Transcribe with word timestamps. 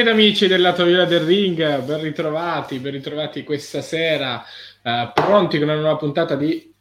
ed 0.00 0.08
amici 0.08 0.46
del 0.46 0.60
lato 0.60 0.84
viola 0.84 1.04
del 1.04 1.20
ring, 1.20 1.80
ben 1.82 2.00
ritrovati, 2.00 2.78
ben 2.78 2.92
ritrovati 2.92 3.44
questa 3.44 3.80
sera, 3.80 4.44
eh, 4.82 5.10
pronti 5.14 5.58
con 5.58 5.68
una 5.68 5.78
nuova 5.78 5.96
puntata 5.96 6.36
di 6.36 6.74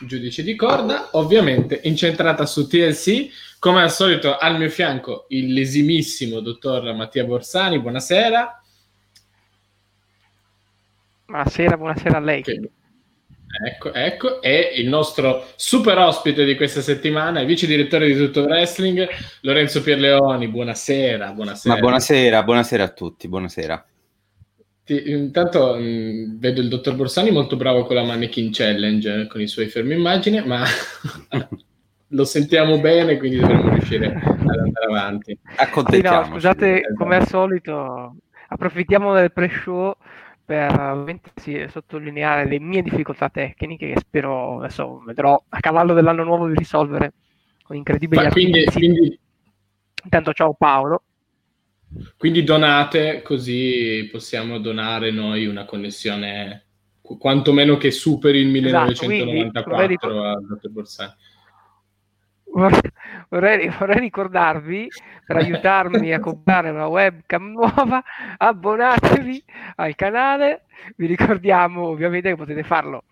Giudice 0.00 0.42
di 0.42 0.54
Corda, 0.54 1.10
ovviamente 1.12 1.80
incentrata 1.84 2.46
su 2.46 2.66
TLC, 2.66 3.56
come 3.58 3.82
al 3.82 3.90
solito 3.90 4.36
al 4.36 4.58
mio 4.58 4.68
fianco 4.68 5.26
il 5.28 5.52
lesimissimo 5.52 6.40
dottor 6.40 6.94
Mattia 6.94 7.24
Borsani, 7.24 7.80
buonasera. 7.80 8.62
Buonasera, 11.26 11.76
buonasera 11.76 12.16
a 12.16 12.20
lei. 12.20 12.42
Che... 12.42 12.70
Ecco, 13.64 13.94
ecco, 13.94 14.42
e 14.42 14.72
il 14.76 14.88
nostro 14.88 15.46
super 15.56 15.96
ospite 15.98 16.44
di 16.44 16.54
questa 16.54 16.82
settimana, 16.82 17.40
il 17.40 17.46
vice 17.46 17.66
direttore 17.66 18.06
di 18.06 18.14
Tutto 18.14 18.42
Wrestling, 18.42 19.08
Lorenzo 19.40 19.82
Pierleoni. 19.82 20.48
Buonasera, 20.48 21.32
buonasera. 21.32 21.74
Ma 21.74 21.80
buonasera, 21.80 22.42
buonasera 22.42 22.84
a 22.84 22.88
tutti, 22.88 23.26
buonasera. 23.26 23.86
Ti, 24.84 25.10
intanto 25.10 25.76
mh, 25.76 25.82
mm, 25.82 26.38
vedo 26.38 26.60
il 26.60 26.68
dottor 26.68 26.94
Borsani 26.94 27.30
molto 27.30 27.56
bravo 27.56 27.84
con 27.84 27.96
la 27.96 28.04
Mannequin 28.04 28.50
Challenge, 28.52 29.26
con 29.26 29.40
i 29.40 29.46
suoi 29.48 29.68
fermi 29.68 29.94
immagine, 29.94 30.44
ma 30.44 30.62
lo 32.08 32.24
sentiamo 32.24 32.78
bene, 32.78 33.16
quindi 33.16 33.38
dovremmo 33.38 33.70
riuscire 33.70 34.06
ad 34.06 34.58
andare 34.58 34.86
avanti. 34.86 35.38
Sì, 35.90 36.00
no, 36.02 36.24
scusate, 36.24 36.82
come 36.96 37.16
al 37.16 37.26
solito, 37.26 38.14
approfittiamo 38.48 39.14
del 39.14 39.32
pre-show 39.32 39.94
per 40.48 41.04
sottolineare 41.68 42.48
le 42.48 42.58
mie 42.58 42.80
difficoltà 42.80 43.28
tecniche 43.28 43.92
che 43.92 44.00
spero, 44.00 44.60
adesso 44.60 45.02
vedrò 45.04 45.38
a 45.46 45.60
cavallo 45.60 45.92
dell'anno 45.92 46.24
nuovo 46.24 46.48
di 46.48 46.54
risolvere 46.56 47.12
con 47.62 47.76
incredibili 47.76 48.22
Ma 48.22 48.30
quindi, 48.30 48.64
quindi... 48.64 49.18
Intanto 50.04 50.32
ciao 50.32 50.54
Paolo. 50.54 51.02
Quindi 52.16 52.44
donate 52.44 53.20
così 53.20 54.08
possiamo 54.10 54.58
donare 54.58 55.10
noi 55.10 55.44
una 55.44 55.66
connessione 55.66 56.64
quantomeno 57.02 57.76
che 57.76 57.90
superi 57.90 58.38
il 58.38 58.48
1994 58.48 59.82
esatto, 59.82 60.22
a 60.22 60.40
Dr. 60.40 60.70
Borsani 60.70 61.12
vorrei, 63.28 63.68
vorrei, 63.68 64.00
ricordarvi 64.00 64.88
per 65.24 65.36
aiutarmi 65.36 66.12
a 66.12 66.20
comprare 66.20 66.70
una 66.70 66.86
webcam 66.86 67.50
nuova 67.50 68.02
abbonatevi 68.36 69.44
al 69.76 69.94
canale. 69.94 70.64
Vi 70.96 71.06
ricordiamo 71.06 71.86
ovviamente 71.86 72.30
che 72.30 72.36
potete 72.36 72.62
farlo 72.62 73.04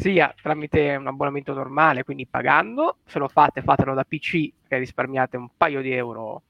sia 0.00 0.34
tramite 0.40 0.96
un 0.96 1.06
abbonamento 1.06 1.52
normale 1.52 2.04
quindi 2.04 2.26
pagando. 2.26 2.98
Se 3.04 3.18
lo 3.18 3.28
fate 3.28 3.62
fatelo 3.62 3.94
da 3.94 4.04
pc 4.04 4.52
che 4.66 4.78
risparmiate 4.78 5.36
un 5.36 5.48
paio 5.56 5.82
di 5.82 5.92
euro. 5.92 6.42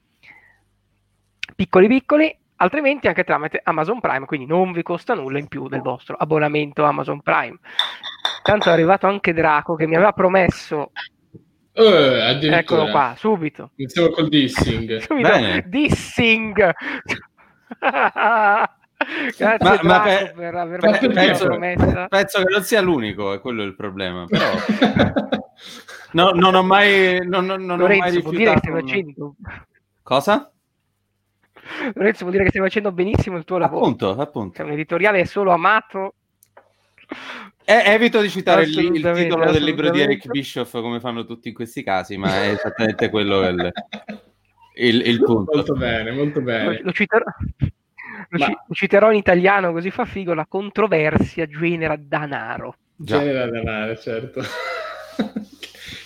Piccoli 1.56 1.88
piccoli 1.88 2.38
altrimenti 2.56 3.09
anche 3.09 3.25
tramite 3.25 3.60
Amazon 3.64 4.00
Prime 4.00 4.26
quindi 4.26 4.47
non 4.47 4.72
vi 4.72 4.82
costa 4.82 5.14
nulla 5.14 5.38
in 5.38 5.48
più 5.48 5.66
del 5.69 5.80
vostro 5.80 6.14
abbonamento 6.16 6.84
Amazon 6.84 7.20
Prime. 7.20 7.59
Tanto 8.42 8.69
è 8.69 8.72
arrivato 8.72 9.06
anche 9.06 9.32
Draco 9.32 9.75
che 9.75 9.86
mi 9.86 9.97
aveva 9.97 10.12
promesso 10.12 10.92
eh, 11.84 12.56
Eccolo 12.58 12.91
qua, 12.91 13.14
subito. 13.16 13.70
Iniziamo 13.76 14.08
col 14.10 14.28
dissing. 14.28 14.98
subito. 15.02 15.28
Bene. 15.28 15.64
Dissing. 15.66 16.72
Grazie 19.36 19.56
ma, 19.60 19.80
ma 19.82 20.00
per, 20.02 20.34
per 20.34 20.54
avermi 20.54 20.98
pe- 20.98 21.08
penso, 21.08 21.46
promessa. 21.46 22.06
Penso 22.08 22.42
che 22.42 22.52
non 22.52 22.62
sia 22.62 22.80
l'unico, 22.82 23.32
è 23.32 23.41
quello 23.41 23.62
il 23.62 23.74
problema. 23.74 24.26
Però... 24.26 24.44
no, 26.12 26.30
non 26.32 26.54
ho 26.54 26.62
mai, 26.62 27.26
non, 27.26 27.46
non, 27.46 27.64
non 27.64 27.78
Lorenzo, 27.78 28.04
ho 28.04 28.10
mai 28.10 28.20
vuol 28.20 28.36
dire 28.36 28.52
che 28.52 28.58
stai 28.58 28.72
facendo... 28.72 29.34
Cosa? 30.02 30.52
Lorenzo, 31.94 32.18
vuol 32.20 32.32
dire 32.32 32.44
che 32.44 32.50
stai 32.50 32.62
facendo 32.62 32.92
benissimo 32.92 33.38
il 33.38 33.44
tuo 33.44 33.56
lavoro. 33.56 33.84
Appunto, 33.84 34.10
appunto. 34.10 34.58
C'è 34.58 34.64
un 34.64 34.72
editoriale 34.72 35.24
solo 35.24 35.52
amato 35.52 36.16
eh, 37.65 37.82
evito 37.93 38.21
di 38.21 38.28
citare 38.28 38.62
il, 38.62 38.76
il, 38.78 39.12
titolo 39.15 39.50
del 39.50 39.62
libro 39.62 39.91
di 39.91 40.00
Eric 40.00 40.26
Bischoff 40.28 40.72
come 40.72 40.98
fanno 40.98 41.25
tutti 41.25 41.48
in 41.48 41.54
questi 41.54 41.82
casi, 41.82 42.16
ma 42.16 42.43
è 42.43 42.50
esattamente 42.50 43.09
quello 43.10 43.47
il, 43.47 43.72
il, 44.75 45.06
il 45.06 45.22
punto. 45.22 45.54
Molto 45.54 45.75
bene, 45.75 46.10
molto 46.10 46.41
bene. 46.41 46.65
Lo, 46.65 46.78
lo, 46.82 46.93
citerò, 46.93 47.25
lo, 48.28 48.38
ma... 48.38 48.47
lo, 48.47 48.75
citerò, 48.75 49.10
in 49.10 49.19
italiano 49.19 49.72
così 49.72 49.91
fa 49.91 50.04
figo, 50.04 50.34
la 50.34 50.47
controversia 50.47 51.47
genera 51.47 51.97
danaro. 51.97 52.75
Genera 52.97 53.48
danaro, 53.48 53.97
certo. 53.97 54.42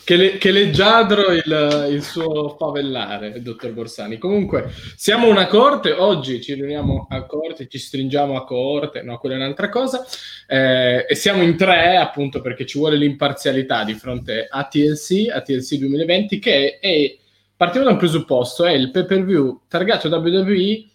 Che, 0.04 0.16
le, 0.16 0.38
che 0.38 0.50
leggiadro 0.50 1.32
il, 1.32 1.88
il, 1.90 2.02
suo 2.02 2.56
favellare, 2.58 3.40
dottor 3.42 3.72
Borsani. 3.72 4.18
Comunque, 4.18 4.70
siamo 4.96 5.28
una 5.28 5.46
corte, 5.46 5.92
oggi 5.92 6.40
ci 6.42 6.54
riuniamo 6.54 7.06
a 7.08 7.24
corte, 7.24 7.66
ci 7.68 7.78
stringiamo 7.78 8.36
a 8.36 8.44
corte, 8.44 9.02
no, 9.02 9.18
quella 9.18 9.36
è 9.36 9.38
un'altra 9.38 9.70
cosa, 9.70 10.04
eh, 10.46 11.06
e 11.08 11.14
siamo 11.14 11.42
in 11.42 11.56
tre 11.56 11.96
appunto 11.96 12.40
perché 12.40 12.66
ci 12.66 12.78
vuole 12.78 12.96
l'imparzialità 12.96 13.82
di 13.82 13.94
fronte 13.94 14.46
a 14.48 14.64
TLC, 14.64 15.30
a 15.32 15.40
TLC 15.40 15.76
2020, 15.76 16.38
che 16.38 16.78
è, 16.78 17.16
partiamo 17.56 17.86
da 17.86 17.92
un 17.92 17.98
presupposto, 17.98 18.64
è 18.64 18.72
il 18.72 18.90
pay 18.90 19.06
per 19.06 19.24
view 19.24 19.62
targato 19.68 20.08
WWE 20.08 20.92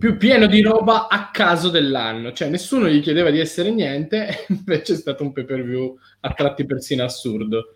più 0.00 0.16
pieno 0.16 0.46
di 0.46 0.62
roba 0.62 1.08
a 1.08 1.30
caso 1.30 1.68
dell'anno, 1.68 2.32
cioè 2.32 2.48
nessuno 2.48 2.88
gli 2.88 3.02
chiedeva 3.02 3.28
di 3.28 3.38
essere 3.38 3.70
niente, 3.70 4.46
invece 4.48 4.94
è 4.94 4.96
stato 4.96 5.22
un 5.22 5.30
pay 5.30 5.44
per 5.44 5.62
view 5.62 5.94
a 6.20 6.32
tratti 6.32 6.64
persino 6.64 7.04
assurdo. 7.04 7.74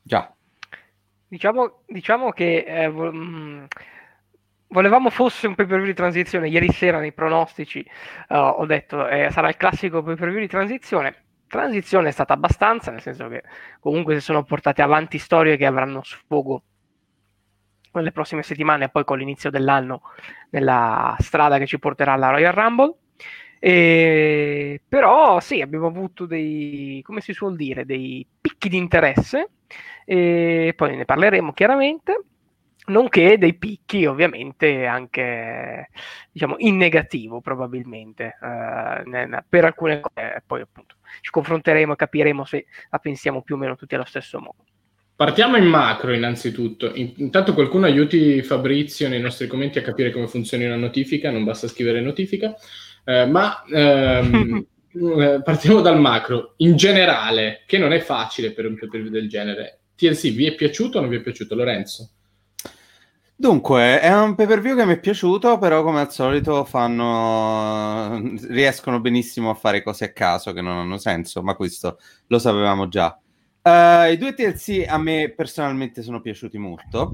Già. 0.00 0.32
Diciamo, 1.26 1.82
diciamo 1.86 2.30
che 2.30 2.64
eh, 2.68 2.88
vo- 2.88 3.12
mh, 3.12 3.18
mm, 3.18 3.64
volevamo 4.68 5.10
fosse 5.10 5.48
un 5.48 5.56
pay 5.56 5.66
per 5.66 5.78
view 5.78 5.88
di 5.88 5.94
transizione. 5.94 6.48
Ieri 6.48 6.70
sera 6.70 7.00
nei 7.00 7.12
pronostici 7.12 7.84
uh, 8.28 8.34
ho 8.36 8.64
detto 8.64 9.08
eh, 9.08 9.30
sarà 9.32 9.48
il 9.48 9.56
classico 9.56 10.04
pay 10.04 10.14
per 10.14 10.30
view 10.30 10.38
di 10.38 10.46
transizione. 10.46 11.24
Transizione 11.48 12.10
è 12.10 12.12
stata 12.12 12.34
abbastanza, 12.34 12.92
nel 12.92 13.00
senso 13.00 13.26
che 13.26 13.42
comunque 13.80 14.14
si 14.14 14.20
sono 14.20 14.44
portate 14.44 14.82
avanti 14.82 15.18
storie 15.18 15.56
che 15.56 15.66
avranno 15.66 16.00
sfogo 16.04 16.62
nelle 17.98 18.12
prossime 18.12 18.42
settimane 18.42 18.84
e 18.84 18.88
poi 18.88 19.04
con 19.04 19.18
l'inizio 19.18 19.50
dell'anno 19.50 20.02
nella 20.50 21.16
strada 21.18 21.58
che 21.58 21.66
ci 21.66 21.78
porterà 21.78 22.14
alla 22.14 22.30
Royal 22.30 22.52
Rumble. 22.52 22.94
E, 23.60 24.80
però 24.88 25.40
sì, 25.40 25.60
abbiamo 25.60 25.88
avuto 25.88 26.26
dei, 26.26 27.00
come 27.04 27.20
si 27.20 27.32
suol 27.32 27.56
dire, 27.56 27.84
dei 27.84 28.26
picchi 28.40 28.68
di 28.68 28.76
interesse 28.76 29.50
e 30.04 30.72
poi 30.76 30.96
ne 30.96 31.04
parleremo 31.04 31.52
chiaramente, 31.52 32.22
nonché 32.86 33.36
dei 33.36 33.54
picchi 33.54 34.06
ovviamente 34.06 34.86
anche 34.86 35.90
diciamo 36.30 36.54
in 36.58 36.76
negativo 36.76 37.40
probabilmente 37.40 38.36
eh, 38.40 39.42
per 39.46 39.64
alcune 39.64 40.00
cose, 40.00 40.42
poi 40.46 40.60
appunto 40.62 40.96
ci 41.20 41.30
confronteremo 41.30 41.92
e 41.92 41.96
capiremo 41.96 42.44
se 42.44 42.66
la 42.90 42.98
pensiamo 42.98 43.42
più 43.42 43.56
o 43.56 43.58
meno 43.58 43.76
tutti 43.76 43.94
allo 43.94 44.04
stesso 44.06 44.38
modo. 44.38 44.64
Partiamo 45.18 45.56
in 45.56 45.64
macro 45.64 46.12
innanzitutto. 46.12 46.92
Intanto 46.94 47.52
qualcuno 47.52 47.86
aiuti 47.86 48.40
Fabrizio 48.40 49.08
nei 49.08 49.20
nostri 49.20 49.48
commenti 49.48 49.76
a 49.76 49.82
capire 49.82 50.12
come 50.12 50.28
funziona 50.28 50.66
una 50.66 50.76
notifica, 50.76 51.32
non 51.32 51.42
basta 51.42 51.66
scrivere 51.66 52.00
notifica, 52.00 52.54
eh, 53.02 53.26
ma 53.26 53.64
ehm, 53.64 54.64
eh, 54.94 55.40
partiamo 55.42 55.80
dal 55.80 55.98
macro. 55.98 56.54
In 56.58 56.76
generale, 56.76 57.64
che 57.66 57.78
non 57.78 57.92
è 57.92 57.98
facile 57.98 58.52
per 58.52 58.66
un 58.66 58.76
pay 58.78 59.10
del 59.10 59.28
genere, 59.28 59.80
TLC 59.96 60.30
vi 60.30 60.46
è 60.46 60.54
piaciuto 60.54 60.98
o 60.98 61.00
non 61.00 61.10
vi 61.10 61.16
è 61.16 61.20
piaciuto, 61.20 61.56
Lorenzo? 61.56 62.10
Dunque, 63.34 63.98
è 63.98 64.14
un 64.14 64.36
pay 64.36 64.46
per 64.46 64.60
view 64.60 64.76
che 64.76 64.86
mi 64.86 64.92
è 64.92 65.00
piaciuto, 65.00 65.58
però 65.58 65.82
come 65.82 65.98
al 65.98 66.12
solito 66.12 66.64
fanno... 66.64 68.22
riescono 68.46 69.00
benissimo 69.00 69.50
a 69.50 69.54
fare 69.54 69.82
cose 69.82 70.04
a 70.04 70.12
caso 70.12 70.52
che 70.52 70.60
non 70.60 70.76
hanno 70.76 70.96
senso, 70.96 71.42
ma 71.42 71.56
questo 71.56 71.98
lo 72.28 72.38
sapevamo 72.38 72.86
già. 72.86 73.18
Uh, 73.62 74.10
I 74.12 74.16
due 74.16 74.34
TLC 74.34 74.84
a 74.88 74.98
me 74.98 75.32
personalmente 75.36 76.02
sono 76.02 76.20
piaciuti 76.20 76.58
molto, 76.58 77.12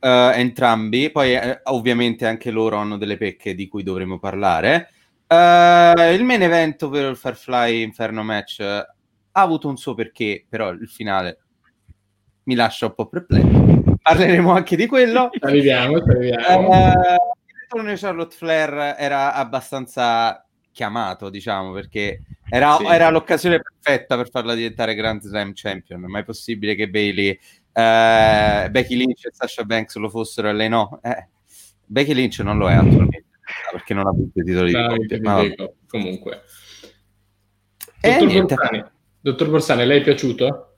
uh, 0.00 0.06
entrambi, 0.34 1.10
poi 1.10 1.34
uh, 1.34 1.58
ovviamente 1.64 2.26
anche 2.26 2.50
loro 2.50 2.76
hanno 2.76 2.98
delle 2.98 3.16
pecche 3.16 3.54
di 3.54 3.68
cui 3.68 3.82
dovremo 3.82 4.18
parlare. 4.18 4.90
il 5.28 6.24
main 6.24 6.42
event, 6.42 6.82
ovvero 6.82 7.08
il 7.08 7.16
Firefly 7.16 7.82
Inferno 7.82 8.22
match, 8.22 8.60
ha 8.60 9.40
avuto 9.40 9.68
un 9.68 9.76
suo 9.76 9.94
perché, 9.94 10.44
però 10.48 10.70
il 10.70 10.88
finale 10.88 11.38
mi 12.44 12.54
lascia 12.54 12.86
un 12.86 12.94
po' 12.94 13.06
perplesso. 13.06 13.96
Parleremo 14.02 14.52
anche 14.52 14.76
di 14.76 14.86
quello. 14.86 15.30
Arriviamo, 15.40 15.96
arriviamo. 15.96 16.68
Uh, 16.68 17.78
il 17.88 17.98
Charlotte 17.98 18.36
Flair 18.36 18.96
era 18.98 19.32
abbastanza 19.32 20.44
chiamato, 20.72 21.30
diciamo, 21.30 21.72
perché 21.72 22.22
era, 22.48 22.76
sì. 22.76 22.86
era, 22.86 23.10
l'occasione 23.10 23.60
perfetta 23.60 24.16
per 24.16 24.30
farla 24.30 24.54
diventare 24.54 24.94
Grand 24.94 25.20
Slam 25.20 25.52
Champion. 25.54 26.00
Ma 26.02 26.18
è 26.18 26.24
possibile 26.24 26.74
che 26.74 26.88
Bailey, 26.88 27.30
uh, 27.30 28.70
Becky 28.70 28.96
Lynch 28.96 29.26
e 29.26 29.30
Sasha 29.32 29.64
Banks 29.64 29.96
lo 29.96 30.08
fossero 30.08 30.48
e 30.48 30.52
lei 30.52 30.68
no? 30.68 31.00
Eh, 31.02 31.28
Becky 31.84 32.14
Lynch 32.14 32.40
non 32.40 32.58
lo 32.58 32.68
è 32.68 32.74
attualmente 32.74 33.24
perché 33.70 33.94
non 33.94 34.06
ha 34.06 34.12
vinto 34.12 34.40
i 34.40 34.44
titoli 34.44 34.72
no, 34.72 35.42
di 35.42 35.54
coppia. 35.56 35.72
Comunque, 35.86 36.42
Dottor 38.00 38.32
Borsani, 38.32 38.84
Dottor 39.20 39.50
Borsani, 39.50 39.86
lei 39.86 40.00
è 40.00 40.02
piaciuto? 40.02 40.68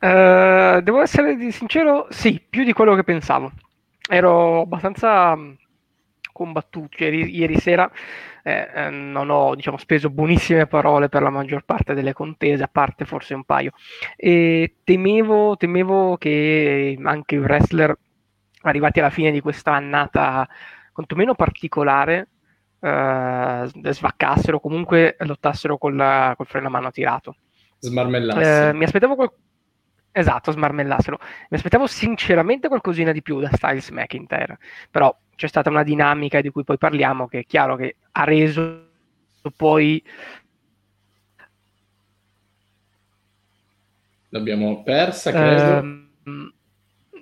Uh, 0.00 0.80
devo 0.80 1.02
essere 1.02 1.50
sincero, 1.50 2.06
sì, 2.10 2.40
più 2.48 2.64
di 2.64 2.72
quello 2.72 2.94
che 2.94 3.04
pensavo. 3.04 3.52
ero 4.08 4.62
abbastanza 4.62 5.36
combattuto 6.38 7.02
ieri, 7.02 7.36
ieri 7.36 7.58
sera 7.58 7.90
eh, 8.44 8.70
eh, 8.72 8.90
non 8.90 9.28
ho 9.28 9.54
diciamo, 9.56 9.76
speso 9.76 10.08
buonissime 10.08 10.66
parole 10.66 11.08
per 11.08 11.22
la 11.22 11.30
maggior 11.30 11.64
parte 11.64 11.94
delle 11.94 12.12
contese, 12.12 12.62
a 12.62 12.68
parte 12.70 13.04
forse 13.04 13.34
un 13.34 13.42
paio. 13.42 13.72
E 14.16 14.76
temevo, 14.84 15.56
temevo 15.56 16.16
che 16.16 16.96
anche 17.02 17.34
i 17.34 17.38
wrestler 17.38 17.96
arrivati 18.62 19.00
alla 19.00 19.10
fine 19.10 19.30
di 19.32 19.40
questa 19.40 19.72
annata 19.72 20.48
quantomeno 20.92 21.34
particolare 21.34 22.28
eh, 22.80 23.68
svaccassero, 23.90 24.60
comunque 24.60 25.16
lottassero 25.20 25.76
col, 25.76 26.34
col 26.36 26.46
freno 26.46 26.68
a 26.68 26.70
mano 26.70 26.90
tirato. 26.90 27.36
Smarmellassero. 27.80 28.70
Eh, 28.70 28.72
mi 28.72 28.84
aspettavo 28.84 29.14
qual- 29.14 29.32
Esatto, 30.18 30.50
smarmellassero. 30.50 31.16
Mi 31.48 31.56
aspettavo 31.56 31.86
sinceramente 31.86 32.66
qualcosina 32.66 33.12
di 33.12 33.22
più 33.22 33.38
da 33.38 33.50
Styles 33.52 33.90
McIntyre, 33.90 34.58
però 34.90 35.16
c'è 35.36 35.46
stata 35.46 35.70
una 35.70 35.84
dinamica 35.84 36.40
di 36.40 36.50
cui 36.50 36.64
poi 36.64 36.76
parliamo 36.76 37.28
che 37.28 37.38
è 37.38 37.44
chiaro 37.44 37.76
che 37.76 37.94
ha 38.10 38.24
reso 38.24 38.86
poi 39.56 40.02
l'abbiamo 44.30 44.82
persa 44.82 45.30
credo 45.30 45.78
ehm, 45.78 46.52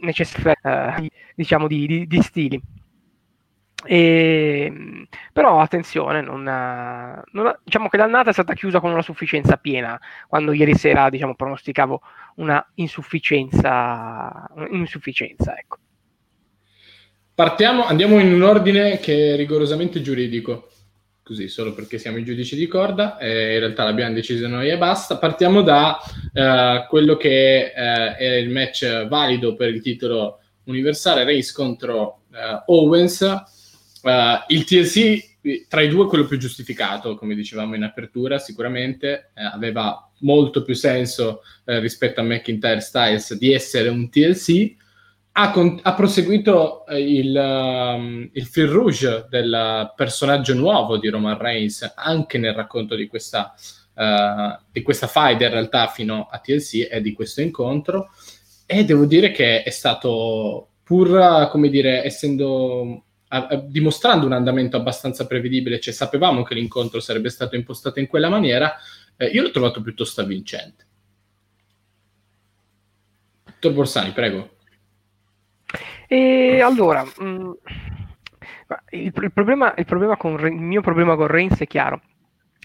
necessità 0.00 0.96
eh, 0.96 1.10
diciamo 1.34 1.68
di, 1.68 1.86
di, 1.86 2.06
di 2.06 2.22
stili 2.22 2.60
e, 3.86 5.06
però 5.32 5.60
attenzione, 5.60 6.20
non, 6.20 6.42
non, 6.42 7.58
diciamo 7.62 7.88
che 7.88 7.96
l'annata 7.96 8.30
è 8.30 8.32
stata 8.32 8.54
chiusa 8.54 8.80
con 8.80 8.90
una 8.90 9.02
sufficienza 9.02 9.56
piena, 9.56 9.98
quando 10.28 10.52
ieri 10.52 10.74
sera 10.74 11.08
diciamo, 11.08 11.34
pronosticavo 11.34 12.00
una 12.36 12.64
insufficienza, 12.74 14.46
insufficienza 14.70 15.56
ecco. 15.56 15.78
Partiamo, 17.34 17.84
andiamo 17.84 18.18
in 18.18 18.32
un 18.32 18.42
ordine 18.42 18.98
che 18.98 19.34
è 19.34 19.36
rigorosamente 19.36 20.00
giuridico, 20.00 20.68
così 21.22 21.48
solo 21.48 21.74
perché 21.74 21.98
siamo 21.98 22.16
i 22.16 22.24
giudici 22.24 22.56
di 22.56 22.66
corda, 22.66 23.18
e 23.18 23.54
in 23.54 23.58
realtà 23.58 23.84
l'abbiamo 23.84 24.14
deciso 24.14 24.48
noi 24.48 24.70
e 24.70 24.78
basta. 24.78 25.18
Partiamo 25.18 25.60
da 25.60 25.98
uh, 26.00 26.88
quello 26.88 27.16
che 27.16 27.72
uh, 27.76 28.16
è 28.16 28.36
il 28.36 28.48
match 28.48 29.06
valido 29.06 29.54
per 29.54 29.68
il 29.68 29.82
titolo 29.82 30.40
universale, 30.64 31.24
Race 31.24 31.52
contro 31.52 32.22
uh, 34.06 34.44
il 34.48 34.64
TLC 34.64 35.34
tra 35.68 35.80
i 35.80 35.88
due 35.88 36.06
quello 36.06 36.26
più 36.26 36.38
giustificato, 36.38 37.14
come 37.14 37.36
dicevamo 37.36 37.76
in 37.76 37.84
apertura, 37.84 38.38
sicuramente. 38.38 39.30
Aveva 39.34 40.10
molto 40.20 40.62
più 40.62 40.74
senso 40.74 41.42
rispetto 41.66 42.20
a 42.20 42.24
McIntyre 42.24 42.80
Styles 42.80 43.34
di 43.34 43.52
essere 43.52 43.88
un 43.88 44.10
TLC 44.10 44.74
ha, 45.38 45.50
con- 45.50 45.78
ha 45.82 45.94
proseguito 45.94 46.86
eh, 46.86 46.98
il, 46.98 47.36
um, 47.36 48.28
il 48.32 48.46
fil 48.46 48.68
rouge 48.68 49.26
del 49.28 49.92
personaggio 49.94 50.54
nuovo 50.54 50.96
di 50.96 51.08
Roman 51.08 51.36
Reigns 51.36 51.92
anche 51.94 52.38
nel 52.38 52.54
racconto 52.54 52.94
di 52.94 53.06
questa, 53.06 53.54
uh, 53.94 54.58
di 54.70 54.80
questa 54.80 55.06
fight 55.06 55.40
in 55.42 55.50
realtà 55.50 55.88
fino 55.88 56.26
a 56.30 56.38
TLC 56.38 56.88
e 56.90 57.00
di 57.02 57.12
questo 57.12 57.42
incontro. 57.42 58.10
E 58.64 58.84
devo 58.84 59.04
dire 59.04 59.30
che 59.30 59.62
è 59.62 59.70
stato 59.70 60.68
pur 60.82 61.48
come 61.50 61.68
dire 61.68 62.02
essendo 62.04 63.04
dimostrando 63.64 64.24
un 64.24 64.32
andamento 64.32 64.76
abbastanza 64.76 65.26
prevedibile 65.26 65.80
cioè 65.80 65.92
sapevamo 65.92 66.42
che 66.42 66.54
l'incontro 66.54 67.00
sarebbe 67.00 67.28
stato 67.28 67.56
impostato 67.56 67.98
in 67.98 68.06
quella 68.06 68.28
maniera 68.28 68.76
eh, 69.16 69.26
io 69.26 69.42
l'ho 69.42 69.50
trovato 69.50 69.82
piuttosto 69.82 70.20
avvincente 70.20 70.86
Dottor 73.44 73.72
Borsani 73.72 74.12
prego 74.12 74.54
e 76.08 76.60
allora, 76.60 77.02
mh, 77.02 77.24
mm, 77.24 77.50
il, 78.90 79.12
il, 79.14 79.32
problema, 79.32 79.74
il, 79.76 79.84
problema 79.84 80.16
con, 80.16 80.38
il 80.46 80.52
mio 80.52 80.80
problema 80.80 81.16
con 81.16 81.26
Reigns 81.26 81.58
è 81.58 81.66
chiaro, 81.66 82.00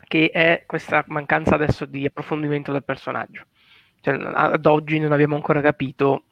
che 0.07 0.29
è 0.31 0.63
questa 0.65 1.03
mancanza 1.07 1.55
adesso 1.55 1.85
di 1.85 2.05
approfondimento 2.05 2.71
del 2.71 2.83
personaggio. 2.83 3.45
Cioè, 3.99 4.15
ad 4.33 4.65
oggi 4.65 4.99
non 4.99 5.11
abbiamo 5.11 5.35
ancora 5.35 5.61
capito 5.61 6.23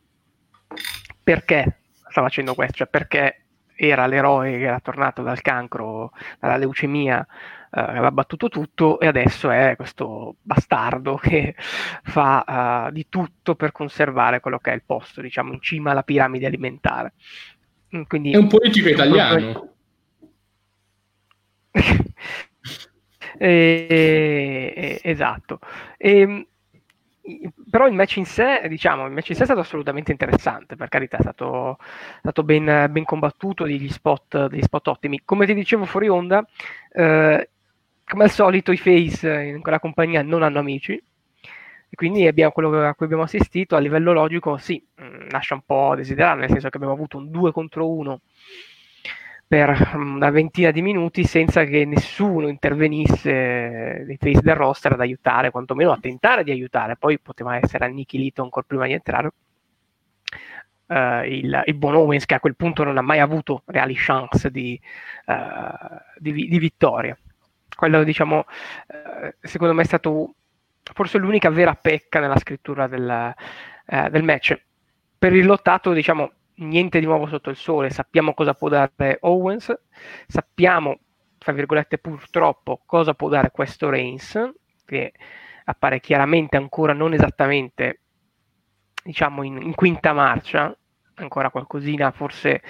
perché 1.23 1.81
sta 2.09 2.21
facendo 2.21 2.53
questo, 2.53 2.77
cioè 2.77 2.87
perché 2.87 3.45
era 3.87 4.07
l'eroe 4.07 4.57
che 4.57 4.65
era 4.65 4.79
tornato 4.81 5.21
dal 5.21 5.41
cancro, 5.41 6.11
dalla 6.39 6.57
leucemia, 6.57 7.25
eh, 7.71 7.79
aveva 7.79 8.11
battuto 8.11 8.49
tutto 8.49 8.99
e 8.99 9.07
adesso 9.07 9.49
è 9.49 9.75
questo 9.77 10.35
bastardo 10.41 11.15
che 11.15 11.55
fa 12.03 12.87
uh, 12.87 12.91
di 12.91 13.07
tutto 13.07 13.55
per 13.55 13.71
conservare 13.71 14.41
quello 14.41 14.59
che 14.59 14.71
è 14.71 14.75
il 14.75 14.83
posto, 14.85 15.21
diciamo, 15.21 15.53
in 15.53 15.61
cima 15.61 15.91
alla 15.91 16.03
piramide 16.03 16.45
alimentare. 16.45 17.13
Mm, 17.95 18.01
quindi, 18.03 18.31
è 18.31 18.37
un 18.37 18.47
politico 18.47 18.89
italiano. 18.89 19.73
e, 21.71 22.03
e, 24.75 24.99
esatto. 25.03 25.59
E, 25.97 26.19
ehm, 26.19 26.47
però 27.69 27.87
il 27.87 27.93
match 27.93 28.17
in 28.17 28.25
sé, 28.25 28.61
diciamo, 28.67 29.05
il 29.05 29.11
match 29.11 29.29
in 29.29 29.35
sé 29.35 29.41
è 29.41 29.45
stato 29.45 29.61
assolutamente 29.61 30.11
interessante, 30.11 30.75
per 30.75 30.89
carità, 30.89 31.17
è 31.17 31.21
stato, 31.21 31.77
stato 32.19 32.43
ben, 32.43 32.87
ben, 32.91 33.03
combattuto, 33.03 33.65
degli 33.65 33.89
spot, 33.89 34.47
degli 34.47 34.61
spot 34.61 34.87
ottimi. 34.87 35.21
Come 35.25 35.45
ti 35.45 35.53
dicevo 35.53 35.85
fuori 35.85 36.07
onda, 36.07 36.45
eh, 36.91 37.49
come 38.05 38.23
al 38.23 38.31
solito 38.31 38.71
i 38.71 38.77
face 38.77 39.41
in 39.41 39.61
quella 39.61 39.79
compagnia 39.79 40.21
non 40.21 40.43
hanno 40.43 40.59
amici, 40.59 40.93
e 41.91 41.95
quindi 41.95 42.27
abbiamo 42.27 42.51
quello 42.51 42.85
a 42.85 42.93
cui 42.93 43.05
abbiamo 43.05 43.23
assistito 43.23 43.75
a 43.75 43.79
livello 43.79 44.13
logico, 44.13 44.57
sì, 44.57 44.83
mm, 45.01 45.29
lascia 45.29 45.55
un 45.55 45.61
po' 45.65 45.91
a 45.91 45.95
desiderare, 45.95 46.41
nel 46.41 46.49
senso 46.49 46.69
che 46.69 46.77
abbiamo 46.77 46.93
avuto 46.93 47.17
un 47.17 47.31
2 47.31 47.51
contro 47.51 47.89
1 47.89 48.21
per 49.49 49.93
una 49.95 50.29
ventina 50.29 50.69
di 50.69 50.83
minuti 50.83 51.23
senza 51.23 51.63
che 51.63 51.83
nessuno 51.83 52.49
intervenisse 52.49 54.03
dei 54.05 54.17
face 54.21 54.41
del 54.43 54.53
roster 54.53 54.91
ad 54.91 54.99
aiutare, 54.99 55.49
quantomeno 55.49 55.91
a 55.91 55.97
tentare 55.99 56.43
di 56.43 56.51
aiutare. 56.51 56.97
Poi 56.97 57.17
poteva 57.17 57.57
essere 57.57 57.85
annichilito 57.85 58.43
ancora 58.43 58.67
prima 58.67 58.85
di 58.85 58.93
entrare. 58.93 59.31
Uh, 60.85 61.23
il, 61.25 61.63
il, 61.65 61.73
buon 61.73 61.95
Owens 61.95 62.25
che 62.25 62.35
a 62.35 62.39
quel 62.39 62.55
punto 62.55 62.83
non 62.83 62.99
ha 62.99 63.01
mai 63.01 63.17
avuto 63.17 63.63
reali 63.65 63.95
chance 63.95 64.51
di, 64.51 64.79
uh, 65.25 65.33
di, 66.19 66.47
di 66.47 66.59
vittoria. 66.59 67.17
Quello, 67.75 68.03
diciamo, 68.03 68.37
uh, 68.37 69.33
secondo 69.41 69.73
me 69.73 69.81
è 69.81 69.85
stato 69.85 70.35
forse 70.93 71.17
l'unica 71.17 71.49
vera 71.49 71.73
pecca 71.73 72.19
nella 72.19 72.37
scrittura 72.37 72.85
del, 72.85 73.33
del 74.11 74.23
match. 74.23 74.61
Per 75.17 75.33
il 75.33 75.45
lottato, 75.47 75.91
diciamo, 75.91 76.33
niente 76.59 76.99
di 76.99 77.05
nuovo 77.05 77.27
sotto 77.27 77.49
il 77.49 77.55
sole, 77.55 77.89
sappiamo 77.89 78.33
cosa 78.33 78.53
può 78.53 78.69
dare 78.69 79.17
Owens, 79.21 79.73
sappiamo, 80.27 80.99
tra 81.37 81.53
virgolette 81.53 81.97
purtroppo, 81.97 82.81
cosa 82.85 83.13
può 83.13 83.29
dare 83.29 83.51
questo 83.51 83.89
Reigns, 83.89 84.37
che 84.85 85.13
appare 85.65 85.99
chiaramente 85.99 86.57
ancora 86.57 86.93
non 86.93 87.13
esattamente, 87.13 88.01
diciamo, 89.03 89.43
in, 89.43 89.61
in 89.61 89.75
quinta 89.75 90.13
marcia, 90.13 90.75
ancora 91.15 91.49
qualcosina 91.49 92.11
forse 92.11 92.61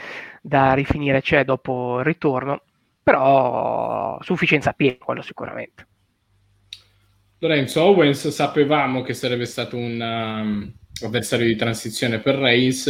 da 0.41 0.73
rifinire 0.73 1.21
c'è 1.21 1.45
dopo 1.45 1.99
il 1.99 2.05
ritorno, 2.05 2.61
però 3.01 4.17
sufficienza 4.21 4.73
piena, 4.73 4.97
quello 4.99 5.21
sicuramente. 5.21 5.87
Lorenzo 7.39 7.83
Owens 7.83 8.27
sapevamo 8.27 9.01
che 9.01 9.13
sarebbe 9.13 9.45
stato 9.45 9.77
un 9.77 9.99
um, 10.01 10.73
avversario 11.05 11.45
di 11.45 11.55
transizione 11.55 12.19
per 12.19 12.35
Reigns 12.35 12.87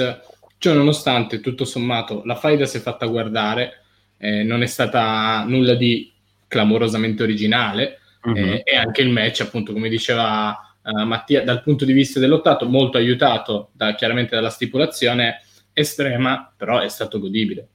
Ciò 0.60 0.74
nonostante, 0.74 1.40
tutto 1.40 1.64
sommato, 1.64 2.22
la 2.26 2.36
faida 2.36 2.66
si 2.66 2.78
è 2.78 2.80
fatta 2.82 3.06
guardare, 3.06 3.82
eh, 4.18 4.44
non 4.44 4.62
è 4.62 4.66
stata 4.66 5.46
nulla 5.48 5.74
di 5.74 6.12
clamorosamente 6.50 7.24
originale 7.24 8.00
uh-huh. 8.24 8.36
eh, 8.36 8.62
e 8.66 8.76
anche 8.76 9.02
il 9.02 9.10
match, 9.10 9.40
appunto, 9.40 9.72
come 9.72 9.88
diceva 9.88 10.76
uh, 10.84 11.06
Mattia, 11.06 11.46
dal 11.46 11.64
punto 11.64 11.86
di 11.86 11.94
vista 11.94 12.20
dell'ottato, 12.20 12.68
molto 12.68 12.98
aiutato 12.98 13.70
da, 13.72 13.96
chiaramente 13.96 14.36
dalla 14.36 14.50
stipulazione 14.50 15.44
estrema, 15.72 16.52
però 16.58 16.80
è 16.80 16.90
stato 16.90 17.22
godibile. 17.22 17.68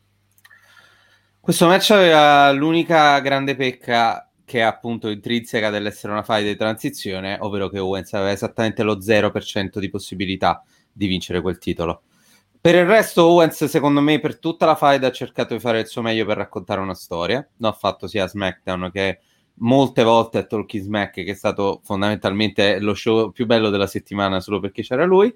Questo 1.40 1.66
match 1.66 1.90
aveva 1.92 2.52
l'unica 2.52 3.18
grande 3.20 3.56
pecca 3.56 4.28
che 4.44 4.58
è 4.58 4.62
appunto 4.62 5.08
intrinseca 5.08 5.70
dell'essere 5.70 6.12
una 6.12 6.22
faida 6.22 6.50
di 6.50 6.56
transizione, 6.56 7.38
ovvero 7.40 7.70
che 7.70 7.78
Owens 7.78 8.12
aveva 8.12 8.30
esattamente 8.30 8.82
lo 8.82 8.98
0% 8.98 9.78
di 9.78 9.88
possibilità 9.88 10.62
di 10.92 11.06
vincere 11.06 11.40
quel 11.40 11.56
titolo. 11.56 12.02
Per 12.64 12.74
il 12.74 12.86
resto, 12.86 13.26
Owens, 13.26 13.62
secondo 13.66 14.00
me, 14.00 14.20
per 14.20 14.38
tutta 14.38 14.64
la 14.64 14.74
fight 14.74 15.04
ha 15.04 15.12
cercato 15.12 15.52
di 15.52 15.60
fare 15.60 15.80
il 15.80 15.86
suo 15.86 16.00
meglio 16.00 16.24
per 16.24 16.38
raccontare 16.38 16.80
una 16.80 16.94
storia. 16.94 17.46
L'ha 17.58 17.72
fatto 17.72 18.06
sia 18.06 18.24
a 18.24 18.26
SmackDown 18.26 18.90
che 18.90 19.18
molte 19.56 20.02
volte 20.02 20.38
a 20.38 20.44
Talking 20.44 20.82
Smack, 20.82 21.12
che 21.12 21.30
è 21.30 21.34
stato 21.34 21.82
fondamentalmente 21.84 22.78
lo 22.78 22.94
show 22.94 23.32
più 23.32 23.44
bello 23.44 23.68
della 23.68 23.86
settimana 23.86 24.40
solo 24.40 24.60
perché 24.60 24.80
c'era 24.80 25.04
lui. 25.04 25.30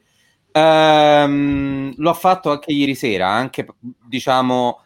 Ehm, 0.52 1.92
lo 1.98 2.08
ha 2.08 2.14
fatto 2.14 2.50
anche 2.50 2.72
ieri 2.72 2.94
sera, 2.94 3.28
anche 3.28 3.66
diciamo 3.78 4.80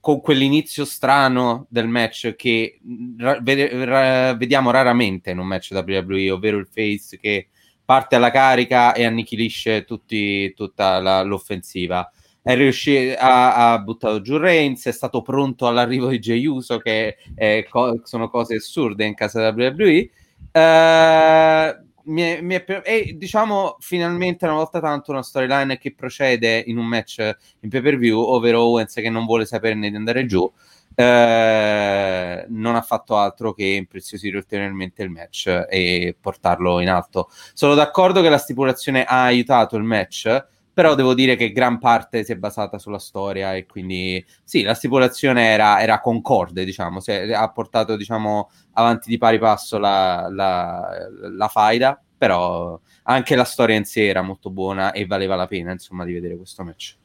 con 0.00 0.22
quell'inizio 0.22 0.86
strano 0.86 1.66
del 1.68 1.88
match 1.88 2.34
che 2.36 2.80
ra- 3.18 3.38
ra- 3.44 4.34
vediamo 4.34 4.70
raramente 4.70 5.28
in 5.30 5.38
un 5.38 5.46
match 5.46 5.72
WWE, 5.72 6.30
ovvero 6.30 6.56
il 6.56 6.68
face 6.72 7.18
che 7.18 7.48
parte 7.92 8.16
alla 8.16 8.30
carica 8.30 8.94
e 8.94 9.04
annichilisce 9.04 9.84
tutti, 9.84 10.54
tutta 10.54 10.98
la, 10.98 11.22
l'offensiva. 11.22 12.10
è 12.40 12.54
riuscito 12.54 13.14
ha, 13.18 13.72
ha, 13.72 13.78
buttato 13.80 14.22
giù 14.22 14.38
Reigns, 14.38 14.86
è 14.86 14.92
stato 14.92 15.20
pronto 15.20 15.66
all'arrivo 15.66 16.08
di 16.08 16.18
Jey 16.18 16.46
Uso, 16.46 16.78
che 16.78 17.18
è, 17.34 17.66
co- 17.68 18.00
sono 18.04 18.30
cose 18.30 18.54
assurde 18.54 19.04
in 19.04 19.12
casa 19.12 19.50
della 19.50 19.74
WWE. 19.74 20.10
Uh, 20.52 21.90
mi 22.04 22.22
è, 22.22 22.40
mi 22.40 22.54
è, 22.54 22.64
e 22.82 23.14
diciamo 23.14 23.76
finalmente 23.78 24.46
una 24.46 24.54
volta 24.54 24.80
tanto 24.80 25.10
una 25.10 25.22
storyline 25.22 25.76
che 25.76 25.94
procede 25.94 26.64
in 26.66 26.78
un 26.78 26.86
match 26.86 27.18
in 27.60 27.68
pay 27.68 27.82
per 27.82 27.98
view, 27.98 28.18
ovvero 28.18 28.62
Owens 28.62 28.94
che 28.94 29.10
non 29.10 29.26
vuole 29.26 29.44
saperne 29.44 29.90
di 29.90 29.96
andare 29.96 30.24
giù. 30.24 30.50
Eh, 30.94 32.46
non 32.48 32.74
ha 32.74 32.82
fatto 32.82 33.16
altro 33.16 33.52
che 33.52 33.64
impreziosire 33.64 34.36
ulteriormente 34.36 35.02
il 35.02 35.10
match 35.10 35.66
e 35.68 36.16
portarlo 36.20 36.80
in 36.80 36.88
alto. 36.88 37.30
Sono 37.54 37.74
d'accordo 37.74 38.20
che 38.20 38.28
la 38.28 38.38
stipulazione 38.38 39.04
ha 39.04 39.24
aiutato 39.24 39.76
il 39.76 39.84
match, 39.84 40.46
però 40.72 40.94
devo 40.94 41.14
dire 41.14 41.36
che 41.36 41.52
gran 41.52 41.78
parte 41.78 42.24
si 42.24 42.32
è 42.32 42.36
basata 42.36 42.78
sulla 42.78 42.98
storia 42.98 43.54
e 43.54 43.66
quindi 43.66 44.24
sì, 44.42 44.62
la 44.62 44.74
stipulazione 44.74 45.48
era, 45.48 45.82
era 45.82 46.00
concorde, 46.00 46.64
diciamo, 46.64 47.00
se, 47.00 47.32
ha 47.34 47.50
portato 47.50 47.96
diciamo, 47.96 48.50
avanti 48.72 49.10
di 49.10 49.18
pari 49.18 49.38
passo 49.38 49.78
la, 49.78 50.28
la, 50.30 50.88
la 51.36 51.48
faida, 51.48 52.00
però 52.16 52.78
anche 53.04 53.34
la 53.36 53.44
storia 53.44 53.76
in 53.76 53.84
sé 53.84 54.06
era 54.06 54.22
molto 54.22 54.50
buona 54.50 54.92
e 54.92 55.06
valeva 55.06 55.34
la 55.36 55.46
pena 55.46 55.72
insomma 55.72 56.04
di 56.04 56.12
vedere 56.12 56.36
questo 56.36 56.64
match. 56.64 56.96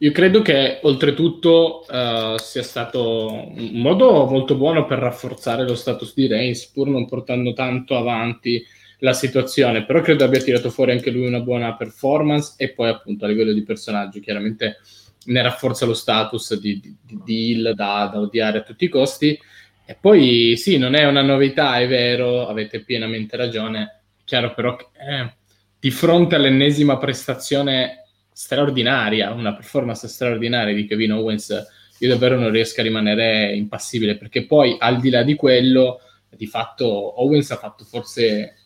Io 0.00 0.12
credo 0.12 0.42
che 0.42 0.78
oltretutto 0.82 1.84
uh, 1.88 2.38
sia 2.38 2.62
stato 2.62 3.32
un 3.32 3.80
modo 3.80 4.26
molto 4.26 4.54
buono 4.54 4.86
per 4.86 4.98
rafforzare 4.98 5.64
lo 5.64 5.74
status 5.74 6.14
di 6.14 6.28
Reigns, 6.28 6.66
pur 6.66 6.86
non 6.86 7.06
portando 7.06 7.52
tanto 7.52 7.96
avanti 7.96 8.64
la 9.00 9.12
situazione, 9.12 9.84
però 9.84 10.00
credo 10.00 10.24
abbia 10.24 10.40
tirato 10.40 10.70
fuori 10.70 10.92
anche 10.92 11.10
lui 11.10 11.26
una 11.26 11.40
buona 11.40 11.74
performance 11.74 12.54
e 12.58 12.70
poi 12.70 12.90
appunto 12.90 13.24
a 13.24 13.28
livello 13.28 13.52
di 13.52 13.64
personaggio 13.64 14.20
chiaramente 14.20 14.78
ne 15.24 15.42
rafforza 15.42 15.84
lo 15.84 15.94
status 15.94 16.58
di, 16.58 16.80
di, 16.80 17.20
di 17.24 17.50
Hill 17.50 17.72
da, 17.72 18.08
da 18.12 18.20
odiare 18.20 18.58
a 18.58 18.62
tutti 18.62 18.84
i 18.84 18.88
costi. 18.88 19.36
E 19.84 19.96
poi 20.00 20.54
sì, 20.56 20.78
non 20.78 20.94
è 20.94 21.06
una 21.06 21.22
novità, 21.22 21.78
è 21.78 21.88
vero, 21.88 22.46
avete 22.46 22.84
pienamente 22.84 23.36
ragione, 23.36 24.02
chiaro 24.24 24.54
però 24.54 24.76
che 24.76 24.86
eh, 24.94 25.32
di 25.80 25.90
fronte 25.90 26.36
all'ennesima 26.36 26.98
prestazione 26.98 28.07
straordinaria, 28.38 29.32
una 29.32 29.52
performance 29.52 30.06
straordinaria 30.06 30.72
di 30.72 30.86
Kevin 30.86 31.14
Owens, 31.14 31.66
io 31.98 32.08
davvero 32.08 32.38
non 32.38 32.52
riesco 32.52 32.78
a 32.78 32.84
rimanere 32.84 33.52
impassibile 33.52 34.16
perché 34.16 34.46
poi 34.46 34.76
al 34.78 35.00
di 35.00 35.10
là 35.10 35.24
di 35.24 35.34
quello, 35.34 35.98
di 36.28 36.46
fatto 36.46 36.86
Owens 37.20 37.50
ha 37.50 37.56
fatto 37.56 37.82
forse 37.82 38.58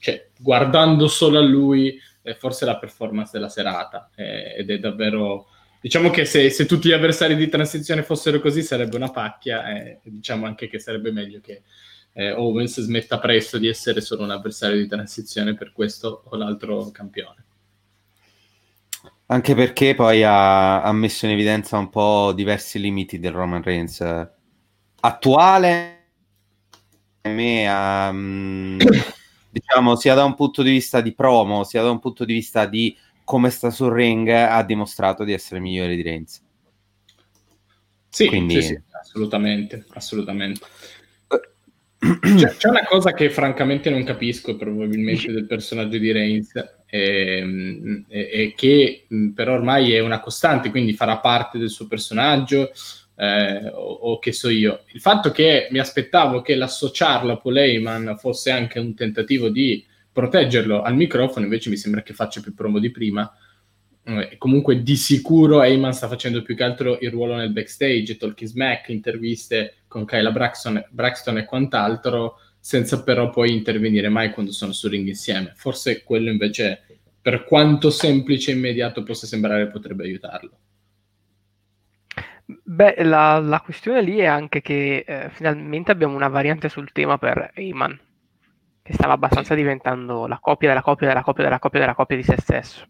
cioè, 0.00 0.28
guardando 0.38 1.08
solo 1.08 1.38
a 1.38 1.42
lui, 1.42 1.98
forse 2.36 2.66
la 2.66 2.76
performance 2.76 3.30
della 3.32 3.48
serata 3.48 4.10
eh, 4.14 4.54
ed 4.58 4.70
è 4.70 4.78
davvero 4.78 5.46
diciamo 5.80 6.10
che 6.10 6.26
se, 6.26 6.50
se, 6.50 6.66
tutti 6.66 6.88
gli 6.88 6.92
avversari 6.92 7.36
di 7.36 7.48
transizione 7.48 8.02
fossero 8.02 8.38
così 8.38 8.60
sarebbe 8.60 8.96
una 8.96 9.10
pacchia 9.10 9.74
eh, 9.74 10.00
diciamo 10.02 10.44
anche 10.44 10.68
che 10.68 10.78
sarebbe 10.78 11.10
meglio 11.10 11.40
che 11.40 11.62
eh, 12.12 12.32
Owens 12.32 12.82
smetta 12.82 13.18
presto 13.18 13.56
di 13.56 13.66
essere 13.66 14.02
solo 14.02 14.24
un 14.24 14.30
avversario 14.30 14.76
di 14.76 14.86
transizione 14.86 15.54
per 15.54 15.72
questo 15.72 16.24
o 16.26 16.36
l'altro 16.36 16.90
campione. 16.90 17.45
Anche 19.26 19.54
perché 19.54 19.94
poi 19.94 20.22
ha, 20.22 20.82
ha 20.82 20.92
messo 20.92 21.26
in 21.26 21.32
evidenza 21.32 21.76
un 21.78 21.88
po' 21.90 22.32
diversi 22.32 22.78
limiti 22.78 23.18
del 23.18 23.32
Roman 23.32 23.62
Reigns 23.62 24.00
attuale 25.00 25.96
a 27.22 27.28
me 27.28 27.68
um, 27.68 28.78
diciamo, 29.50 29.96
sia 29.96 30.14
da 30.14 30.24
un 30.24 30.34
punto 30.34 30.62
di 30.62 30.70
vista 30.70 31.00
di 31.00 31.12
promo, 31.12 31.64
sia 31.64 31.82
da 31.82 31.90
un 31.90 31.98
punto 31.98 32.24
di 32.24 32.32
vista 32.32 32.66
di 32.66 32.96
come 33.24 33.50
sta 33.50 33.70
sul 33.70 33.92
ring, 33.92 34.28
ha 34.28 34.62
dimostrato 34.62 35.24
di 35.24 35.32
essere 35.32 35.60
migliore 35.60 35.96
di 35.96 36.02
Reigns. 36.02 36.42
Sì, 38.08 38.28
Quindi... 38.28 38.62
sì, 38.62 38.68
sì 38.68 38.80
assolutamente, 39.00 39.84
assolutamente. 39.90 40.60
C'è, 41.98 42.54
c'è, 42.56 42.68
una 42.68 42.84
cosa 42.84 43.12
che 43.14 43.30
francamente 43.30 43.90
non 43.90 44.04
capisco 44.04 44.54
probabilmente 44.54 45.32
del 45.32 45.46
personaggio 45.46 45.98
di 45.98 46.12
Reigns 46.12 46.52
e, 46.86 48.04
e, 48.08 48.30
e 48.32 48.54
che 48.56 49.06
però 49.34 49.54
ormai 49.54 49.92
è 49.92 50.00
una 50.00 50.20
costante, 50.20 50.70
quindi 50.70 50.94
farà 50.94 51.18
parte 51.18 51.58
del 51.58 51.70
suo 51.70 51.86
personaggio, 51.86 52.70
eh, 53.16 53.68
o, 53.68 53.92
o, 53.92 54.18
che 54.18 54.32
so 54.32 54.48
io. 54.48 54.84
Il 54.92 55.00
fatto 55.00 55.30
che 55.30 55.68
mi 55.70 55.78
aspettavo 55.78 56.42
che 56.42 56.54
l'associarlo 56.54 57.32
a 57.32 57.36
Paul 57.38 57.56
Heyman 57.56 58.16
fosse 58.18 58.50
anche 58.50 58.78
un 58.78 58.94
tentativo 58.94 59.48
di 59.48 59.84
proteggerlo 60.12 60.82
al 60.82 60.96
microfono, 60.96 61.44
invece 61.44 61.70
mi 61.70 61.76
sembra 61.76 62.02
che 62.02 62.14
faccia 62.14 62.40
più 62.40 62.54
promo 62.54 62.78
di 62.78 62.90
prima. 62.90 63.30
Eh, 64.02 64.36
comunque 64.38 64.82
di 64.82 64.96
sicuro 64.96 65.62
Heyman 65.62 65.92
sta 65.92 66.06
facendo 66.06 66.42
più 66.42 66.54
che 66.54 66.62
altro 66.62 66.98
il 67.00 67.10
ruolo 67.10 67.34
nel 67.34 67.52
backstage, 67.52 68.16
talking 68.16 68.48
smack, 68.48 68.88
interviste 68.90 69.78
con 69.88 70.04
Kyla 70.04 70.30
Braxton, 70.30 70.86
Braxton 70.90 71.38
e 71.38 71.44
quant'altro, 71.44 72.38
senza 72.66 73.04
però 73.04 73.30
poi 73.30 73.52
intervenire 73.52 74.08
mai 74.08 74.32
quando 74.32 74.50
sono 74.50 74.72
sul 74.72 74.90
ring 74.90 75.06
insieme. 75.06 75.52
Forse 75.54 76.02
quello 76.02 76.30
invece, 76.30 77.00
per 77.22 77.44
quanto 77.44 77.90
semplice 77.90 78.50
e 78.50 78.54
immediato 78.54 79.04
possa 79.04 79.24
sembrare, 79.24 79.68
potrebbe 79.68 80.02
aiutarlo. 80.02 80.58
Beh, 82.44 83.04
la, 83.04 83.38
la 83.38 83.60
questione 83.60 84.02
lì 84.02 84.16
è 84.16 84.24
anche 84.24 84.62
che 84.62 85.04
eh, 85.06 85.28
finalmente 85.30 85.92
abbiamo 85.92 86.16
una 86.16 86.26
variante 86.26 86.68
sul 86.68 86.90
tema 86.90 87.18
per 87.18 87.52
Eyman, 87.54 88.00
che 88.82 88.92
stava 88.94 89.12
abbastanza 89.12 89.54
diventando 89.54 90.26
la 90.26 90.40
copia 90.40 90.66
della 90.66 90.82
copia 90.82 91.06
della 91.06 91.22
copia 91.22 91.44
della 91.44 91.60
copia 91.60 91.78
della 91.78 91.94
copia 91.94 92.16
di 92.16 92.24
se 92.24 92.34
stesso. 92.36 92.84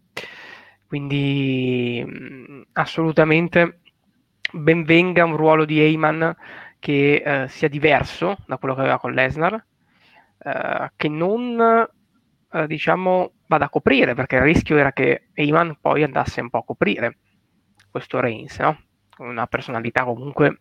Quindi 0.87 2.03
mm, 2.03 2.61
assolutamente 2.71 3.81
ben 4.53 4.85
venga 4.85 5.23
un 5.23 5.37
ruolo 5.37 5.65
di 5.65 5.79
Eyman 5.79 6.35
che 6.79 7.23
eh, 7.25 7.47
sia 7.47 7.69
diverso 7.69 8.37
da 8.45 8.57
quello 8.57 8.75
che 8.75 8.81
aveva 8.81 8.99
con 8.99 9.13
Lesnar, 9.13 9.65
eh, 10.37 10.91
che 10.95 11.09
non 11.09 11.87
eh, 12.51 12.67
diciamo 12.67 13.31
vada 13.47 13.65
a 13.65 13.69
coprire, 13.69 14.13
perché 14.13 14.35
il 14.35 14.41
rischio 14.43 14.77
era 14.77 14.91
che 14.91 15.27
Eyman 15.33 15.77
poi 15.81 16.03
andasse 16.03 16.41
un 16.41 16.49
po' 16.49 16.59
a 16.59 16.65
coprire 16.65 17.17
questo 17.89 18.19
Reigns, 18.19 18.59
no? 18.59 18.77
una 19.19 19.47
personalità 19.47 20.03
comunque 20.03 20.59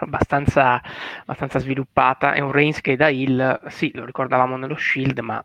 abbastanza, 0.00 0.80
abbastanza 1.20 1.58
sviluppata. 1.58 2.32
È 2.32 2.40
un 2.40 2.52
Reigns 2.52 2.80
che 2.80 2.96
da 2.96 3.08
Hill, 3.08 3.66
sì, 3.68 3.90
lo 3.94 4.04
ricordavamo 4.04 4.56
nello 4.56 4.76
Shield, 4.76 5.18
ma 5.20 5.44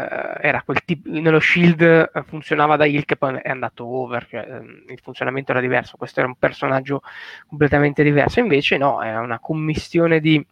era 0.00 0.62
quel 0.62 0.84
tipo 0.84 1.10
nello 1.10 1.40
shield 1.40 2.10
uh, 2.12 2.22
funzionava 2.22 2.76
da 2.76 2.84
Hill 2.84 3.04
che 3.04 3.16
poi 3.16 3.36
è 3.42 3.50
andato 3.50 3.84
over 3.84 4.26
cioè, 4.28 4.46
um, 4.48 4.84
il 4.88 5.00
funzionamento 5.02 5.50
era 5.50 5.60
diverso 5.60 5.96
questo 5.96 6.20
era 6.20 6.28
un 6.28 6.36
personaggio 6.36 7.02
completamente 7.46 8.02
diverso 8.02 8.38
invece 8.38 8.76
no 8.76 9.02
è 9.02 9.16
una 9.16 9.40
commissione 9.40 10.20
di 10.20 10.44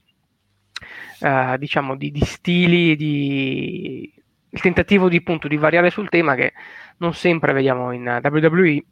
uh, 1.20 1.56
diciamo 1.56 1.96
di, 1.96 2.10
di, 2.10 2.24
stili 2.24 2.96
di 2.96 4.12
il 4.50 4.60
tentativo 4.60 5.08
di 5.08 5.18
appunto 5.18 5.48
di 5.48 5.56
variare 5.56 5.90
sul 5.90 6.08
tema 6.08 6.34
che 6.34 6.52
non 6.98 7.14
sempre 7.14 7.52
vediamo 7.52 7.92
in 7.92 8.20
WWE 8.22 8.84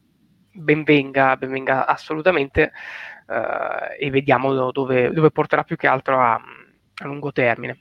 benvenga, 0.54 1.36
benvenga 1.36 1.86
assolutamente 1.86 2.72
uh, 3.26 3.94
e 3.98 4.10
vediamo 4.10 4.70
dove, 4.70 5.10
dove, 5.10 5.30
porterà 5.30 5.64
più 5.64 5.76
che 5.76 5.86
altro 5.86 6.20
a, 6.20 6.34
a, 6.34 7.06
lungo 7.06 7.32
termine. 7.32 7.78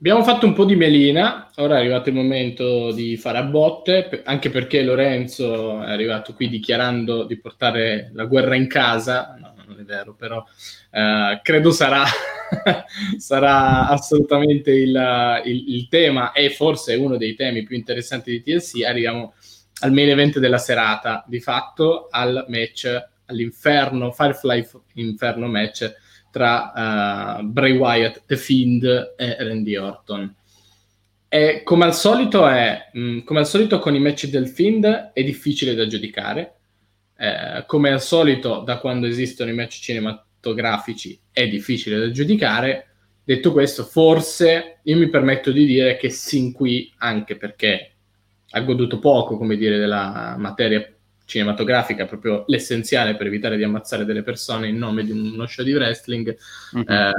Abbiamo 0.00 0.22
fatto 0.22 0.46
un 0.46 0.52
po' 0.52 0.64
di 0.64 0.76
melina, 0.76 1.50
ora 1.56 1.74
è 1.74 1.80
arrivato 1.80 2.08
il 2.08 2.14
momento 2.14 2.92
di 2.92 3.16
fare 3.16 3.38
a 3.38 3.42
botte, 3.42 4.22
anche 4.24 4.48
perché 4.48 4.84
Lorenzo 4.84 5.82
è 5.82 5.90
arrivato 5.90 6.34
qui 6.34 6.48
dichiarando 6.48 7.24
di 7.24 7.36
portare 7.36 8.12
la 8.14 8.24
guerra 8.26 8.54
in 8.54 8.68
casa, 8.68 9.34
no, 9.40 9.54
non 9.66 9.80
è 9.80 9.82
vero, 9.82 10.14
però 10.14 10.38
uh, 10.38 11.40
credo 11.42 11.72
sarà, 11.72 12.04
sarà 13.18 13.88
assolutamente 13.88 14.70
il, 14.70 15.42
il, 15.46 15.74
il 15.74 15.88
tema 15.88 16.30
e 16.30 16.50
forse 16.50 16.94
uno 16.94 17.16
dei 17.16 17.34
temi 17.34 17.64
più 17.64 17.74
interessanti 17.74 18.30
di 18.30 18.40
TLC. 18.40 18.84
Arriviamo 18.84 19.34
al 19.80 19.92
main 19.92 20.10
event 20.10 20.38
della 20.38 20.58
serata, 20.58 21.24
di 21.26 21.40
fatto 21.40 22.06
al 22.08 22.44
match, 22.46 22.86
all'inferno, 23.26 24.12
Firefly 24.12 24.64
Inferno 24.94 25.48
match 25.48 25.92
tra 26.30 27.38
uh, 27.40 27.44
Bray 27.44 27.76
Wyatt, 27.76 28.22
The 28.26 28.36
Fiend 28.36 29.14
e 29.16 29.36
Randy 29.38 29.76
Orton. 29.76 30.34
E 31.28 31.62
come 31.62 31.84
al 31.84 31.94
solito 31.94 32.46
è, 32.46 32.90
mh, 32.92 33.00
mm, 33.00 33.18
come 33.20 33.40
al 33.40 33.46
solito 33.46 33.78
con 33.78 33.94
i 33.94 34.00
match 34.00 34.26
del 34.28 34.48
Fiend 34.48 35.10
è 35.12 35.22
difficile 35.22 35.74
da 35.74 35.86
giudicare, 35.86 36.54
eh, 37.18 37.64
come 37.66 37.90
al 37.90 38.00
solito 38.00 38.60
da 38.60 38.78
quando 38.78 39.06
esistono 39.06 39.50
i 39.50 39.54
match 39.54 39.80
cinematografici 39.80 41.18
è 41.30 41.46
difficile 41.48 41.98
da 41.98 42.10
giudicare. 42.10 42.86
Detto 43.24 43.52
questo, 43.52 43.84
forse 43.84 44.78
io 44.84 44.96
mi 44.96 45.10
permetto 45.10 45.50
di 45.52 45.66
dire 45.66 45.96
che 45.96 46.08
sin 46.08 46.52
qui, 46.52 46.90
anche 46.98 47.36
perché 47.36 47.92
ha 48.50 48.60
goduto 48.60 48.98
poco, 48.98 49.36
come 49.36 49.56
dire, 49.56 49.76
della 49.78 50.36
materia 50.38 50.80
cinematografica, 51.28 52.06
proprio 52.06 52.44
l'essenziale 52.46 53.14
per 53.14 53.26
evitare 53.26 53.58
di 53.58 53.62
ammazzare 53.62 54.06
delle 54.06 54.22
persone 54.22 54.68
in 54.68 54.78
nome 54.78 55.04
di 55.04 55.10
uno 55.10 55.46
show 55.46 55.62
di 55.62 55.74
wrestling, 55.74 56.34
mm-hmm. 56.74 56.88
eh, 56.88 57.12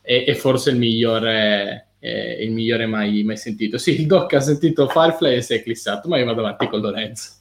è, 0.00 0.24
è, 0.24 0.34
forse 0.34 0.70
il 0.70 0.78
migliore, 0.78 1.88
è 1.98 2.38
il 2.40 2.52
migliore 2.52 2.86
mai, 2.86 3.22
mai, 3.22 3.36
sentito. 3.36 3.76
Sì, 3.76 4.00
il 4.00 4.06
Doc 4.06 4.32
ha 4.32 4.40
sentito 4.40 4.88
Firefly 4.88 5.36
e 5.36 5.42
si 5.42 5.52
è 5.52 5.56
eclissato, 5.56 6.08
ma 6.08 6.18
io 6.18 6.24
vado 6.24 6.40
avanti 6.40 6.66
con 6.68 6.80
Lorenzo. 6.80 7.32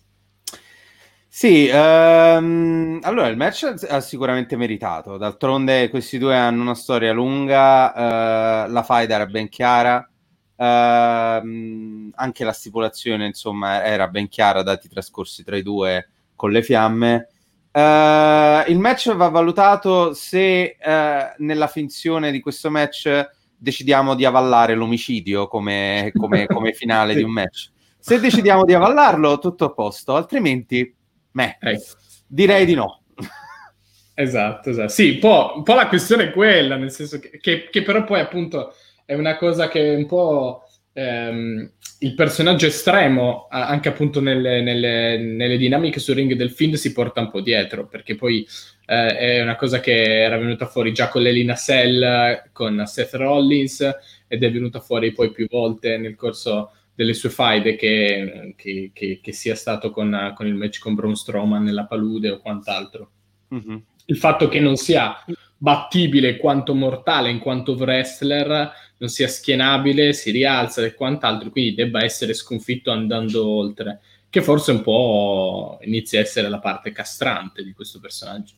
Sì, 1.29 1.67
ehm, 1.67 2.99
allora 3.01 3.27
il 3.27 3.37
match 3.37 3.73
ha 3.87 4.01
sicuramente 4.01 4.57
meritato. 4.57 5.17
D'altronde 5.17 5.89
questi 5.89 6.17
due 6.17 6.35
hanno 6.35 6.61
una 6.61 6.75
storia 6.75 7.13
lunga, 7.13 8.65
eh, 8.65 8.69
la 8.69 8.83
fight 8.83 9.09
era 9.09 9.25
ben 9.25 9.47
chiara, 9.47 10.07
ehm, 10.55 12.11
anche 12.15 12.43
la 12.43 12.51
stipulazione 12.51 13.25
insomma 13.25 13.83
era 13.83 14.07
ben 14.07 14.27
chiara 14.27 14.63
dati 14.63 14.87
i 14.87 14.89
trascorsi 14.89 15.43
tra 15.43 15.57
i 15.57 15.63
due 15.63 16.09
con 16.35 16.51
le 16.51 16.61
fiamme. 16.61 17.27
Uh, 17.71 18.69
il 18.69 18.77
match 18.77 19.15
va 19.15 19.29
valutato 19.29 20.13
se 20.13 20.77
uh, 20.79 21.43
nella 21.43 21.67
finzione 21.67 22.31
di 22.31 22.39
questo 22.39 22.69
match 22.69 23.29
decidiamo 23.57 24.13
di 24.13 24.25
avallare 24.25 24.75
l'omicidio 24.75 25.47
come, 25.47 26.11
come, 26.13 26.45
come 26.47 26.73
finale 26.73 27.15
di 27.15 27.23
un 27.23 27.31
match. 27.31 27.71
Se 27.97 28.19
decidiamo 28.19 28.65
di 28.65 28.73
avallarlo, 28.73 29.39
tutto 29.39 29.65
a 29.65 29.73
posto, 29.73 30.15
altrimenti, 30.15 30.93
meh, 31.31 31.57
ecco. 31.59 31.95
direi 32.27 32.65
di 32.65 32.75
no. 32.75 33.03
Esatto, 34.15 34.69
esatto. 34.69 34.89
Sì, 34.89 35.11
un 35.11 35.19
po', 35.19 35.53
un 35.55 35.63
po', 35.63 35.73
la 35.73 35.87
questione 35.87 36.25
è 36.25 36.31
quella, 36.31 36.75
nel 36.75 36.91
senso 36.91 37.19
che, 37.19 37.39
che, 37.39 37.69
che, 37.71 37.81
però 37.81 38.03
poi 38.03 38.19
appunto 38.19 38.75
è 39.05 39.13
una 39.13 39.37
cosa 39.37 39.67
che 39.67 39.95
un 39.95 40.05
po' 40.05 40.63
ehm, 40.93 41.71
il 41.99 42.15
personaggio 42.15 42.65
estremo, 42.65 43.47
anche 43.49 43.87
appunto 43.87 44.19
nelle, 44.19 44.61
nelle, 44.61 45.17
nelle, 45.17 45.57
dinamiche 45.57 45.99
sul 45.99 46.15
ring 46.15 46.33
del 46.33 46.51
film, 46.51 46.73
si 46.73 46.91
porta 46.91 47.21
un 47.21 47.29
po' 47.29 47.41
dietro, 47.41 47.87
perché 47.87 48.15
poi 48.15 48.45
eh, 48.85 49.17
è 49.17 49.41
una 49.41 49.55
cosa 49.55 49.79
che 49.79 50.21
era 50.21 50.37
venuta 50.37 50.65
fuori 50.65 50.93
già 50.93 51.07
con 51.07 51.21
l'Elina 51.21 51.55
Cell, 51.55 52.43
con 52.51 52.83
Seth 52.85 53.13
Rollins, 53.13 53.89
ed 54.27 54.43
è 54.43 54.51
venuta 54.51 54.79
fuori 54.81 55.13
poi 55.13 55.31
più 55.31 55.47
volte 55.49 55.97
nel 55.97 56.15
corso 56.15 56.71
delle 56.95 57.13
sue 57.13 57.29
faide 57.29 57.75
che, 57.75 58.53
che, 58.55 58.91
che, 58.93 59.19
che 59.21 59.31
sia 59.31 59.55
stato 59.55 59.89
con, 59.89 60.33
con, 60.35 60.45
il 60.45 60.55
match 60.55 60.79
con 60.79 60.95
Braun 60.95 61.15
Strowman 61.15 61.63
nella 61.63 61.85
palude 61.85 62.31
o 62.31 62.39
quant'altro. 62.39 63.11
Mm-hmm. 63.53 63.77
Il 64.05 64.17
fatto 64.17 64.49
che 64.49 64.59
non 64.59 64.75
sia 64.75 65.23
battibile 65.57 66.35
quanto 66.35 66.75
mortale 66.75 67.29
in 67.29 67.39
quanto 67.39 67.73
wrestler, 67.73 68.71
non 68.97 69.09
sia 69.09 69.27
schienabile, 69.27 70.13
si 70.13 70.31
rialza 70.31 70.83
e 70.83 70.93
quant'altro, 70.93 71.49
quindi 71.49 71.75
debba 71.75 72.03
essere 72.03 72.33
sconfitto 72.33 72.91
andando 72.91 73.45
oltre, 73.45 74.01
che 74.29 74.41
forse 74.41 74.71
un 74.71 74.81
po' 74.81 75.77
inizia 75.83 76.19
a 76.19 76.23
essere 76.23 76.49
la 76.49 76.59
parte 76.59 76.91
castrante 76.91 77.63
di 77.63 77.73
questo 77.73 77.99
personaggio. 77.99 78.55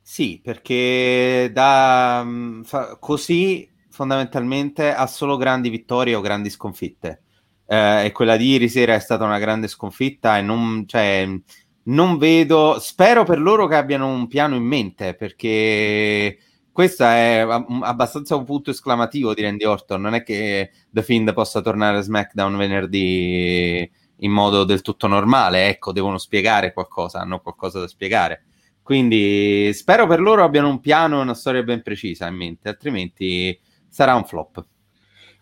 Sì, 0.00 0.40
perché 0.42 1.50
da, 1.52 2.22
mm, 2.24 2.62
fa, 2.62 2.96
così 2.98 3.68
fondamentalmente 3.90 4.94
ha 4.94 5.06
solo 5.06 5.36
grandi 5.36 5.68
vittorie 5.68 6.14
o 6.14 6.20
grandi 6.20 6.48
sconfitte. 6.48 7.22
Eh, 7.66 8.04
e 8.04 8.12
quella 8.12 8.36
di 8.36 8.50
ieri 8.50 8.68
sera 8.68 8.94
è 8.94 9.00
stata 9.00 9.24
una 9.24 9.40
grande 9.40 9.66
sconfitta 9.66 10.38
e 10.38 10.42
non, 10.42 10.84
cioè, 10.86 11.28
non 11.84 12.18
vedo, 12.18 12.78
spero 12.78 13.24
per 13.24 13.40
loro 13.40 13.66
che 13.66 13.74
abbiano 13.74 14.06
un 14.06 14.28
piano 14.28 14.54
in 14.54 14.62
mente 14.62 15.14
perché 15.14 16.38
questo 16.76 17.04
è 17.04 17.38
abbastanza 17.80 18.36
un 18.36 18.44
punto 18.44 18.68
esclamativo 18.68 19.32
di 19.32 19.40
Randy 19.40 19.64
Orton. 19.64 19.98
Non 19.98 20.12
è 20.12 20.22
che 20.22 20.72
The 20.90 21.02
Fiend 21.02 21.32
possa 21.32 21.62
tornare 21.62 21.96
a 21.96 22.00
SmackDown 22.02 22.54
venerdì 22.54 23.90
in 24.18 24.30
modo 24.30 24.62
del 24.64 24.82
tutto 24.82 25.06
normale. 25.06 25.68
Ecco, 25.68 25.90
devono 25.90 26.18
spiegare 26.18 26.74
qualcosa, 26.74 27.20
hanno 27.20 27.40
qualcosa 27.40 27.80
da 27.80 27.88
spiegare. 27.88 28.44
Quindi 28.82 29.72
spero 29.72 30.06
per 30.06 30.20
loro 30.20 30.44
abbiano 30.44 30.68
un 30.68 30.80
piano 30.80 31.18
e 31.18 31.22
una 31.22 31.32
storia 31.32 31.62
ben 31.62 31.80
precisa 31.80 32.26
in 32.26 32.34
mente, 32.34 32.68
altrimenti 32.68 33.58
sarà 33.88 34.14
un 34.14 34.26
flop. 34.26 34.62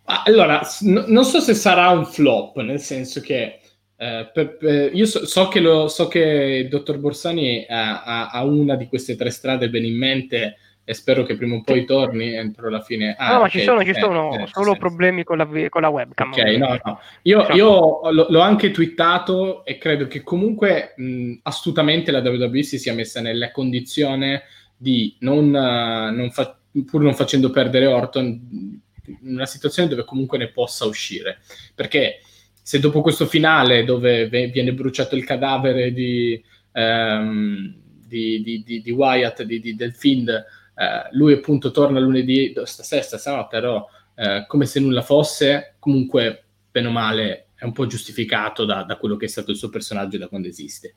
Allora, 0.05 0.61
n- 0.83 1.07
non 1.09 1.25
so 1.25 1.41
se 1.41 1.55
sarà 1.55 1.89
un 1.89 2.07
flop, 2.07 2.61
nel 2.61 2.79
senso 2.79 3.21
che 3.21 3.59
eh, 3.97 4.31
per, 4.33 4.57
per, 4.57 4.95
io 4.95 5.07
so, 5.07 5.27
so, 5.27 5.49
che 5.49 5.59
lo, 5.59 5.89
so, 5.89 6.07
che 6.07 6.21
il 6.63 6.69
dottor 6.69 6.99
Borsani 6.99 7.67
ha, 7.69 8.29
ha, 8.31 8.45
una 8.45 8.77
di 8.77 8.87
queste 8.87 9.17
tre 9.17 9.31
strade 9.31 9.69
ben 9.69 9.85
in 9.85 9.99
mente 9.99 10.59
e 10.87 10.93
spero 10.93 11.25
che 11.25 11.35
prima 11.35 11.57
o 11.57 11.63
poi 11.63 11.87
torni 11.87 12.35
entro 12.35 12.69
la 12.69 12.81
fine. 12.81 13.17
Ah, 13.19 13.33
no, 13.33 13.39
ma 13.41 13.47
okay, 13.47 13.51
ci 13.51 13.61
sono, 13.63 13.83
ci 13.83 13.95
sono 13.95 14.39
eh, 14.39 14.47
solo 14.47 14.77
problemi 14.77 15.25
con 15.25 15.39
la, 15.39 15.49
con 15.69 15.81
la, 15.81 15.89
webcam. 15.89 16.31
Ok, 16.31 16.39
no, 16.57 16.79
no. 16.83 17.01
Io, 17.23 17.39
diciamo. 17.39 17.57
io 17.57 18.11
l- 18.11 18.27
l'ho 18.29 18.41
anche 18.41 18.71
twittato 18.71 19.65
e 19.65 19.79
credo 19.79 20.07
che 20.07 20.23
comunque 20.23 20.93
mh, 20.97 21.37
astutamente 21.43 22.11
la 22.11 22.21
WWE 22.21 22.63
si 22.63 22.79
sia 22.79 22.93
messa 22.93 23.23
nella 23.23 23.51
condizione 23.51 24.43
di 24.77 25.17
non, 25.21 25.47
uh, 25.47 26.15
non 26.15 26.31
fa- 26.31 26.59
pur 26.87 27.01
non 27.01 27.15
facendo 27.15 27.49
perdere 27.49 27.87
Orton, 27.87 28.81
una 29.23 29.47
situazione 29.47 29.89
dove 29.89 30.05
comunque 30.05 30.37
ne 30.37 30.49
possa 30.49 30.85
uscire. 30.85 31.39
Perché 31.75 32.21
se 32.61 32.79
dopo 32.79 33.01
questo 33.01 33.25
finale 33.25 33.85
dove 33.85 34.29
viene 34.29 34.75
bruciato 34.75 35.17
il 35.17 35.25
cadavere 35.25 35.93
di, 35.93 36.43
um, 36.73 37.75
di, 38.07 38.63
di, 38.65 38.83
di 38.83 38.91
Wyatt, 38.91 39.43
del 39.43 39.95
Fiend, 39.95 40.45
eh, 40.75 41.09
lui 41.13 41.33
appunto 41.33 41.71
torna 41.71 41.99
lunedì, 42.01 42.53
stasera, 42.65 43.03
stasera 43.03 43.47
però 43.47 43.87
eh, 44.17 44.45
come 44.47 44.67
se 44.67 44.81
nulla 44.81 45.03
fosse, 45.03 45.77
comunque, 45.79 46.45
bene 46.71 46.89
o 46.89 46.91
male, 46.91 47.49
è 47.55 47.65
un 47.65 47.73
po' 47.73 47.87
giustificato 47.87 48.65
da, 48.65 48.83
da, 48.83 48.97
quello 48.97 49.17
che 49.17 49.27
è 49.27 49.29
stato 49.29 49.51
il 49.51 49.57
suo 49.57 49.71
personaggio 49.71 50.19
da 50.19 50.29
quando 50.29 50.49
esiste. 50.49 50.97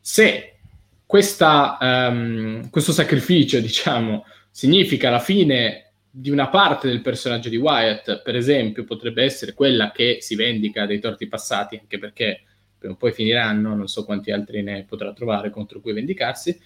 Se 0.00 0.58
questa, 1.06 1.78
um, 1.80 2.70
questo 2.70 2.92
sacrificio, 2.92 3.60
diciamo, 3.60 4.24
significa 4.50 5.10
la 5.10 5.18
fine 5.18 5.92
di 6.10 6.30
una 6.30 6.48
parte 6.48 6.88
del 6.88 7.00
personaggio 7.00 7.48
di 7.48 7.56
Wyatt, 7.56 8.22
per 8.22 8.36
esempio, 8.36 8.84
potrebbe 8.84 9.22
essere 9.22 9.54
quella 9.54 9.90
che 9.92 10.18
si 10.20 10.34
vendica 10.34 10.86
dei 10.86 11.00
torti 11.00 11.26
passati, 11.26 11.76
anche 11.76 11.98
perché 11.98 12.42
prima 12.78 12.94
o 12.94 12.96
poi 12.96 13.12
finiranno, 13.12 13.74
non 13.74 13.88
so 13.88 14.04
quanti 14.04 14.30
altri 14.30 14.62
ne 14.62 14.84
potrà 14.84 15.12
trovare 15.12 15.50
contro 15.50 15.80
cui 15.80 15.92
vendicarsi, 15.92 16.58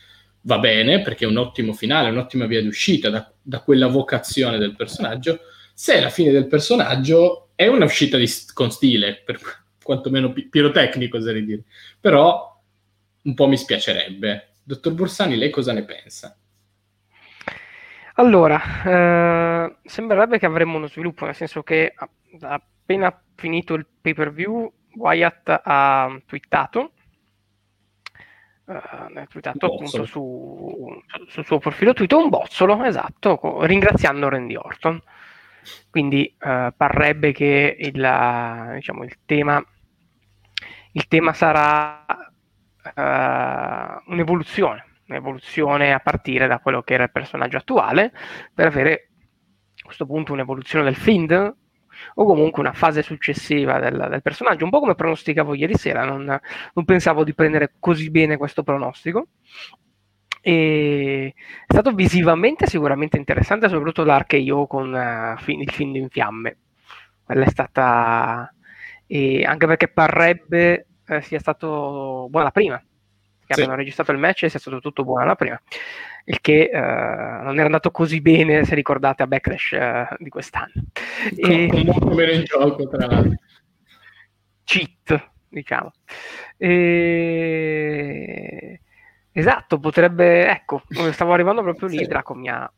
va 0.47 0.59
bene 0.59 1.03
perché 1.03 1.25
è 1.25 1.29
un 1.29 1.37
ottimo 1.37 1.73
finale, 1.73 2.11
un'ottima 2.11 2.47
via 2.47 2.63
d'uscita 2.63 3.11
da, 3.11 3.31
da 3.43 3.61
quella 3.61 3.89
vocazione 3.89 4.59
del 4.59 4.75
personaggio. 4.75 5.41
Se 5.75 6.01
la 6.01 6.09
fine 6.09 6.31
del 6.31 6.47
personaggio 6.47 7.51
è 7.55 7.67
una 7.67 7.85
uscita 7.85 8.17
di, 8.17 8.29
con 8.55 8.71
stile, 8.71 9.23
per 9.25 9.39
quantomeno 9.83 10.33
pi- 10.33 10.49
pirotecnico, 10.49 11.19
oserei 11.19 11.45
dire, 11.45 11.63
però 12.01 12.61
un 13.23 13.35
po' 13.35 13.47
mi 13.49 13.57
spiacerebbe. 13.57 14.53
Dottor 14.63 14.95
Borsani, 14.95 15.37
lei 15.37 15.51
cosa 15.51 15.73
ne 15.73 15.85
pensa? 15.85 16.37
Allora, 18.15 18.61
eh, 18.85 19.77
sembrerebbe 19.85 20.39
che 20.39 20.47
avremmo 20.47 20.77
uno 20.77 20.89
sviluppo, 20.89 21.25
nel 21.25 21.35
senso 21.35 21.63
che 21.63 21.93
appena 22.41 23.21
finito 23.35 23.75
il 23.75 23.87
pay 24.01 24.15
per 24.15 24.33
view, 24.33 24.73
Wyatt 24.95 25.61
ha 25.63 26.19
twittato 26.25 26.93
Uh, 28.67 29.25
twittato 29.29 29.67
appunto 29.67 30.05
su, 30.07 31.01
sul 31.29 31.45
suo 31.45 31.59
profilo 31.61 31.93
Twitter 31.93 32.19
un 32.19 32.29
bozzolo, 32.29 32.83
esatto, 32.83 33.65
ringraziando 33.65 34.29
Randy 34.29 34.57
Orton. 34.57 35.01
Quindi 35.89 36.35
uh, 36.41 36.75
parrebbe 36.77 37.31
che 37.31 37.77
il, 37.79 38.71
diciamo, 38.75 39.05
il, 39.05 39.19
tema, 39.25 39.65
il 40.93 41.07
tema 41.07 41.33
sarà 41.33 42.05
uh, 42.07 44.11
un'evoluzione, 44.11 44.85
un'evoluzione 45.07 45.93
a 45.93 46.01
partire 46.01 46.49
da 46.49 46.59
quello 46.59 46.83
che 46.83 46.95
era 46.95 47.05
il 47.05 47.13
personaggio 47.13 47.59
attuale, 47.59 48.13
per 48.53 48.67
avere 48.67 49.11
a 49.77 49.85
questo 49.85 50.07
punto 50.07 50.33
un'evoluzione 50.33 50.85
del 50.85 50.97
Fiend, 50.97 51.55
o 52.15 52.25
comunque 52.25 52.61
una 52.61 52.73
fase 52.73 53.03
successiva 53.03 53.79
del, 53.79 54.07
del 54.11 54.23
personaggio, 54.23 54.65
un 54.65 54.71
po' 54.71 54.81
come 54.81 54.95
pronosticavo 54.95 55.55
ieri 55.55 55.77
sera, 55.77 56.05
non, 56.05 56.25
non, 56.25 56.85
pensavo 56.85 57.25
di 57.25 57.35
prendere 57.35 57.75
così 57.79 58.11
bene 58.11 58.37
questo 58.37 58.63
pronostico. 58.63 59.29
E 60.41 61.35
è 61.67 61.73
stato 61.73 61.93
visivamente 61.93 62.67
sicuramente 62.67 63.17
interessante, 63.17 63.69
soprattutto 63.69 64.05
l'RKO 64.05 64.67
con 64.67 64.93
uh, 64.93 65.51
il 65.51 65.71
film 65.71 65.97
in 65.97 66.09
fiamme. 66.09 66.57
Quella 67.25 67.45
è 67.45 67.51
stata... 67.51 68.51
E 69.09 69.45
anche 69.45 69.67
perché 69.67 69.89
parrebbe 69.89 70.87
eh, 71.07 71.21
sia 71.21 71.39
stato 71.39 72.27
buona 72.29 72.47
la 72.47 72.51
prima, 72.51 72.77
che 72.77 73.55
sì. 73.55 73.61
abbiano 73.61 73.77
registrato 73.77 74.11
il 74.13 74.19
match 74.19 74.45
e 74.45 74.49
sia 74.49 74.59
stato 74.59 74.81
tutto 74.81 75.05
buono 75.05 75.25
la 75.25 75.37
prima 75.37 75.61
il 76.29 76.41
che 76.41 76.71
uh, 76.73 76.77
non 76.77 77.55
era 77.55 77.67
andato 77.67 77.93
così 77.93 78.21
bene, 78.21 78.65
se 78.65 78.75
ricordate, 78.75 79.23
a 79.23 79.29
Backlash 79.29 79.71
uh, 79.71 80.17
di 80.19 80.29
quest'anno. 80.29 80.73
Con, 81.41 81.51
e... 81.51 81.69
con 81.69 81.83
molto 81.85 82.15
meno 82.15 82.33
in 82.33 82.43
gioco, 82.45 82.89
tra 82.89 83.07
l'altro. 83.07 83.35
Cheat, 84.65 85.31
diciamo. 85.49 85.93
E... 86.57 87.61
Esatto, 89.31 89.79
potrebbe, 89.79 90.49
ecco, 90.49 90.83
stavo 91.13 91.33
arrivando 91.33 91.63
proprio 91.63 91.89
lì, 91.89 91.99
sì. 91.99 92.07
Draco 92.07 92.35
mi 92.35 92.49
ha... 92.49 92.69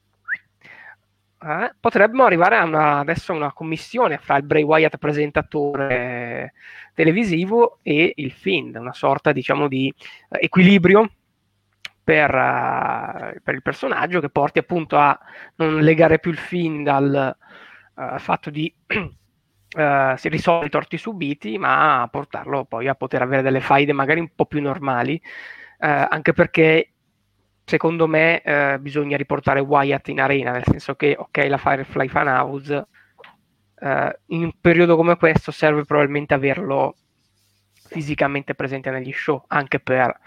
Eh, 1.40 1.72
potremmo 1.78 2.24
arrivare 2.24 2.56
a 2.56 2.64
una, 2.64 2.98
adesso 2.98 3.32
a 3.32 3.36
una 3.36 3.52
commissione 3.52 4.18
fra 4.18 4.36
il 4.36 4.42
Bray 4.42 4.62
Wyatt 4.62 4.96
presentatore 4.98 6.52
televisivo 6.94 7.78
e 7.82 8.12
il 8.16 8.32
Fiend, 8.32 8.74
una 8.74 8.92
sorta 8.92 9.30
diciamo 9.30 9.68
di 9.68 9.94
equilibrio 10.28 11.08
per, 12.08 12.34
uh, 12.34 13.38
per, 13.42 13.54
il 13.54 13.60
personaggio 13.60 14.18
che 14.20 14.30
porti 14.30 14.58
appunto 14.58 14.96
a 14.96 15.18
non 15.56 15.80
legare 15.80 16.18
più 16.18 16.30
il 16.30 16.38
film 16.38 16.82
dal 16.82 17.36
uh, 17.94 18.18
fatto 18.18 18.48
di 18.48 18.74
uh, 18.86 20.16
si 20.16 20.28
i 20.28 20.68
torti 20.70 20.96
subiti, 20.96 21.58
ma 21.58 22.00
a 22.00 22.08
portarlo 22.08 22.64
poi 22.64 22.88
a 22.88 22.94
poter 22.94 23.20
avere 23.20 23.42
delle 23.42 23.60
faide 23.60 23.92
magari 23.92 24.20
un 24.20 24.30
po' 24.34 24.46
più 24.46 24.62
normali, 24.62 25.20
anche 25.80 26.32
perché 26.32 26.92
secondo 27.64 28.08
me 28.08 28.78
bisogna 28.80 29.18
riportare 29.18 29.60
Wyatt 29.60 30.08
in 30.08 30.20
arena, 30.20 30.52
nel 30.52 30.64
senso 30.64 30.94
che 30.94 31.14
ok 31.16 31.46
la 31.46 31.58
Firefly 31.58 32.08
Funhouse 32.08 32.86
in 34.28 34.42
un 34.44 34.52
periodo 34.60 34.96
come 34.96 35.16
questo 35.16 35.52
serve 35.52 35.84
probabilmente 35.84 36.32
averlo 36.32 36.96
fisicamente 37.74 38.54
presente 38.54 38.90
negli 38.90 39.12
show, 39.12 39.44
anche 39.46 39.78
per 39.78 40.18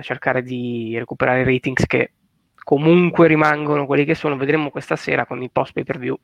cercare 0.00 0.42
di 0.42 0.96
recuperare 0.98 1.42
i 1.42 1.44
ratings 1.44 1.86
che 1.86 2.12
comunque 2.54 3.28
rimangono 3.28 3.86
quelli 3.86 4.04
che 4.04 4.14
sono, 4.14 4.36
vedremo 4.36 4.70
questa 4.70 4.96
sera 4.96 5.24
con 5.24 5.42
i 5.42 5.50
post 5.50 5.72
pay 5.72 5.84
per 5.84 5.98
view 5.98 6.18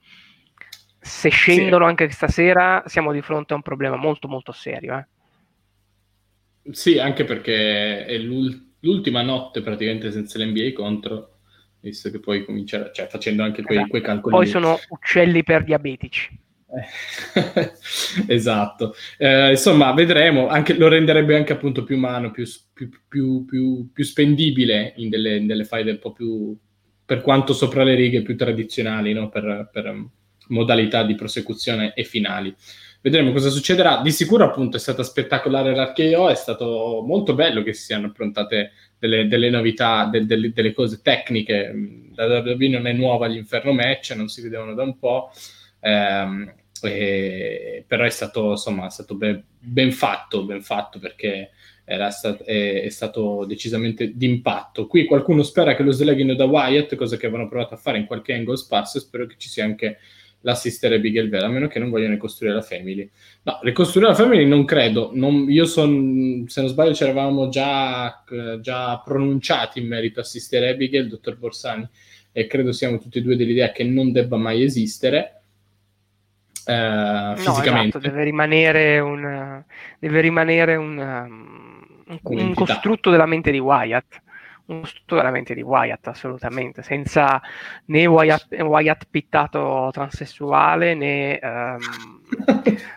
se 1.04 1.28
scendono 1.28 1.84
sì. 1.84 1.90
anche 1.90 2.08
stasera 2.08 2.82
siamo 2.86 3.12
di 3.12 3.20
fronte 3.20 3.52
a 3.52 3.56
un 3.56 3.62
problema 3.62 3.96
molto 3.96 4.26
molto 4.26 4.52
serio. 4.52 4.96
Eh. 4.96 6.72
Sì, 6.72 6.98
anche 6.98 7.24
perché 7.24 8.06
è 8.06 8.16
l'ultima 8.16 9.20
notte 9.20 9.60
praticamente 9.60 10.10
senza 10.10 10.38
l'NBA 10.38 10.72
contro, 10.72 11.40
visto 11.80 12.10
che 12.10 12.20
poi 12.20 12.42
cominciare, 12.46 12.90
cioè 12.94 13.06
facendo 13.06 13.42
anche 13.42 13.62
quei, 13.62 13.76
esatto. 13.76 13.90
quei 13.90 14.02
calcoli. 14.02 14.34
Poi 14.34 14.46
sono 14.46 14.78
uccelli 14.88 15.44
per 15.44 15.62
diabetici. 15.64 16.40
esatto, 18.26 18.94
eh, 19.18 19.50
insomma, 19.50 19.92
vedremo. 19.92 20.48
Anche, 20.48 20.74
lo 20.74 20.88
renderebbe 20.88 21.36
anche 21.36 21.52
appunto 21.52 21.84
più 21.84 21.96
umano, 21.96 22.30
più, 22.30 22.44
più, 22.72 22.90
più, 23.08 23.44
più, 23.44 23.90
più 23.92 24.04
spendibile 24.04 24.94
in 24.96 25.08
delle, 25.08 25.36
in 25.36 25.46
delle 25.46 25.64
file 25.64 25.92
un 25.92 25.98
po' 25.98 26.12
più 26.12 26.56
per 27.04 27.20
quanto 27.20 27.52
sopra 27.52 27.84
le 27.84 27.94
righe 27.94 28.22
più 28.22 28.36
tradizionali, 28.36 29.12
no? 29.12 29.28
per, 29.28 29.68
per 29.72 30.04
modalità 30.48 31.04
di 31.04 31.14
prosecuzione 31.14 31.92
e 31.94 32.04
finali. 32.04 32.54
Vedremo 33.00 33.32
cosa 33.32 33.50
succederà. 33.50 34.00
Di 34.00 34.10
sicuro, 34.10 34.44
appunto, 34.44 34.78
è 34.78 34.80
stata 34.80 35.02
spettacolare 35.02 35.74
l'Archeo, 35.74 36.30
è 36.30 36.34
stato 36.34 37.02
molto 37.06 37.34
bello 37.34 37.62
che 37.62 37.74
si 37.74 37.84
siano 37.84 38.06
approntate 38.06 38.72
delle, 38.98 39.28
delle 39.28 39.50
novità, 39.50 40.06
de, 40.06 40.24
de, 40.24 40.52
delle 40.54 40.72
cose 40.72 41.00
tecniche. 41.02 41.70
La 42.14 42.24
WWE 42.24 42.68
non 42.68 42.86
è 42.86 42.92
nuova 42.92 43.26
agli 43.26 43.36
Inferno 43.36 43.72
Match, 43.72 44.12
non 44.16 44.28
si 44.28 44.40
vedevano 44.40 44.72
da 44.72 44.84
un 44.84 44.98
po', 44.98 45.30
ehm, 45.84 46.54
però 47.86 48.04
è 48.04 48.10
stato, 48.10 48.50
insomma, 48.50 48.86
è 48.86 48.90
stato 48.90 49.14
ben, 49.14 49.42
ben 49.58 49.92
fatto, 49.92 50.44
ben 50.44 50.62
fatto 50.62 50.98
perché 50.98 51.50
stat- 52.10 52.42
è, 52.42 52.82
è, 52.82 52.88
stato 52.88 53.44
decisamente 53.46 54.12
d'impatto. 54.14 54.86
Qui 54.86 55.04
qualcuno 55.04 55.42
spera 55.42 55.74
che 55.74 55.82
lo 55.82 55.92
sleghino 55.92 56.34
da 56.34 56.44
Wyatt, 56.44 56.94
cosa 56.96 57.16
che 57.16 57.26
avevano 57.26 57.48
provato 57.48 57.74
a 57.74 57.78
fare 57.78 57.98
in 57.98 58.06
qualche 58.06 58.34
angle 58.34 58.56
sparso, 58.56 58.98
spero 58.98 59.26
che 59.26 59.36
ci 59.38 59.48
sia 59.48 59.64
anche 59.64 59.98
la 60.40 60.54
sister 60.54 60.92
Abigail 60.92 61.28
Bell, 61.28 61.44
a 61.44 61.48
meno 61.48 61.68
che 61.68 61.78
non 61.78 61.88
vogliano 61.88 62.12
ricostruire 62.12 62.54
la 62.54 62.60
family. 62.60 63.10
No, 63.44 63.60
ricostruire 63.62 64.10
la 64.10 64.14
family 64.14 64.44
non 64.46 64.66
credo. 64.66 65.10
Non, 65.14 65.50
io 65.50 65.64
sono, 65.64 66.44
se 66.48 66.60
non 66.60 66.68
sbaglio, 66.68 66.94
ci 66.94 67.02
eravamo 67.02 67.48
già, 67.48 68.22
già, 68.60 69.00
pronunciati 69.02 69.78
in 69.78 69.86
merito 69.86 70.20
a 70.20 70.24
sister 70.24 70.62
Abigail, 70.64 71.08
dottor 71.08 71.38
Borsani, 71.38 71.88
e 72.30 72.46
credo 72.46 72.72
siamo 72.72 72.98
tutti 72.98 73.18
e 73.18 73.22
due 73.22 73.36
dell'idea 73.36 73.72
che 73.72 73.84
non 73.84 74.12
debba 74.12 74.36
mai 74.36 74.62
esistere. 74.62 75.43
Fisicamente. 77.36 77.98
No, 77.98 77.98
esatto, 77.98 77.98
deve 77.98 78.24
rimanere 78.24 78.98
un, 79.00 79.62
deve 79.98 80.20
rimanere 80.20 80.76
un, 80.76 80.98
un, 80.98 82.18
un 82.22 82.54
costrutto 82.54 83.10
della 83.10 83.26
mente 83.26 83.50
di 83.50 83.58
Wyatt 83.58 84.22
un 84.66 84.80
gusto 84.80 85.16
veramente 85.16 85.54
di 85.54 85.62
Wyatt, 85.62 86.06
assolutamente, 86.08 86.82
senza 86.82 87.40
né 87.86 88.06
Wyatt, 88.06 88.54
Wyatt 88.54 89.06
pittato 89.10 89.90
transessuale 89.92 90.94
né, 90.94 91.38
um, 91.42 91.78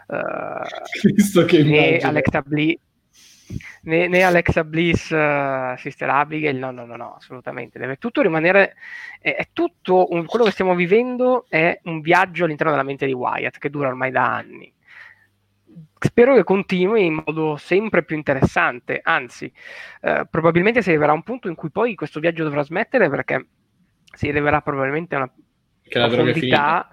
uh, 0.08 1.63
né 1.63 1.97
Alexa 1.97 2.41
Bliss. 2.41 2.80
Né, 3.83 4.07
né, 4.07 4.23
Alexa 4.23 4.63
Bliss, 4.63 5.10
uh, 5.10 5.75
Sister 5.77 6.10
Abigail, 6.10 6.57
no, 6.57 6.71
no, 6.71 6.86
no, 6.86 6.95
no, 6.95 7.15
assolutamente. 7.15 7.79
Deve 7.79 7.97
tutto 7.97 8.21
rimanere. 8.21 8.75
È, 9.19 9.36
è 9.36 9.47
tutto 9.53 10.12
un, 10.12 10.25
quello 10.25 10.45
che 10.45 10.51
stiamo 10.51 10.75
vivendo 10.75 11.45
è 11.49 11.79
un 11.83 12.01
viaggio 12.01 12.45
all'interno 12.45 12.71
della 12.71 12.83
mente 12.83 13.05
di 13.05 13.13
Wyatt 13.13 13.57
che 13.57 13.69
dura 13.69 13.88
ormai 13.88 14.12
da 14.12 14.36
anni 14.36 14.73
spero 15.99 16.36
che 16.36 16.43
continui 16.43 17.05
in 17.05 17.23
modo 17.25 17.55
sempre 17.57 18.03
più 18.03 18.15
interessante, 18.15 18.99
anzi, 19.03 19.51
eh, 20.01 20.27
probabilmente 20.29 20.81
si 20.81 20.89
arriverà 20.89 21.12
a 21.12 21.15
un 21.15 21.23
punto 21.23 21.47
in 21.47 21.55
cui 21.55 21.69
poi 21.69 21.95
questo 21.95 22.19
viaggio 22.19 22.43
dovrà 22.43 22.62
smettere 22.62 23.10
perché 23.10 23.47
si 24.13 24.29
arriverà 24.29 24.62
probabilmente 24.62 25.15
a 25.15 25.19
una 25.19 25.31
che 25.81 25.99
profondità, 25.99 26.89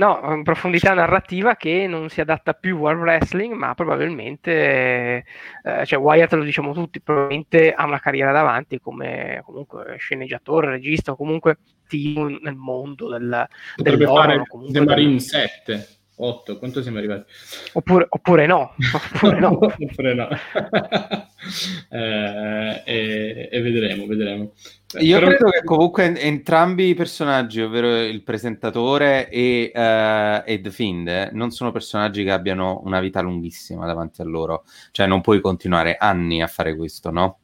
no, 0.00 0.40
profondità 0.42 0.94
narrativa 0.94 1.56
che 1.56 1.86
non 1.86 2.08
si 2.08 2.22
adatta 2.22 2.54
più 2.54 2.82
al 2.84 2.98
wrestling, 2.98 3.52
ma 3.52 3.74
probabilmente, 3.74 5.24
eh, 5.62 5.84
cioè 5.84 5.98
Wyatt 5.98 6.32
lo 6.32 6.42
diciamo 6.42 6.72
tutti, 6.72 7.02
probabilmente 7.02 7.72
ha 7.74 7.84
una 7.84 8.00
carriera 8.00 8.32
davanti 8.32 8.80
come 8.80 9.42
comunque 9.44 9.96
sceneggiatore, 9.98 10.70
regista 10.70 11.12
o 11.12 11.16
comunque 11.16 11.58
team 11.86 12.38
nel 12.40 12.54
mondo 12.54 13.10
del, 13.10 13.46
Potrebbe 13.76 14.06
fare 14.06 14.42
The 14.70 14.80
Marine 14.80 15.20
7 15.20 15.99
8, 16.20 16.58
quanto 16.58 16.82
siamo 16.82 16.98
arrivati? 16.98 17.24
Oppure, 17.72 18.06
oppure 18.08 18.46
no, 18.46 18.74
oppure 18.94 19.40
no. 19.40 19.58
oppure 19.60 20.14
no. 20.14 20.28
eh, 21.90 22.82
e, 22.84 23.48
e, 23.50 23.60
vedremo, 23.60 24.06
vedremo. 24.06 24.52
Io 24.98 25.18
Però... 25.18 25.30
credo 25.30 25.50
che 25.50 25.64
comunque 25.64 26.20
entrambi 26.20 26.88
i 26.88 26.94
personaggi, 26.94 27.60
ovvero 27.60 28.02
il 28.02 28.22
presentatore 28.22 29.28
e, 29.28 29.70
uh, 29.74 30.42
e 30.44 30.60
The 30.60 30.70
Fiend, 30.70 31.08
eh, 31.08 31.30
non 31.32 31.50
sono 31.50 31.70
personaggi 31.70 32.24
che 32.24 32.32
abbiano 32.32 32.80
una 32.84 33.00
vita 33.00 33.20
lunghissima 33.20 33.86
davanti 33.86 34.20
a 34.20 34.24
loro. 34.24 34.64
Cioè 34.90 35.06
non 35.06 35.20
puoi 35.20 35.40
continuare 35.40 35.96
anni 35.96 36.42
a 36.42 36.46
fare 36.46 36.74
questo, 36.76 37.10
no? 37.10 37.38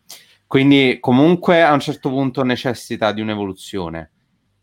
Quindi 0.46 0.98
comunque 1.00 1.62
a 1.62 1.72
un 1.72 1.80
certo 1.80 2.08
punto 2.08 2.42
necessita 2.42 3.12
di 3.12 3.20
un'evoluzione 3.20 4.10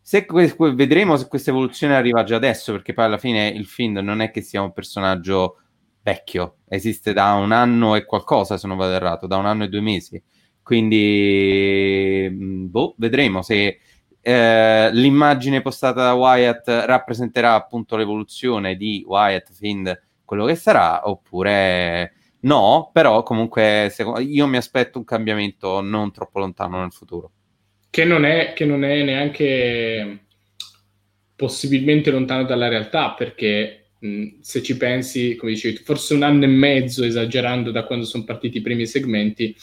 se 0.06 0.26
que- 0.26 0.54
vedremo 0.74 1.16
se 1.16 1.28
questa 1.28 1.48
evoluzione 1.48 1.96
arriva 1.96 2.24
già 2.24 2.36
adesso, 2.36 2.72
perché 2.72 2.92
poi 2.92 3.06
alla 3.06 3.16
fine 3.16 3.48
il 3.48 3.64
Find 3.64 3.96
non 3.98 4.20
è 4.20 4.30
che 4.30 4.42
sia 4.42 4.60
un 4.60 4.74
personaggio 4.74 5.60
vecchio, 6.02 6.58
esiste 6.68 7.14
da 7.14 7.32
un 7.32 7.52
anno 7.52 7.94
e 7.94 8.04
qualcosa, 8.04 8.58
se 8.58 8.66
non 8.66 8.76
vado 8.76 8.92
errato, 8.92 9.26
da 9.26 9.38
un 9.38 9.46
anno 9.46 9.64
e 9.64 9.68
due 9.68 9.80
mesi. 9.80 10.22
Quindi, 10.62 12.28
mm, 12.30 12.66
boh, 12.68 12.94
vedremo 12.98 13.40
se 13.40 13.78
eh, 14.20 14.90
l'immagine 14.92 15.62
postata 15.62 16.02
da 16.02 16.12
Wyatt 16.12 16.68
rappresenterà 16.68 17.54
appunto 17.54 17.96
l'evoluzione 17.96 18.76
di 18.76 19.02
Wyatt, 19.06 19.52
Find, 19.54 20.02
quello 20.22 20.44
che 20.44 20.54
sarà, 20.54 21.08
oppure 21.08 22.12
no, 22.40 22.90
però 22.92 23.22
comunque 23.22 23.90
io 24.20 24.46
mi 24.46 24.58
aspetto 24.58 24.98
un 24.98 25.04
cambiamento 25.04 25.80
non 25.80 26.12
troppo 26.12 26.40
lontano 26.40 26.80
nel 26.80 26.92
futuro 26.92 27.30
che 27.94 28.04
non 28.04 28.24
è, 28.24 28.54
che 28.54 28.64
non 28.64 28.82
è 28.82 29.04
neanche 29.04 30.24
possibilmente 31.36 32.10
lontano 32.10 32.42
dalla 32.42 32.66
realtà, 32.66 33.12
perché 33.12 33.90
mh, 34.00 34.40
se 34.40 34.64
ci 34.64 34.76
pensi, 34.76 35.36
come 35.36 35.52
dicevi, 35.52 35.76
forse 35.76 36.14
un 36.14 36.24
anno 36.24 36.42
e 36.42 36.48
mezzo, 36.48 37.04
esagerando 37.04 37.70
da 37.70 37.84
quando 37.84 38.04
sono 38.04 38.24
partiti 38.24 38.58
i 38.58 38.62
primi 38.62 38.84
segmenti, 38.84 39.56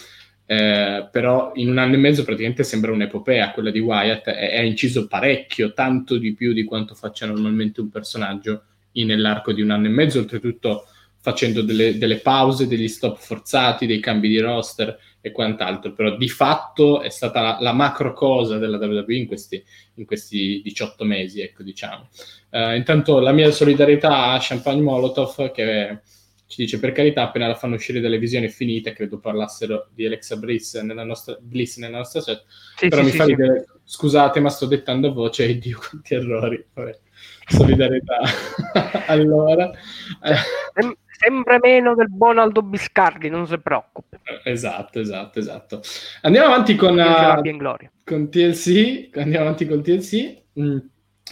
eh, 0.45 1.09
però 1.11 1.51
in 1.55 1.71
un 1.71 1.77
anno 1.77 1.95
e 1.95 1.97
mezzo 1.97 2.23
praticamente 2.23 2.63
sembra 2.63 2.93
un'epopea, 2.93 3.51
quella 3.51 3.69
di 3.69 3.79
Wyatt, 3.79 4.29
è, 4.29 4.61
inciso 4.61 5.07
parecchio, 5.07 5.73
tanto 5.73 6.17
di 6.17 6.33
più 6.33 6.53
di 6.53 6.63
quanto 6.63 6.95
faccia 6.95 7.25
normalmente 7.25 7.81
un 7.81 7.89
personaggio 7.89 8.63
nell'arco 8.93 9.51
di 9.51 9.61
un 9.61 9.71
anno 9.71 9.87
e 9.87 9.89
mezzo, 9.89 10.19
oltretutto 10.19 10.85
facendo 11.19 11.63
delle, 11.63 11.97
delle 11.97 12.19
pause, 12.19 12.65
degli 12.65 12.87
stop 12.87 13.19
forzati, 13.19 13.85
dei 13.85 13.99
cambi 13.99 14.29
di 14.29 14.39
roster, 14.39 14.97
e 15.21 15.31
quant'altro, 15.31 15.93
però 15.93 16.17
di 16.17 16.27
fatto 16.27 17.01
è 17.01 17.09
stata 17.09 17.41
la, 17.41 17.57
la 17.61 17.73
macro 17.73 18.13
cosa 18.13 18.57
della 18.57 18.77
WWE 18.77 19.15
in 19.15 19.27
questi, 19.27 19.63
in 19.95 20.05
questi 20.05 20.61
18 20.63 21.05
mesi, 21.05 21.41
ecco 21.41 21.61
diciamo. 21.61 22.09
Uh, 22.49 22.73
intanto 22.73 23.19
la 23.19 23.31
mia 23.31 23.51
solidarietà 23.51 24.31
a 24.31 24.39
Champagne 24.41 24.81
Molotov 24.81 25.51
che 25.51 25.99
ci 26.47 26.63
dice 26.63 26.79
per 26.79 26.91
carità 26.91 27.23
appena 27.23 27.47
la 27.47 27.55
fanno 27.55 27.75
uscire 27.75 28.01
dalle 28.01 28.17
visioni 28.17 28.49
finite, 28.49 28.93
credo 28.93 29.19
parlassero 29.19 29.87
di 29.93 30.05
Alexa 30.05 30.35
Bliss 30.35 30.81
nella 30.81 31.03
nostra, 31.03 31.37
Bliss 31.39 31.77
nella 31.77 31.97
nostra 31.97 32.19
set, 32.19 32.43
sì, 32.75 32.89
però 32.89 33.01
sì, 33.01 33.05
mi 33.05 33.11
sì, 33.11 33.17
fa 33.17 33.25
ridere, 33.25 33.67
scusate 33.85 34.39
ma 34.39 34.49
sto 34.49 34.65
dettando 34.65 35.09
a 35.09 35.11
voce 35.11 35.45
e 35.45 35.57
Dio 35.59 35.77
quanti 35.77 36.15
errori, 36.15 36.65
Vabbè. 36.73 36.99
solidarietà. 37.47 38.19
allora... 39.07 39.69
Eh 39.69 40.97
sempre 41.21 41.59
meno 41.61 41.93
del 41.93 42.09
buon 42.09 42.39
Aldo 42.39 42.63
Biscardi, 42.63 43.29
non 43.29 43.45
si 43.45 43.57
preoccupi. 43.59 44.17
Esatto, 44.43 44.99
esatto, 44.99 45.37
esatto. 45.37 45.81
Andiamo 46.21 46.47
avanti 46.47 46.75
con, 46.75 46.97
uh, 46.97 47.93
con 48.03 48.29
TLC, 48.29 49.15
andiamo 49.17 49.45
avanti 49.45 49.67
con 49.67 49.83
TLC, 49.83 50.41
mm. 50.59 50.77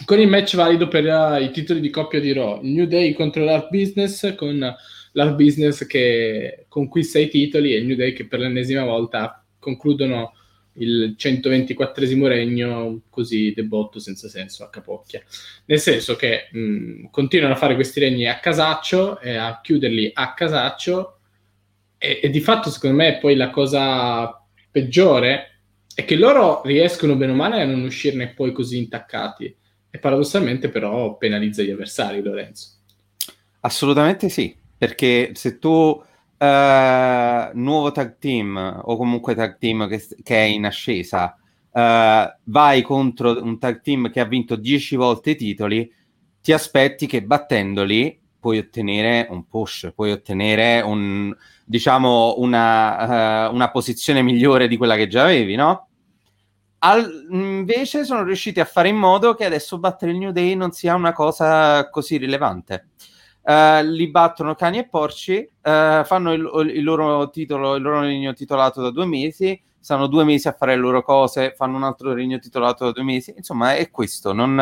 con 0.04 0.20
il 0.20 0.28
match 0.28 0.54
valido 0.54 0.86
per 0.86 1.04
uh, 1.04 1.42
i 1.42 1.50
titoli 1.50 1.80
di 1.80 1.90
coppia 1.90 2.20
di 2.20 2.32
Raw, 2.32 2.60
New 2.62 2.86
Day 2.86 3.12
contro 3.14 3.42
l'Art 3.42 3.68
Business, 3.70 4.34
con 4.36 4.58
l'Art 5.12 5.34
Business 5.34 5.84
che 5.86 6.66
conquista 6.68 7.18
i 7.18 7.28
titoli 7.28 7.74
e 7.74 7.78
il 7.78 7.86
New 7.86 7.96
Day 7.96 8.12
che 8.12 8.26
per 8.26 8.38
l'ennesima 8.38 8.84
volta 8.84 9.44
concludono 9.58 10.34
il 10.74 11.14
124 11.16 12.28
regno 12.28 13.02
così 13.10 13.52
debotto 13.54 13.98
senza 13.98 14.28
senso 14.28 14.64
a 14.64 14.70
capocchia. 14.70 15.22
Nel 15.66 15.80
senso 15.80 16.16
che 16.16 16.48
mh, 16.50 17.06
continuano 17.10 17.54
a 17.54 17.58
fare 17.58 17.74
questi 17.74 18.00
regni 18.00 18.26
a 18.26 18.38
casaccio 18.38 19.20
e 19.20 19.36
a 19.36 19.60
chiuderli 19.62 20.10
a 20.14 20.34
casaccio 20.34 21.18
e, 21.98 22.20
e 22.22 22.30
di 22.30 22.40
fatto 22.40 22.70
secondo 22.70 22.96
me 22.96 23.18
poi 23.18 23.36
la 23.36 23.50
cosa 23.50 24.42
peggiore 24.70 25.60
è 25.94 26.04
che 26.04 26.16
loro 26.16 26.62
riescono 26.64 27.16
bene 27.16 27.32
o 27.32 27.34
male 27.34 27.60
a 27.60 27.66
non 27.66 27.82
uscirne 27.82 28.28
poi 28.28 28.52
così 28.52 28.78
intaccati 28.78 29.56
e 29.90 29.98
paradossalmente 29.98 30.68
però 30.68 31.16
penalizza 31.16 31.62
gli 31.62 31.70
avversari 31.70 32.22
Lorenzo. 32.22 32.78
Assolutamente 33.60 34.28
sì, 34.28 34.56
perché 34.78 35.32
se 35.34 35.58
tu 35.58 36.02
uh, 36.40 37.50
nuovo 37.54 37.92
tag 37.92 38.16
team 38.18 38.80
o 38.84 38.96
comunque 38.96 39.34
tag 39.34 39.58
team 39.58 39.88
che, 39.88 40.02
che 40.22 40.36
è 40.36 40.44
in 40.44 40.64
ascesa, 40.64 41.36
uh, 41.70 42.40
vai 42.44 42.82
contro 42.82 43.42
un 43.42 43.58
tag 43.58 43.80
team 43.82 44.10
che 44.10 44.20
ha 44.20 44.24
vinto 44.24 44.56
10 44.56 44.96
volte 44.96 45.30
i 45.30 45.36
titoli, 45.36 45.92
ti 46.40 46.52
aspetti 46.52 47.06
che 47.06 47.22
battendoli 47.22 48.18
puoi 48.40 48.58
ottenere 48.58 49.26
un 49.28 49.46
push, 49.46 49.92
puoi 49.94 50.12
ottenere 50.12 50.80
un, 50.80 51.34
diciamo, 51.64 52.36
una, 52.38 53.48
uh, 53.48 53.54
una 53.54 53.70
posizione 53.70 54.22
migliore 54.22 54.66
di 54.66 54.78
quella 54.78 54.96
che 54.96 55.08
già 55.08 55.24
avevi, 55.24 55.56
no? 55.56 55.88
Al, 56.82 57.26
invece 57.30 58.06
sono 58.06 58.22
riusciti 58.22 58.58
a 58.58 58.64
fare 58.64 58.88
in 58.88 58.96
modo 58.96 59.34
che 59.34 59.44
adesso 59.44 59.78
battere 59.78 60.12
il 60.12 60.18
New 60.18 60.30
Day 60.30 60.54
non 60.54 60.72
sia 60.72 60.94
una 60.94 61.12
cosa 61.12 61.90
così 61.90 62.16
rilevante. 62.16 62.88
Uh, 63.50 63.82
li 63.82 64.06
battono 64.06 64.54
cani 64.54 64.78
e 64.78 64.86
porci, 64.86 65.38
uh, 65.38 66.04
fanno 66.04 66.32
il, 66.32 66.70
il, 66.72 66.84
loro 66.84 67.30
titolo, 67.30 67.74
il 67.74 67.82
loro 67.82 68.02
regno 68.02 68.32
titolato 68.32 68.80
da 68.80 68.90
due 68.90 69.06
mesi, 69.06 69.60
stanno 69.76 70.06
due 70.06 70.22
mesi 70.22 70.46
a 70.46 70.52
fare 70.52 70.76
le 70.76 70.80
loro 70.80 71.02
cose, 71.02 71.52
fanno 71.56 71.76
un 71.76 71.82
altro 71.82 72.12
regno 72.12 72.38
titolato 72.38 72.84
da 72.84 72.92
due 72.92 73.02
mesi, 73.02 73.34
insomma 73.36 73.74
è 73.74 73.90
questo, 73.90 74.32
non, 74.32 74.54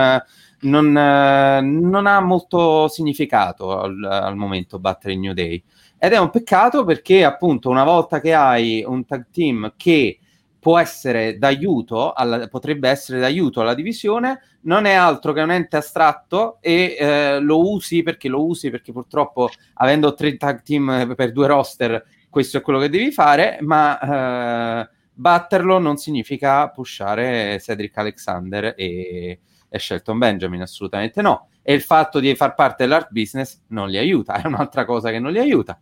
non, 0.61 0.93
non 0.93 2.07
ha 2.07 2.21
molto 2.21 2.89
significato 2.89 3.79
al, 3.79 4.03
al, 4.03 4.37
momento 4.37 4.79
battere 4.79 5.13
il 5.13 5.19
New 5.19 5.35
Day. 5.35 5.63
Ed 5.99 6.15
è 6.15 6.19
un 6.19 6.31
peccato 6.31 6.85
perché 6.85 7.25
appunto 7.25 7.69
una 7.69 7.85
volta 7.85 8.21
che 8.23 8.33
hai 8.33 8.83
un 8.87 9.05
tag 9.05 9.27
team 9.31 9.75
che 9.77 10.19
può 10.61 10.79
essere 10.79 11.39
d'aiuto, 11.39 12.13
alla, 12.13 12.49
potrebbe 12.49 12.89
essere 12.89 13.21
d'aiuto 13.21 13.61
alla 13.61 13.75
divisione, 13.75 14.41
non 14.63 14.85
è 14.85 14.93
altro 14.93 15.33
che 15.33 15.41
un 15.41 15.51
ente 15.51 15.77
astratto 15.77 16.59
e 16.61 16.97
eh, 16.99 17.41
lo 17.41 17.71
usi 17.71 18.03
perché 18.03 18.29
lo 18.29 18.45
usi 18.45 18.71
perché 18.71 18.93
purtroppo 18.93 19.51
avendo 19.75 20.15
tre 20.15 20.37
tag 20.37 20.63
team 20.63 21.15
per 21.15 21.33
due 21.33 21.47
roster 21.47 22.05
questo 22.29 22.59
è 22.59 22.61
quello 22.61 22.79
che 22.79 22.89
devi 22.89 23.11
fare, 23.11 23.59
ma 23.63 24.83
eh, 24.83 24.89
batterlo 25.13 25.79
non 25.79 25.97
significa 25.97 26.69
pushare 26.69 27.59
Cedric 27.61 27.97
Alexander 27.97 28.75
e, 28.77 29.41
e 29.69 29.79
Shelton 29.79 30.19
Benjamin, 30.19 30.63
assolutamente 30.63 31.23
no. 31.23 31.49
E 31.63 31.75
il 31.75 31.83
fatto 31.83 32.21
di 32.21 32.35
far 32.35 32.55
parte 32.55 32.85
dell'art 32.85 33.11
business 33.11 33.63
non 33.69 33.89
li 33.89 33.97
aiuta, 33.97 34.41
è 34.43 34.47
un'altra 34.47 34.85
cosa 34.85 35.11
che 35.11 35.19
non 35.19 35.33
li 35.33 35.39
aiuta. 35.39 35.81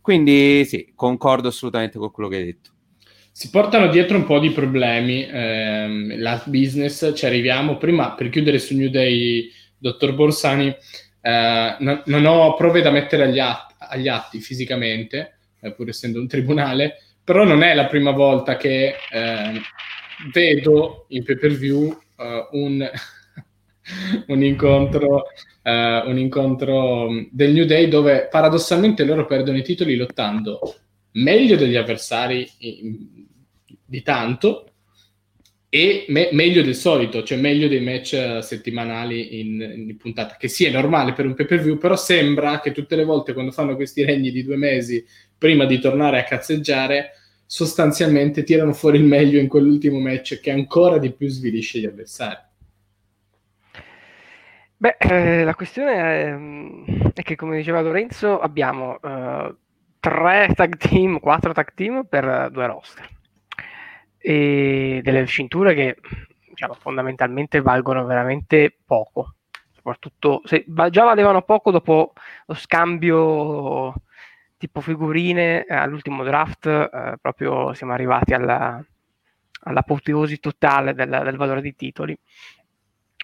Quindi 0.00 0.64
sì, 0.66 0.92
concordo 0.94 1.48
assolutamente 1.48 1.98
con 1.98 2.10
quello 2.10 2.28
che 2.28 2.36
hai 2.36 2.44
detto 2.44 2.73
si 3.36 3.50
portano 3.50 3.88
dietro 3.88 4.16
un 4.16 4.26
po' 4.26 4.38
di 4.38 4.52
problemi. 4.52 5.26
Ehm, 5.28 6.20
l'art 6.20 6.48
business, 6.48 7.12
ci 7.16 7.26
arriviamo. 7.26 7.78
Prima, 7.78 8.12
per 8.12 8.28
chiudere 8.28 8.60
su 8.60 8.76
New 8.76 8.90
Day, 8.90 9.50
dottor 9.76 10.14
Borsani, 10.14 10.68
eh, 11.20 11.76
no, 11.80 12.02
non 12.04 12.26
ho 12.26 12.54
prove 12.54 12.80
da 12.80 12.92
mettere 12.92 13.24
agli, 13.24 13.40
att- 13.40 13.74
agli 13.76 14.06
atti 14.06 14.38
fisicamente, 14.38 15.38
eh, 15.60 15.72
pur 15.72 15.88
essendo 15.88 16.20
un 16.20 16.28
tribunale, 16.28 17.02
però 17.24 17.42
non 17.42 17.64
è 17.64 17.74
la 17.74 17.86
prima 17.86 18.12
volta 18.12 18.56
che 18.56 18.94
eh, 19.10 19.60
vedo 20.32 21.06
in 21.08 21.24
pay 21.24 21.36
per 21.36 21.54
view 21.54 21.92
eh, 22.16 22.48
un, 22.52 22.88
un, 24.28 24.44
incontro, 24.44 25.24
eh, 25.60 26.02
un 26.06 26.18
incontro 26.18 27.08
del 27.32 27.52
New 27.52 27.64
Day 27.64 27.88
dove 27.88 28.28
paradossalmente 28.30 29.02
loro 29.02 29.26
perdono 29.26 29.58
i 29.58 29.64
titoli 29.64 29.96
lottando 29.96 30.60
meglio 31.14 31.56
degli 31.56 31.76
avversari 31.76 32.48
di 33.84 34.02
tanto 34.02 34.68
e 35.68 36.04
me- 36.08 36.28
meglio 36.30 36.62
del 36.62 36.76
solito, 36.76 37.24
cioè 37.24 37.36
meglio 37.36 37.66
dei 37.66 37.80
match 37.80 38.38
settimanali 38.42 39.40
in, 39.40 39.60
in, 39.60 39.96
puntata, 39.96 40.36
che 40.36 40.46
sì 40.46 40.64
è 40.64 40.70
normale 40.70 41.12
per 41.14 41.26
un 41.26 41.34
pay 41.34 41.46
per 41.46 41.60
view, 41.60 41.78
però 41.78 41.96
sembra 41.96 42.60
che 42.60 42.70
tutte 42.70 42.94
le 42.94 43.02
volte 43.02 43.32
quando 43.32 43.50
fanno 43.50 43.74
questi 43.74 44.04
regni 44.04 44.30
di 44.30 44.44
due 44.44 44.56
mesi 44.56 45.04
prima 45.36 45.64
di 45.64 45.80
tornare 45.80 46.20
a 46.20 46.22
cazzeggiare, 46.22 47.10
sostanzialmente 47.44 48.44
tirano 48.44 48.72
fuori 48.72 48.98
il 48.98 49.04
meglio 49.04 49.40
in 49.40 49.48
quell'ultimo 49.48 49.98
match 49.98 50.38
che 50.38 50.52
ancora 50.52 50.98
di 50.98 51.10
più 51.10 51.26
svilisce 51.26 51.80
gli 51.80 51.86
avversari. 51.86 52.38
Beh, 54.76 54.96
eh, 54.98 55.42
la 55.42 55.54
questione 55.56 55.94
è, 55.94 57.12
è, 57.14 57.22
che, 57.22 57.34
come 57.34 57.56
diceva 57.56 57.80
Lorenzo, 57.80 58.38
abbiamo 58.38 58.98
uh, 59.02 59.56
tre 60.04 60.52
tag 60.54 60.76
team, 60.76 61.18
quattro 61.18 61.54
tag 61.54 61.72
team 61.72 62.04
per 62.04 62.50
due 62.50 62.66
roster 62.66 63.08
e 64.18 65.00
delle 65.02 65.24
cinture 65.24 65.72
che 65.72 65.96
diciamo, 66.50 66.74
fondamentalmente 66.74 67.62
valgono 67.62 68.04
veramente 68.04 68.76
poco. 68.84 69.36
Soprattutto 69.72 70.42
se 70.44 70.66
già 70.90 71.04
valevano 71.04 71.40
poco 71.40 71.70
dopo 71.70 72.12
lo 72.44 72.54
scambio 72.54 73.94
tipo 74.58 74.82
figurine 74.82 75.64
eh, 75.64 75.74
all'ultimo 75.74 76.22
draft, 76.22 76.66
eh, 76.66 77.16
proprio 77.18 77.72
siamo 77.72 77.94
arrivati 77.94 78.34
alla, 78.34 78.84
all'apoteosi 79.60 80.38
totale 80.38 80.92
del, 80.92 81.08
del, 81.08 81.36
valore 81.36 81.62
dei 81.62 81.74
titoli. 81.74 82.14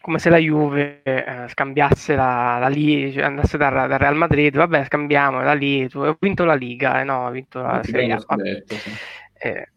Come 0.00 0.18
se 0.18 0.30
la 0.30 0.38
Juve 0.38 1.02
eh, 1.02 1.48
scambiasse 1.48 2.14
la, 2.14 2.58
la 2.58 2.68
lì, 2.68 3.12
cioè 3.12 3.24
andasse 3.24 3.58
da, 3.58 3.68
da, 3.86 3.96
Real 3.98 4.16
Madrid, 4.16 4.56
vabbè, 4.56 4.84
scambiamo 4.84 5.42
la 5.42 5.52
lì, 5.52 5.88
tu 5.88 6.00
hai 6.00 6.16
vinto 6.18 6.44
la 6.44 6.54
Liga, 6.54 7.00
eh, 7.00 7.04
no, 7.04 7.26
ha 7.26 7.30
vinto 7.30 7.60
la 7.60 7.82
Serie 7.82 8.12
A. 8.14 8.36
Eh, 9.34 9.68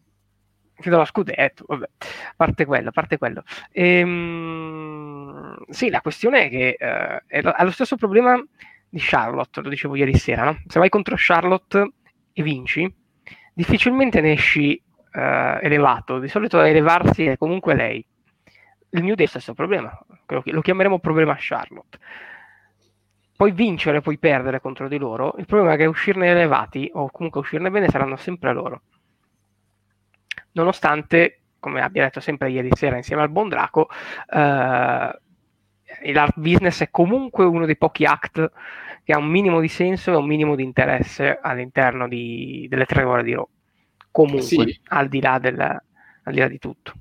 Credo 0.76 0.98
lo 0.98 1.04
scudetto, 1.04 1.64
vabbè, 1.68 1.88
a 1.98 2.34
parte 2.36 2.64
quello, 2.64 2.88
a 2.88 2.92
parte 2.92 3.16
quello. 3.16 3.44
Ehm, 3.70 5.54
sì, 5.68 5.88
la 5.88 6.00
questione 6.00 6.46
è 6.46 6.48
che 6.50 6.76
eh, 6.78 7.22
è 7.26 7.42
lo, 7.42 7.52
ha 7.52 7.62
lo 7.62 7.70
stesso 7.70 7.96
problema 7.96 8.36
di 8.88 8.98
Charlotte, 9.00 9.60
lo 9.60 9.68
dicevo 9.68 9.94
ieri 9.94 10.16
sera, 10.18 10.42
no? 10.44 10.58
Se 10.66 10.80
vai 10.80 10.88
contro 10.88 11.14
Charlotte 11.16 11.92
e 12.32 12.42
vinci, 12.42 12.92
difficilmente 13.52 14.20
ne 14.20 14.32
esci 14.32 14.74
eh, 14.74 15.58
elevato, 15.62 16.18
di 16.18 16.28
solito 16.28 16.58
a 16.58 16.66
elevarsi 16.66 17.24
è 17.24 17.36
comunque 17.36 17.74
lei. 17.74 18.04
Il 18.94 19.04
New 19.04 19.14
Day 19.14 19.26
è 19.26 19.28
stesso 19.28 19.54
problema, 19.54 19.96
lo 20.26 20.60
chiameremo 20.60 20.98
problema 20.98 21.34
Charlotte. 21.38 21.98
Puoi 23.36 23.50
vincere, 23.50 24.00
puoi 24.00 24.18
perdere 24.18 24.60
contro 24.60 24.88
di 24.88 24.98
loro, 24.98 25.34
il 25.38 25.46
problema 25.46 25.74
è 25.74 25.76
che 25.76 25.86
uscirne 25.86 26.28
elevati 26.28 26.88
o 26.94 27.10
comunque 27.10 27.40
uscirne 27.40 27.70
bene 27.70 27.88
saranno 27.88 28.16
sempre 28.16 28.52
loro 28.52 28.82
nonostante, 30.54 31.40
come 31.60 31.80
abbia 31.80 32.02
detto 32.02 32.20
sempre 32.20 32.50
ieri 32.50 32.70
sera 32.72 32.96
insieme 32.96 33.22
al 33.22 33.30
buon 33.30 33.48
Draco, 33.48 33.88
eh, 34.30 35.20
l'art 36.12 36.36
business 36.36 36.82
è 36.82 36.90
comunque 36.90 37.44
uno 37.44 37.66
dei 37.66 37.76
pochi 37.76 38.04
act 38.04 38.50
che 39.04 39.12
ha 39.12 39.18
un 39.18 39.26
minimo 39.26 39.60
di 39.60 39.68
senso 39.68 40.12
e 40.12 40.16
un 40.16 40.26
minimo 40.26 40.56
di 40.56 40.62
interesse 40.62 41.38
all'interno 41.40 42.08
di, 42.08 42.66
delle 42.68 42.86
tre 42.86 43.02
ore 43.04 43.22
di 43.22 43.34
Raw. 43.34 43.48
Comunque, 44.10 44.42
sì. 44.42 44.80
al, 44.88 45.08
di 45.08 45.20
là 45.20 45.38
del, 45.38 45.60
al 45.60 46.32
di 46.32 46.38
là 46.38 46.48
di 46.48 46.58
tutto. 46.58 46.92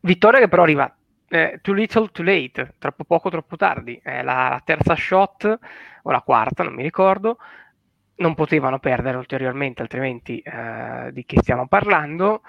Vittoria 0.00 0.40
che 0.40 0.48
però 0.48 0.62
arriva 0.62 0.94
eh, 1.28 1.60
too 1.62 1.74
little, 1.74 2.08
too 2.10 2.24
late, 2.24 2.74
troppo 2.78 3.04
poco, 3.04 3.30
troppo 3.30 3.56
tardi. 3.56 4.00
È 4.02 4.22
la, 4.22 4.48
la 4.48 4.62
terza 4.64 4.96
shot 4.96 5.58
o 6.02 6.10
la 6.10 6.20
quarta, 6.22 6.64
non 6.64 6.74
mi 6.74 6.82
ricordo, 6.82 7.38
non 8.16 8.34
potevano 8.34 8.78
perdere 8.78 9.16
ulteriormente, 9.16 9.82
altrimenti 9.82 10.40
eh, 10.40 11.10
di 11.12 11.24
che 11.24 11.38
stiamo 11.40 11.68
parlando. 11.68 12.42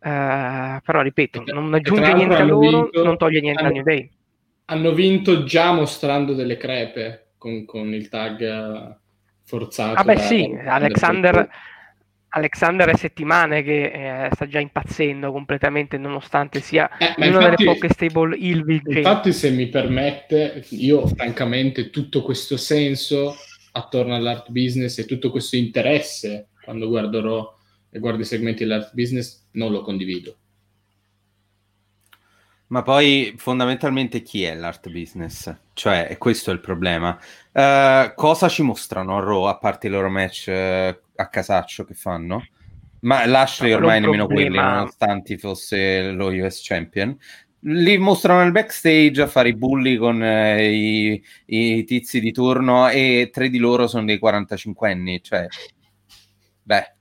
Eh, 0.00 0.80
però 0.84 1.00
ripeto, 1.00 1.42
non 1.46 1.74
aggiunge 1.74 2.12
niente 2.14 2.36
a 2.36 2.44
loro, 2.44 2.82
vinto, 2.82 3.04
non 3.04 3.16
toglie 3.16 3.40
niente 3.40 3.60
hanno, 3.60 3.70
a 3.70 3.72
New 3.74 3.82
Day. 3.82 4.10
Hanno 4.66 4.92
vinto 4.92 5.44
già 5.44 5.72
mostrando 5.72 6.32
delle 6.34 6.56
crepe 6.56 7.32
con, 7.38 7.64
con 7.64 7.92
il 7.92 8.08
tag 8.08 8.40
eh, 8.40 8.96
forzato. 9.44 10.00
Ah 10.00 10.04
beh 10.04 10.18
sì, 10.18 10.58
Alexander, 10.64 11.48
Alexander 12.36 12.90
è 12.90 12.96
settimane 12.96 13.62
che 13.62 14.26
eh, 14.26 14.28
sta 14.32 14.46
già 14.46 14.60
impazzendo 14.60 15.32
completamente 15.32 15.96
nonostante 15.96 16.60
sia 16.60 16.86
eh, 16.98 17.14
una 17.16 17.26
infatti, 17.26 17.64
delle 17.64 17.72
poche 17.72 17.88
stable 17.88 18.36
il 18.36 18.62
Infatti 18.84 19.32
se 19.32 19.50
mi 19.50 19.68
permette, 19.68 20.62
io 20.70 21.06
francamente 21.06 21.88
tutto 21.88 22.22
questo 22.22 22.58
senso 22.58 23.34
attorno 23.72 24.14
all'art 24.14 24.50
business 24.50 24.98
e 24.98 25.06
tutto 25.06 25.30
questo 25.30 25.56
interesse 25.56 26.48
quando 26.62 26.88
guarderò 26.88 27.54
e 27.90 27.98
guardo 27.98 28.20
i 28.20 28.26
segmenti 28.26 28.64
dell'art 28.64 28.92
business 28.92 29.46
non 29.52 29.72
lo 29.72 29.80
condivido. 29.80 30.36
Ma 32.68 32.82
poi 32.82 33.34
fondamentalmente 33.36 34.22
chi 34.22 34.42
è 34.42 34.54
l'art 34.54 34.90
business? 34.90 35.54
Cioè, 35.72 36.16
questo 36.18 36.50
è 36.50 36.52
il 36.52 36.60
problema. 36.60 37.16
Uh, 37.52 38.12
cosa 38.14 38.48
ci 38.48 38.62
mostrano 38.62 39.16
a 39.16 39.20
Raw 39.20 39.44
a 39.44 39.56
parte 39.56 39.86
i 39.86 39.90
loro 39.90 40.10
match 40.10 40.46
uh, 40.48 40.98
a 41.14 41.28
casaccio 41.28 41.84
che 41.84 41.94
fanno? 41.94 42.44
Ma 43.00 43.24
Lashley 43.24 43.72
ormai 43.72 44.00
nemmeno 44.00 44.26
quelli, 44.26 44.56
nonostante 44.56 45.38
fosse 45.38 46.10
lo 46.10 46.26
US 46.26 46.60
Champion. 46.62 47.16
Li 47.60 47.98
mostrano 47.98 48.42
nel 48.42 48.52
backstage 48.52 49.22
a 49.22 49.26
fare 49.28 49.50
i 49.50 49.56
bulli 49.56 49.96
con 49.96 50.22
eh, 50.22 50.68
i, 50.68 51.24
i, 51.46 51.84
tizi 51.84 52.20
di 52.20 52.32
turno 52.32 52.88
e 52.88 53.30
tre 53.32 53.48
di 53.48 53.58
loro 53.58 53.86
sono 53.86 54.04
dei 54.04 54.18
45 54.18 54.90
anni. 54.90 55.22
Cioè, 55.22 55.46
beh, 56.62 56.95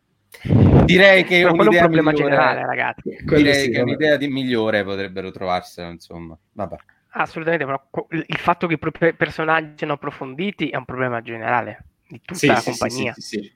direi 0.85 1.23
che 1.23 1.41
è 1.41 1.49
un 1.49 1.57
problema 1.57 1.87
migliore, 1.87 2.13
generale, 2.13 2.65
ragazzi. 2.65 3.17
Direi 3.23 3.53
sì, 3.65 3.69
che 3.71 3.81
un'idea 3.81 4.17
di 4.17 4.27
migliore 4.27 4.83
potrebbero 4.83 5.31
trovarsela, 5.31 5.89
insomma. 5.89 6.37
Vabbè. 6.53 6.75
Assolutamente, 7.17 7.65
però 7.65 7.81
il 8.09 8.37
fatto 8.37 8.67
che 8.67 8.73
i 8.73 8.77
propri 8.77 9.13
personaggi 9.13 9.73
siano 9.77 9.93
approfonditi 9.93 10.69
è 10.69 10.75
un 10.75 10.83
problema 10.83 11.21
generale 11.21 11.85
di 12.07 12.19
tutta 12.21 12.39
sì, 12.39 12.47
la 12.47 12.55
sì, 12.55 12.69
compagnia. 12.69 13.13
Sì, 13.15 13.51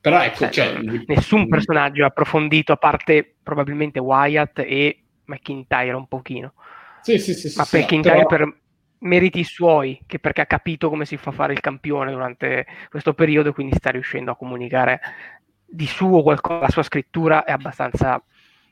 Però 0.00 0.20
ecco, 0.20 0.50
cioè, 0.50 0.74
cioè, 0.74 1.02
nessun 1.06 1.48
personaggio 1.48 2.02
è 2.02 2.06
approfondito 2.06 2.72
a 2.72 2.76
parte 2.76 3.36
probabilmente 3.42 4.00
Wyatt 4.00 4.58
e 4.58 5.02
McIntyre 5.26 5.92
un 5.92 6.08
pochino. 6.08 6.54
Sì, 7.02 7.18
sì, 7.18 7.32
sì. 7.32 7.52
Ma 7.56 7.64
McIntyre 7.70 8.26
però... 8.26 8.26
per 8.26 8.58
meriti 9.00 9.44
suoi, 9.44 10.00
che 10.06 10.18
perché 10.18 10.42
ha 10.42 10.46
capito 10.46 10.88
come 10.88 11.04
si 11.04 11.16
fa 11.16 11.30
fare 11.30 11.52
il 11.52 11.60
campione 11.60 12.10
durante 12.10 12.66
questo 12.88 13.14
periodo, 13.14 13.52
quindi 13.52 13.76
sta 13.76 13.90
riuscendo 13.90 14.32
a 14.32 14.36
comunicare 14.36 15.00
di 15.70 15.86
suo 15.86 16.22
qualcosa, 16.22 16.60
la 16.60 16.68
sua 16.70 16.82
scrittura 16.82 17.44
è 17.44 17.52
abbastanza 17.52 18.22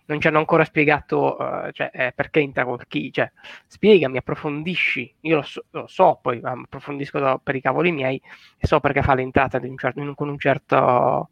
non 0.08 0.20
ci 0.20 0.26
hanno 0.26 0.38
ancora 0.38 0.64
spiegato 0.64 1.36
uh, 1.38 1.70
cioè, 1.70 1.90
eh, 1.92 2.12
perché 2.14 2.40
entra 2.40 2.64
col 2.64 2.86
chi, 2.86 3.12
cioè, 3.12 3.30
spiegami, 3.66 4.16
approfondisci, 4.16 5.14
io 5.20 5.36
lo 5.36 5.42
so, 5.42 5.64
lo 5.70 5.86
so 5.86 6.18
poi 6.22 6.40
approfondisco 6.42 7.40
per 7.42 7.54
i 7.54 7.60
cavoli 7.60 7.92
miei 7.92 8.20
e 8.56 8.66
so 8.66 8.80
perché 8.80 9.02
fa 9.02 9.14
l'entrata 9.14 9.58
un 9.62 9.76
certo, 9.76 10.00
in, 10.00 10.14
con 10.14 10.28
un 10.28 10.38
certo, 10.38 11.28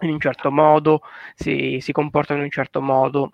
in 0.00 0.10
un 0.10 0.20
certo 0.20 0.50
modo, 0.50 1.02
si, 1.34 1.78
si, 1.80 1.92
comporta 1.92 2.34
in 2.34 2.40
un 2.40 2.50
certo 2.50 2.80
modo, 2.80 3.32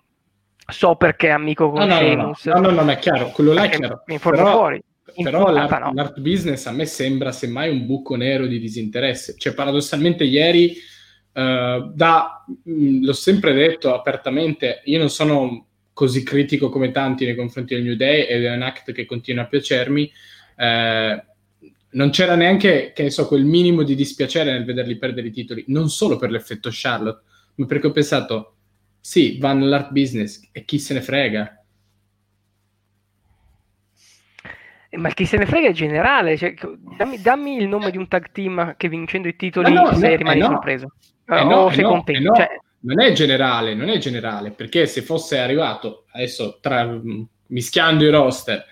so 0.55 0.95
perché 0.95 1.29
è 1.29 1.31
amico 1.31 1.71
con 1.71 1.87
no, 1.87 1.95
Sheamus. 1.95 2.45
No, 2.45 2.59
no, 2.59 2.69
no, 2.69 2.83
no, 2.83 2.91
è 2.91 2.99
chiaro, 2.99 3.29
quello 3.29 3.53
là 3.53 3.63
è 3.63 3.69
chiaro. 3.69 4.03
Mi 4.05 4.13
informo 4.13 4.43
però, 4.43 4.51
fuori. 4.51 4.83
Però 5.23 5.49
l'art, 5.49 5.79
no. 5.79 5.91
l'art 5.93 6.19
business 6.19 6.67
a 6.67 6.71
me 6.71 6.85
sembra 6.85 7.31
semmai 7.31 7.71
un 7.71 7.87
buco 7.87 8.15
nero 8.15 8.45
di 8.45 8.59
disinteresse, 8.59 9.35
cioè 9.37 9.55
paradossalmente 9.55 10.23
ieri 10.23 10.75
Uh, 11.37 11.91
da, 11.93 12.43
mh, 12.47 12.71
mm, 12.71 13.03
l'ho 13.03 13.13
sempre 13.13 13.53
detto 13.53 13.93
apertamente, 13.93 14.81
io 14.85 14.97
non 14.97 15.11
sono 15.11 15.67
così 15.93 16.23
critico 16.23 16.69
come 16.69 16.89
tanti 16.89 17.25
nei 17.25 17.35
confronti 17.35 17.75
del 17.75 17.83
New 17.83 17.95
Day 17.95 18.25
ed 18.25 18.43
è 18.43 18.51
un 18.51 18.63
act 18.63 18.91
che 18.91 19.05
continua 19.05 19.43
a 19.43 19.47
piacermi. 19.47 20.11
Uh, 20.55 21.21
non 21.91 22.09
c'era 22.09 22.35
neanche, 22.35 22.91
che 22.91 23.03
ne 23.03 23.11
so, 23.11 23.27
quel 23.27 23.45
minimo 23.45 23.83
di 23.83 23.93
dispiacere 23.93 24.51
nel 24.51 24.65
vederli 24.65 24.97
perdere 24.97 25.27
i 25.27 25.31
titoli, 25.31 25.63
non 25.67 25.89
solo 25.89 26.17
per 26.17 26.31
l'effetto 26.31 26.69
Charlotte, 26.71 27.21
ma 27.55 27.67
perché 27.67 27.85
ho 27.85 27.91
pensato, 27.91 28.55
sì, 28.99 29.37
va 29.37 29.53
nell'art 29.53 29.91
business 29.91 30.41
e 30.51 30.65
chi 30.65 30.79
se 30.79 30.95
ne 30.95 31.01
frega. 31.01 31.63
Ma 34.89 35.09
chi 35.09 35.25
se 35.25 35.37
ne 35.37 35.45
frega 35.45 35.67
è 35.67 35.73
generale, 35.73 36.35
cioè, 36.35 36.55
dammi, 36.97 37.21
dammi, 37.21 37.57
il 37.57 37.67
nome 37.67 37.91
di 37.91 37.97
un 37.97 38.07
tag 38.07 38.31
team 38.31 38.75
che 38.75 38.89
vincendo 38.89 39.27
i 39.27 39.35
titoli 39.35 39.71
no, 39.71 39.93
se 39.93 40.09
no, 40.09 40.15
rimani 40.15 40.39
eh 40.39 40.41
no. 40.41 40.47
sorpreso. 40.47 40.93
Eh 41.27 41.43
no, 41.43 41.69
sei 41.71 41.83
no, 41.83 41.89
contento. 41.89 42.33
Cioè... 42.33 42.47
Non 42.79 43.01
è 43.01 43.11
generale, 43.11 43.73
non 43.73 43.89
è 43.89 43.97
generale, 43.97 44.51
perché 44.51 44.85
se 44.85 45.01
fosse 45.01 45.39
arrivato 45.39 46.05
adesso 46.11 46.59
tra, 46.61 46.85
mm, 46.85 47.21
mischiando 47.47 48.05
i 48.05 48.09
roster 48.09 48.65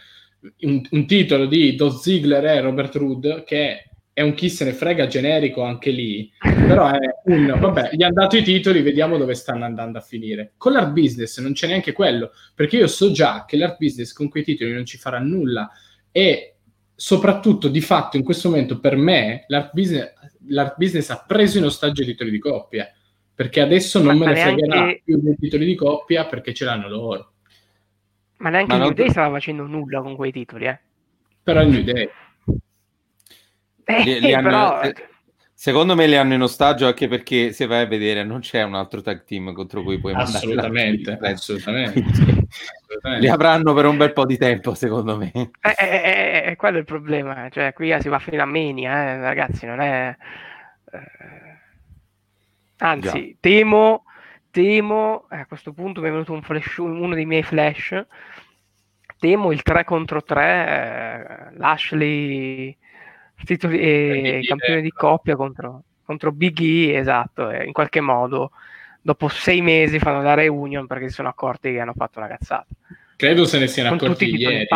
un, 0.62 0.82
un 0.90 1.08
titolo 1.08 1.46
di 1.46 1.76
Do 1.76 1.90
Ziggler 1.90 2.46
e 2.46 2.62
Robert 2.62 2.96
Rood 2.96 3.44
che 3.44 3.90
è 4.14 4.22
un 4.22 4.34
chi 4.34 4.50
se 4.50 4.64
ne 4.64 4.72
frega 4.72 5.08
generico 5.08 5.62
anche 5.62 5.92
lì, 5.92 6.32
però 6.40 6.90
è 6.90 7.00
un 7.26 7.54
vabbè, 7.60 7.90
gli 7.92 8.04
hanno 8.04 8.14
dato 8.14 8.38
i 8.38 8.44
titoli, 8.44 8.82
vediamo 8.82 9.18
dove 9.18 9.34
stanno 9.34 9.66
andando 9.66 9.98
a 9.98 10.02
finire. 10.02 10.54
Con 10.56 10.72
l'art 10.72 10.92
business 10.94 11.38
non 11.42 11.52
c'è 11.52 11.68
neanche 11.68 11.92
quello, 11.92 12.32
perché 12.54 12.78
io 12.78 12.88
so 12.88 13.12
già 13.12 13.44
che 13.46 13.58
l'art 13.58 13.76
business 13.78 14.14
con 14.14 14.30
quei 14.30 14.44
titoli 14.44 14.72
non 14.72 14.86
ci 14.86 14.98
farà 14.98 15.20
nulla 15.20 15.70
e 16.14 16.56
soprattutto 16.96 17.68
di 17.68 17.82
fatto 17.82 18.16
in 18.16 18.24
questo 18.24 18.48
momento 18.48 18.80
per 18.80 18.96
me 18.96 19.44
l'art 19.48 19.74
business 19.74 20.14
l'art 20.48 20.78
business 20.78 21.10
ha 21.10 21.24
preso 21.26 21.58
in 21.58 21.66
ostaggio 21.66 22.04
i 22.04 22.06
titoli 22.06 22.32
di 22.32 22.40
coppia, 22.40 22.92
perché 23.34 23.62
adesso 23.62 24.02
non 24.02 24.18
ma 24.18 24.26
me 24.26 24.34
ne 24.34 24.34
neanche... 24.34 24.66
fregherà 24.66 25.00
più 25.04 25.22
dei 25.22 25.36
titoli 25.38 25.66
di 25.66 25.76
coppia 25.76 26.26
perché 26.26 26.54
ce 26.54 26.66
l'hanno 26.66 26.90
loro. 26.90 27.32
Ma 28.38 28.50
neanche 28.50 28.76
ma 28.76 28.76
il 28.76 28.82
New 28.82 28.94
Day 28.94 29.10
stava 29.10 29.34
facendo 29.34 29.66
nulla 29.66 30.02
con 30.02 30.16
quei 30.16 30.32
titoli, 30.32 30.66
eh. 30.66 30.80
Però 31.44 31.62
il 31.62 31.70
New 31.70 31.84
Day. 31.84 32.10
Eh, 33.86 34.04
li, 34.04 34.20
li 34.20 34.34
hanno, 34.36 34.80
però... 34.80 34.92
Eh, 35.56 35.58
secondo 35.58 35.96
me 35.96 36.06
li 36.06 36.18
hanno 36.18 36.34
in 36.34 36.42
ostaggio 36.42 36.86
anche 36.86 37.08
perché 37.08 37.54
se 37.54 37.66
vai 37.66 37.84
a 37.84 37.86
vedere 37.86 38.24
non 38.24 38.42
c'è 38.42 38.62
un 38.62 38.76
altro 38.76 39.02
tag 39.02 39.24
team 39.24 39.54
contro 39.54 39.84
cui 39.84 40.00
puoi 40.00 40.14
mandare 40.14 40.38
assolutamente, 40.38 41.18
assolutamente. 41.24 42.04
li 43.20 43.30
avranno 43.30 43.74
per 43.74 43.86
un 43.86 43.98
bel 43.98 44.12
po' 44.14 44.26
di 44.26 44.38
tempo 44.38 44.74
secondo 44.74 45.18
me 45.18 45.32
eh, 45.34 45.52
eh, 45.62 45.86
eh, 45.86 46.44
eh 46.48 46.56
quello 46.56 46.78
è 46.78 46.80
il 46.80 46.86
problema 46.86 47.50
cioè 47.50 47.74
qui 47.74 47.96
si 48.00 48.10
va 48.10 48.20
fino 48.20 48.42
a 48.42 48.46
Mania 48.46 48.92
eh, 48.92 49.22
ragazzi 49.22 49.66
non 49.66 49.80
è 49.80 50.16
eh, 50.92 51.58
anzi 52.78 53.30
Già. 53.30 53.38
temo 53.40 54.04
temo 54.52 55.26
a 55.30 55.46
questo 55.46 55.74
punto 55.74 56.02
mi 56.02 56.08
è 56.08 56.12
venuto 56.12 56.34
un 56.34 56.42
flash, 56.42 56.78
uno 56.78 57.16
dei 57.16 57.26
miei 57.26 57.44
flash 57.44 58.06
temo 59.20 59.52
il 59.52 59.62
3 59.62 59.84
contro 59.84 60.22
3 60.22 61.54
Lashley 61.56 62.78
titoli, 63.46 63.80
eh, 63.80 64.42
campione 64.46 64.82
di 64.82 64.92
coppia 64.92 65.36
contro, 65.36 65.84
contro 66.04 66.32
Big 66.32 66.60
E 66.60 66.96
esatto 66.96 67.50
in 67.52 67.72
qualche 67.72 68.02
modo 68.02 68.52
dopo 69.02 69.28
sei 69.28 69.62
mesi 69.62 70.00
fanno 70.00 70.24
la 70.24 70.34
reunion 70.34 70.88
perché 70.88 71.10
si 71.10 71.14
sono 71.14 71.30
accorti 71.30 71.72
che 71.72 71.80
hanno 71.80 71.94
fatto 71.96 72.18
una 72.18 72.28
cazzata. 72.28 72.66
Credo 73.16 73.46
se 73.46 73.60
ne 73.60 73.68
siano 73.68 73.90
Con 73.90 74.00
accorti 74.00 74.36
ieri. 74.36 74.68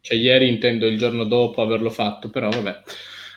Cioè 0.00 0.16
ieri 0.16 0.48
intendo 0.48 0.86
il 0.86 0.96
giorno 0.96 1.24
dopo 1.24 1.60
averlo 1.60 1.90
fatto, 1.90 2.30
però 2.30 2.48
vabbè. 2.48 2.82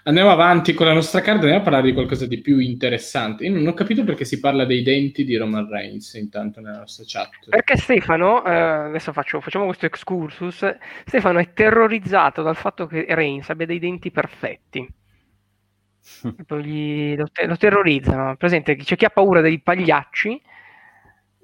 Andiamo 0.05 0.31
avanti 0.31 0.73
con 0.73 0.85
la 0.85 0.91
nostra 0.91 1.21
carta, 1.21 1.43
andiamo 1.43 1.59
a 1.59 1.63
parlare 1.63 1.85
di 1.85 1.93
qualcosa 1.93 2.27
di 2.27 2.41
più 2.41 2.59
interessante. 2.59 3.45
Io 3.45 3.53
non 3.53 3.65
ho 3.65 3.73
capito 3.73 4.03
perché 4.03 4.25
si 4.25 4.37
parla 4.37 4.65
dei 4.65 4.81
denti 4.81 5.23
di 5.23 5.37
Roman 5.37 5.69
Reigns 5.69 6.13
intanto 6.15 6.59
nella 6.59 6.79
nostra 6.79 7.05
chat. 7.07 7.29
Perché 7.47 7.77
Stefano, 7.77 8.43
eh, 8.43 8.51
adesso 8.51 9.13
faccio, 9.13 9.39
facciamo 9.39 9.63
questo 9.63 9.85
excursus, 9.85 10.75
Stefano 11.05 11.39
è 11.39 11.53
terrorizzato 11.53 12.41
dal 12.41 12.57
fatto 12.57 12.85
che 12.85 13.05
Reigns 13.07 13.49
abbia 13.49 13.65
dei 13.65 13.79
denti 13.79 14.11
perfetti. 14.11 14.85
Gli, 16.61 17.15
lo, 17.15 17.29
lo, 17.45 17.55
terrorizzano. 17.55 18.35
Presente, 18.35 18.75
c'è 18.75 18.97
chi 18.97 19.05
ha 19.05 19.09
paura 19.09 19.39
dei 19.39 19.61
pagliacci 19.61 20.41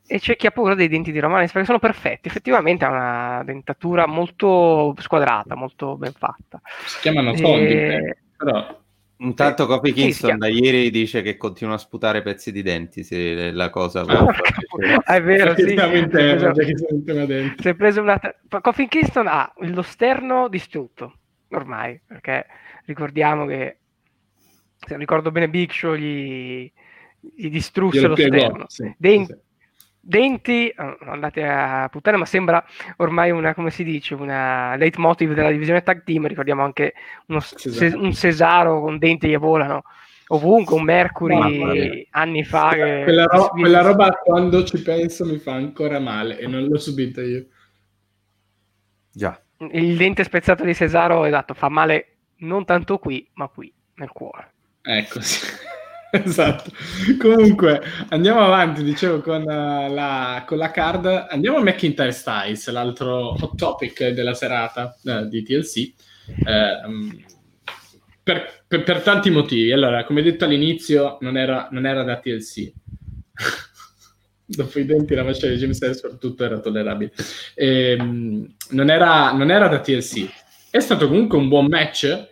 e 0.06 0.20
c'è 0.20 0.36
chi 0.36 0.48
ha 0.48 0.52
paura 0.52 0.76
dei 0.76 0.90
denti 0.90 1.14
di 1.14 1.20
Romanes 1.20 1.54
perché 1.54 1.66
sono 1.66 1.80
perfetti. 1.80 2.28
Effettivamente 2.28 2.84
ha 2.84 2.90
una 2.90 3.44
dentatura 3.46 4.06
molto 4.06 4.94
squadrata, 4.98 5.56
molto 5.56 5.96
ben 5.96 6.12
fatta. 6.12 6.60
Si 6.86 7.00
chiamano 7.00 7.34
fondi, 7.36 7.72
e... 7.72 8.18
però. 8.40 8.78
Intanto 9.22 9.66
Kofi 9.66 9.92
Kingston 9.92 10.32
sì, 10.32 10.38
da 10.38 10.48
ieri 10.48 10.90
dice 10.90 11.22
che 11.22 11.36
continua 11.36 11.74
a 11.74 11.78
sputare 11.78 12.22
pezzi 12.22 12.54
di 12.54 12.62
denti 12.62 13.04
se 13.04 13.52
la 13.52 13.70
cosa 13.70 14.00
ah, 14.04 15.16
è 15.16 15.22
vero 15.22 15.54
sì. 15.56 15.76
si 17.58 17.68
è 17.68 17.76
preso 17.76 18.00
una 18.00 18.18
Kofi 18.62 18.88
Kingston 18.88 19.28
ha 19.28 19.52
lo 19.58 19.82
sterno 19.82 20.48
distrutto 20.48 21.16
ormai 21.50 22.00
perché 22.08 22.46
ricordiamo 22.86 23.46
che 23.46 23.80
se 24.88 24.98
ricordo 24.98 25.32
bene 25.32 25.50
Big 25.50 25.72
Show 25.72 25.96
gli, 25.96 26.72
gli 27.20 27.50
distrusse 27.50 28.08
lo 28.08 28.16
sterno. 28.16 28.66
Sì, 28.68 28.94
Den- 28.98 29.26
sì. 29.26 29.36
Denti, 30.10 30.74
oh, 30.76 30.98
andate 31.02 31.46
a 31.46 31.88
puttane, 31.88 32.18
ma 32.18 32.26
sembra 32.26 32.66
ormai 32.96 33.30
una, 33.30 33.54
come 33.54 33.70
si 33.70 33.84
dice, 33.84 34.16
una 34.16 34.76
leitmotiv 34.76 35.36
della 35.36 35.52
divisione 35.52 35.84
tag 35.84 36.04
team. 36.04 36.26
Ricordiamo 36.26 36.64
anche 36.64 36.96
uno, 37.28 37.40
se, 37.40 37.94
un 37.96 38.12
Cesaro 38.12 38.82
con 38.82 38.98
denti 38.98 39.30
che 39.30 39.38
volano 39.38 39.84
ovunque, 40.30 40.76
un 40.76 40.84
Mercury 40.84 42.08
anni 42.10 42.44
fa. 42.44 42.70
Che, 42.74 43.02
quella, 43.04 43.26
ro- 43.26 43.50
quella 43.50 43.82
roba 43.82 44.10
quando 44.10 44.64
ci 44.64 44.82
penso 44.82 45.26
mi 45.26 45.38
fa 45.38 45.54
ancora 45.54 46.00
male 46.00 46.40
e 46.40 46.48
non 46.48 46.66
l'ho 46.66 46.80
subita 46.80 47.22
io. 47.22 47.46
Già. 49.12 49.40
Il 49.74 49.96
dente 49.96 50.24
spezzato 50.24 50.64
di 50.64 50.74
Cesaro, 50.74 51.26
esatto, 51.26 51.54
fa 51.54 51.70
male 51.70 52.16
non 52.38 52.66
tanto 52.66 52.98
qui, 52.98 53.30
ma 53.34 53.48
qui, 53.48 53.72
nel 53.98 54.10
cuore. 54.10 54.54
Ecco, 54.82 55.22
sì. 55.22 55.46
esatto. 56.24 56.72
Comunque, 57.20 57.82
andiamo 58.10 58.42
avanti, 58.42 58.84
dicevo, 58.84 59.22
con, 59.22 59.42
uh, 59.42 59.94
la, 59.94 60.44
con 60.46 60.58
la 60.58 60.72
card. 60.72 61.28
Andiamo 61.30 61.58
a 61.58 61.62
McIntyre 61.62 62.12
Styles, 62.12 62.70
l'altro 62.70 63.36
hot 63.40 63.56
topic 63.56 64.08
della 64.10 64.34
serata 64.34 64.96
uh, 65.04 65.28
di 65.28 65.44
TLC. 65.44 65.94
Uh, 66.46 66.88
um, 66.88 67.24
per, 68.24 68.64
per, 68.68 68.84
per, 68.84 69.02
tanti 69.02 69.30
motivi. 69.30 69.72
Allora, 69.72 70.04
come 70.04 70.22
detto 70.22 70.46
all'inizio, 70.46 71.18
non 71.22 71.38
era, 71.38 71.68
non 71.72 71.86
era 71.86 72.04
da 72.04 72.18
TLC. 72.18 72.72
Dopo 74.46 74.80
i 74.80 74.86
denti 74.86 75.14
la 75.14 75.24
faccia 75.24 75.48
di 75.48 75.58
James 75.58 75.80
Ellsworth 75.80 76.18
tutto 76.18 76.44
era 76.44 76.60
tollerabile. 76.60 77.12
E, 77.54 77.96
um, 78.00 78.52
non, 78.72 78.90
era, 78.90 79.32
non 79.32 79.52
era 79.52 79.68
da 79.68 79.80
TLC. 79.80 80.28
È 80.72 80.80
stato 80.80 81.08
comunque 81.08 81.38
un 81.38 81.48
buon 81.50 81.68
match 81.68 82.28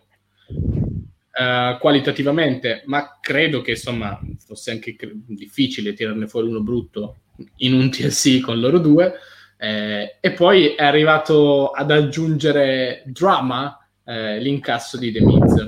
uh, 1.38 1.78
qualitativamente, 1.80 2.84
ma 2.86 3.18
credo 3.22 3.62
che 3.62 3.72
insomma 3.72 4.20
fosse 4.46 4.72
anche 4.72 4.96
cre- 4.96 5.14
difficile 5.14 5.94
tirarne 5.94 6.28
fuori 6.28 6.48
uno 6.48 6.62
brutto 6.62 7.18
in 7.58 7.74
un 7.74 7.90
TLC 7.90 8.42
con 8.42 8.60
loro 8.60 8.80
due. 8.80 9.14
Eh, 9.60 10.18
e 10.20 10.32
poi 10.34 10.76
è 10.76 10.84
arrivato 10.84 11.70
ad 11.70 11.90
aggiungere 11.90 13.02
drama 13.06 13.76
eh, 14.04 14.40
l'incasso 14.40 14.98
di 14.98 15.12
The 15.12 15.22
Miz. 15.22 15.66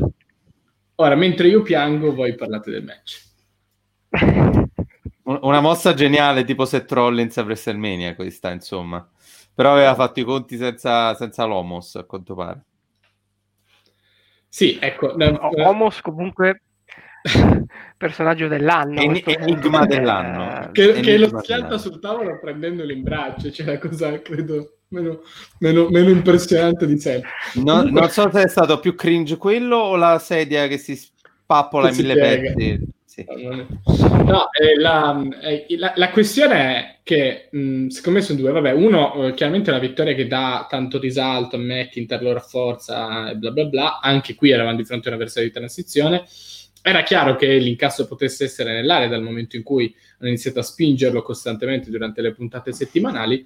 Ora, 0.95 1.15
mentre 1.15 1.47
io 1.47 1.61
piango, 1.61 2.13
voi 2.13 2.35
parlate 2.35 2.71
del 2.71 2.83
match. 2.83 3.27
Una 5.23 5.61
mossa 5.61 5.93
geniale 5.93 6.43
tipo 6.43 6.65
Seth 6.65 6.91
Rollins 6.91 7.37
a 7.37 7.43
WrestleMania 7.43 8.15
questa, 8.15 8.51
insomma. 8.51 9.07
Però 9.53 9.73
aveva 9.73 9.93
fatto 9.93 10.19
i 10.19 10.23
conti 10.23 10.57
senza, 10.57 11.13
senza 11.15 11.45
l'Omos, 11.45 11.95
a 11.95 12.03
quanto 12.03 12.33
pare. 12.33 12.65
Sì, 14.49 14.77
ecco. 14.81 15.15
Omos 15.15 16.01
comunque 16.01 16.63
personaggio 17.97 18.47
dell'anno. 18.47 18.99
En- 18.99 19.21
enigma 19.25 19.85
dell'anno. 19.85 20.71
Che, 20.71 20.93
che 20.93 21.17
lo 21.17 21.39
schianta 21.39 21.77
sul 21.77 21.99
tavolo 21.99 22.39
prendendolo 22.39 22.91
in 22.91 23.03
braccio, 23.03 23.51
cioè 23.51 23.65
la 23.65 23.77
cosa 23.77 24.19
credo 24.21 24.79
meno, 24.89 25.21
meno, 25.59 25.89
meno 25.89 26.09
impressionante 26.09 26.85
di 26.85 26.99
sempre. 26.99 27.29
No, 27.55 27.83
non 27.83 28.09
so 28.09 28.29
se 28.31 28.43
è 28.43 28.47
stato 28.47 28.79
più 28.79 28.95
cringe 28.95 29.37
quello 29.37 29.75
o 29.77 29.95
la 29.95 30.19
sedia 30.19 30.67
che 30.67 30.77
si 30.77 30.95
spappola 30.95 31.89
che 31.89 32.01
in 32.01 32.07
mille 32.07 32.15
pezzi. 32.15 32.97
Sì. 33.27 34.23
No, 34.23 34.49
eh, 34.51 34.77
la, 34.77 35.27
eh, 35.41 35.65
la, 35.77 35.93
la, 35.95 36.09
questione 36.09 36.55
è 36.55 36.95
che 37.03 37.49
mh, 37.51 37.87
secondo 37.87 38.19
me 38.19 38.25
sono 38.25 38.39
due. 38.39 38.51
Vabbè, 38.51 38.71
uno, 38.71 39.27
eh, 39.27 39.33
chiaramente 39.33 39.71
la 39.71 39.79
vittoria 39.79 40.13
che 40.13 40.27
dà 40.27 40.67
tanto 40.69 40.99
risalto 40.99 41.55
a 41.55 41.59
McIntyre, 41.59 42.23
loro 42.23 42.39
forza 42.39 43.31
e 43.31 43.35
bla 43.35 43.51
bla 43.51 43.65
bla. 43.65 43.99
Anche 43.99 44.35
qui 44.35 44.51
eravamo 44.51 44.77
di 44.77 44.85
fronte 44.85 45.07
a 45.07 45.11
una 45.11 45.19
versione 45.19 45.47
di 45.47 45.53
transizione 45.53 46.25
era 46.81 47.03
chiaro 47.03 47.35
che 47.35 47.57
l'incasso 47.57 48.07
potesse 48.07 48.45
essere 48.45 48.73
nell'area 48.73 49.07
dal 49.07 49.21
momento 49.21 49.57
in 49.57 49.63
cui 49.63 49.93
hanno 50.17 50.29
iniziato 50.29 50.59
a 50.59 50.63
spingerlo 50.63 51.21
costantemente 51.21 51.89
durante 51.89 52.21
le 52.21 52.33
puntate 52.33 52.71
settimanali. 52.71 53.45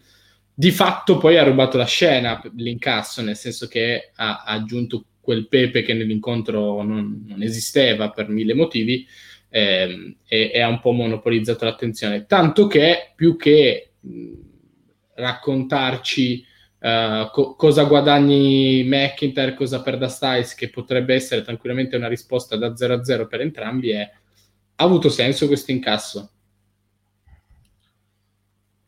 Di 0.54 0.72
fatto 0.72 1.18
poi 1.18 1.38
ha 1.38 1.44
rubato 1.44 1.78
la 1.78 1.86
scena 1.86 2.42
l'incasso, 2.56 3.24
nel 3.24 3.36
senso 3.36 3.68
che 3.68 4.12
ha, 4.16 4.44
ha 4.44 4.52
aggiunto 4.54 5.06
quel 5.20 5.48
pepe 5.48 5.82
che 5.82 5.94
nell'incontro 5.94 6.84
non, 6.84 7.24
non 7.28 7.42
esisteva 7.42 8.12
per 8.12 8.30
mille 8.30 8.54
motivi 8.54 9.08
ehm, 9.54 10.16
e, 10.28 10.52
e, 10.52 10.62
ha 10.62 10.68
un 10.68 10.80
po' 10.80 10.92
monopolizzato 10.92 11.66
l'attenzione. 11.66 12.26
Tanto 12.26 12.66
che 12.66 13.12
più 13.16 13.36
che 13.38 13.94
mh, 14.00 14.32
raccontarci 15.16 16.52
Uh, 16.84 17.32
co- 17.32 17.56
cosa 17.56 17.86
guadagni 17.86 18.84
McIntyre, 18.84 19.54
cosa 19.54 19.82
perda 19.82 20.10
Styles, 20.10 20.54
che 20.54 20.70
potrebbe 20.70 21.14
essere 21.14 21.42
tranquillamente 21.42 21.96
una 21.96 22.10
risposta 22.10 22.58
da 22.58 22.76
0 22.76 22.96
a 22.96 23.04
0 23.06 23.26
per 23.26 23.40
entrambi, 23.40 23.92
è 23.92 24.12
ha 24.76 24.84
avuto 24.84 25.08
senso 25.08 25.48
questo 25.48 25.72
incasso? 25.72 26.32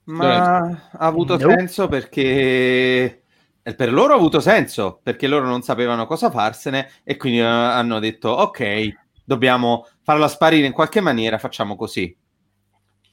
Ma 0.05 0.65
ha 0.91 1.05
avuto 1.05 1.37
no. 1.37 1.49
senso 1.49 1.87
perché 1.87 3.23
per 3.63 3.93
loro 3.93 4.13
ha 4.13 4.17
avuto 4.17 4.41
senso 4.41 4.99
perché 5.01 5.27
loro 5.27 5.45
non 5.45 5.61
sapevano 5.61 6.05
cosa 6.05 6.29
farsene 6.29 6.89
e 7.03 7.15
quindi 7.15 7.39
uh, 7.39 7.45
hanno 7.45 7.99
detto 7.99 8.29
ok, 8.29 8.89
dobbiamo 9.23 9.87
farla 10.05 10.27
sparire 10.27 10.67
in 10.67 10.71
qualche 10.71 11.01
maniera, 11.01 11.39
facciamo 11.39 11.75
così. 11.75 12.15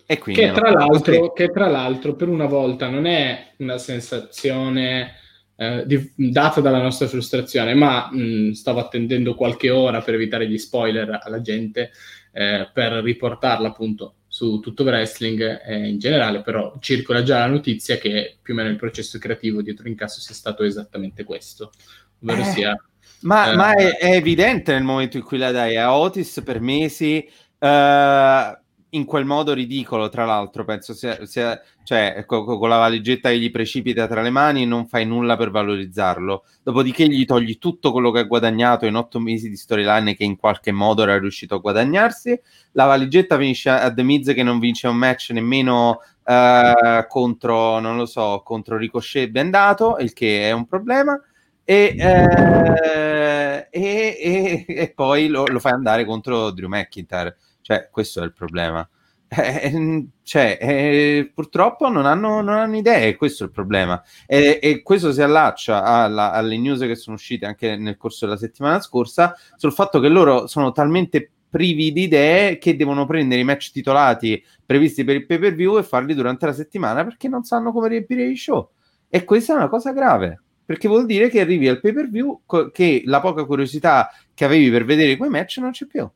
E 0.04 0.18
quindi 0.18 0.42
che, 0.42 0.52
tra 0.52 0.70
l'altro, 0.70 1.32
che 1.32 1.48
tra 1.48 1.68
l'altro 1.68 2.14
per 2.14 2.28
una 2.28 2.44
volta 2.44 2.90
non 2.90 3.06
è 3.06 3.54
una 3.58 3.78
sensazione 3.78 5.14
eh, 5.56 5.84
di, 5.86 6.12
data 6.14 6.60
dalla 6.60 6.82
nostra 6.82 7.06
frustrazione, 7.06 7.72
ma 7.72 8.10
mh, 8.12 8.50
stavo 8.50 8.80
attendendo 8.80 9.34
qualche 9.34 9.70
ora 9.70 10.02
per 10.02 10.14
evitare 10.14 10.46
gli 10.46 10.58
spoiler 10.58 11.18
alla 11.22 11.40
gente, 11.40 11.92
eh, 12.30 12.68
per 12.70 12.92
riportarla 12.92 13.68
appunto 13.68 14.16
su 14.26 14.60
tutto 14.60 14.82
wrestling 14.82 15.62
eh, 15.64 15.88
in 15.88 15.98
generale, 15.98 16.42
però 16.42 16.76
circola 16.78 17.22
già 17.22 17.38
la 17.38 17.46
notizia 17.46 17.96
che 17.96 18.36
più 18.42 18.52
o 18.52 18.56
meno 18.58 18.68
il 18.68 18.76
processo 18.76 19.18
creativo 19.18 19.62
dietro 19.62 19.84
l'incasso 19.84 20.20
sia 20.20 20.34
stato 20.34 20.62
esattamente 20.62 21.24
questo, 21.24 21.72
ovvero 22.20 22.42
eh, 22.42 22.44
sia... 22.44 22.84
Ma, 23.22 23.54
ma 23.54 23.74
è, 23.74 23.96
è, 23.96 24.14
evidente 24.14 24.72
nel 24.72 24.82
momento 24.82 25.16
in 25.16 25.22
cui 25.22 25.38
la 25.38 25.50
dai 25.50 25.76
a 25.76 25.96
Otis 25.96 26.42
per 26.44 26.60
mesi... 26.60 27.28
Uh, 27.58 28.60
in 28.94 29.04
quel 29.04 29.24
modo 29.24 29.54
ridicolo, 29.54 30.08
tra 30.08 30.24
l'altro, 30.24 30.64
penso 30.64 30.92
sia, 30.92 31.24
sia 31.24 31.60
cioè, 31.82 32.24
con, 32.26 32.44
con, 32.44 32.68
la 32.68 32.76
valigetta 32.76 33.30
che 33.30 33.38
gli 33.38 33.50
precipita 33.50 34.06
tra 34.06 34.20
le 34.20 34.30
mani 34.30 34.62
e 34.62 34.66
non 34.66 34.86
fai 34.86 35.06
nulla 35.06 35.36
per 35.36 35.50
valorizzarlo. 35.50 36.44
Dopodiché 36.62 37.06
gli 37.08 37.24
togli 37.24 37.58
tutto 37.58 37.90
quello 37.90 38.10
che 38.10 38.20
ha 38.20 38.24
guadagnato 38.24 38.84
in 38.84 38.94
otto 38.96 39.18
mesi 39.18 39.48
di 39.48 39.56
storyline 39.56 40.14
che 40.14 40.24
in 40.24 40.36
qualche 40.36 40.72
modo 40.72 41.02
era 41.02 41.18
riuscito 41.18 41.54
a 41.54 41.58
guadagnarsi. 41.58 42.38
La 42.72 42.84
valigetta 42.84 43.38
finisce 43.38 43.70
a 43.70 43.92
The 43.92 44.02
Miz 44.02 44.32
che 44.34 44.42
non 44.42 44.58
vince 44.58 44.88
un 44.88 44.96
match 44.96 45.30
nemmeno 45.30 46.00
uh, 46.24 47.06
contro, 47.08 47.78
non 47.78 47.96
lo 47.96 48.04
so, 48.04 48.42
contro 48.44 48.76
Ricochet 48.76 49.30
bendato, 49.30 49.96
il 50.00 50.12
che 50.12 50.48
è 50.48 50.52
un 50.52 50.66
problema. 50.66 51.18
E, 51.64 51.94
eh, 51.96 53.11
e, 53.74 54.18
e, 54.20 54.64
e 54.68 54.92
poi 54.94 55.28
lo, 55.28 55.46
lo 55.46 55.58
fai 55.58 55.72
andare 55.72 56.04
contro 56.04 56.50
Drew 56.50 56.68
McIntyre 56.68 57.36
cioè, 57.62 57.88
questo 57.90 58.20
è 58.20 58.24
il 58.24 58.34
problema. 58.34 58.86
Eh, 59.34 60.08
cioè, 60.22 60.58
eh, 60.60 61.30
purtroppo 61.32 61.88
non 61.88 62.04
hanno, 62.04 62.42
non 62.42 62.58
hanno, 62.58 62.76
idee, 62.76 63.16
questo 63.16 63.44
è 63.44 63.46
il 63.46 63.52
problema. 63.52 64.02
E, 64.26 64.58
e 64.60 64.82
questo 64.82 65.10
si 65.10 65.22
allaccia 65.22 65.82
alla, 65.82 66.32
alle 66.32 66.58
news 66.58 66.80
che 66.80 66.96
sono 66.96 67.16
uscite 67.16 67.46
anche 67.46 67.76
nel 67.76 67.96
corso 67.96 68.26
della 68.26 68.36
settimana 68.36 68.78
scorsa 68.80 69.34
sul 69.56 69.72
fatto 69.72 70.00
che 70.00 70.08
loro 70.08 70.46
sono 70.48 70.72
talmente 70.72 71.30
privi 71.48 71.92
di 71.92 72.02
idee 72.02 72.58
che 72.58 72.76
devono 72.76 73.06
prendere 73.06 73.40
i 73.40 73.44
match 73.44 73.70
titolati 73.72 74.42
previsti 74.66 75.04
per 75.04 75.16
il 75.16 75.26
pay 75.26 75.38
per 75.38 75.54
view 75.54 75.78
e 75.78 75.82
farli 75.82 76.14
durante 76.14 76.44
la 76.46 76.52
settimana 76.52 77.04
perché 77.04 77.28
non 77.28 77.42
sanno 77.44 77.72
come 77.72 77.88
riempire 77.88 78.24
i 78.24 78.36
show. 78.36 78.70
E 79.08 79.24
questa 79.24 79.54
è 79.54 79.56
una 79.56 79.68
cosa 79.68 79.92
grave 79.92 80.42
perché 80.72 80.88
vuol 80.88 81.04
dire 81.04 81.28
che 81.28 81.38
arrivi 81.38 81.68
al 81.68 81.80
pay 81.80 81.92
per 81.92 82.08
view 82.08 82.40
co- 82.46 82.70
che 82.70 83.02
la 83.04 83.20
poca 83.20 83.44
curiosità 83.44 84.10
che 84.32 84.46
avevi 84.46 84.70
per 84.70 84.86
vedere 84.86 85.18
quei 85.18 85.28
match 85.28 85.58
non 85.58 85.72
c'è 85.72 85.84
più 85.84 86.08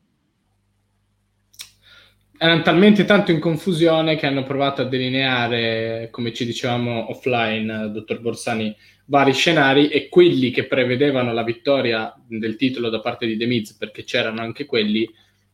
erano 2.39 2.63
talmente 2.63 3.05
tanto 3.05 3.33
in 3.33 3.39
confusione 3.39 4.17
che 4.17 4.27
hanno 4.27 4.45
provato 4.45 4.83
a 4.83 4.85
delineare, 4.85 6.09
come 6.11 6.33
ci 6.33 6.45
dicevamo 6.45 7.11
offline, 7.11 7.91
dottor 7.91 8.21
Borsani, 8.21 8.75
vari 9.07 9.33
scenari 9.33 9.89
e 9.89 10.09
quelli 10.09 10.51
che 10.51 10.67
prevedevano 10.67 11.33
la 11.33 11.43
vittoria 11.43 12.15
del 12.27 12.57
titolo 12.57 12.91
da 12.91 13.01
parte 13.01 13.27
di 13.27 13.37
The 13.37 13.47
Miz, 13.47 13.75
perché 13.75 14.05
c'erano 14.05 14.43
anche 14.43 14.67
quelli, 14.67 15.09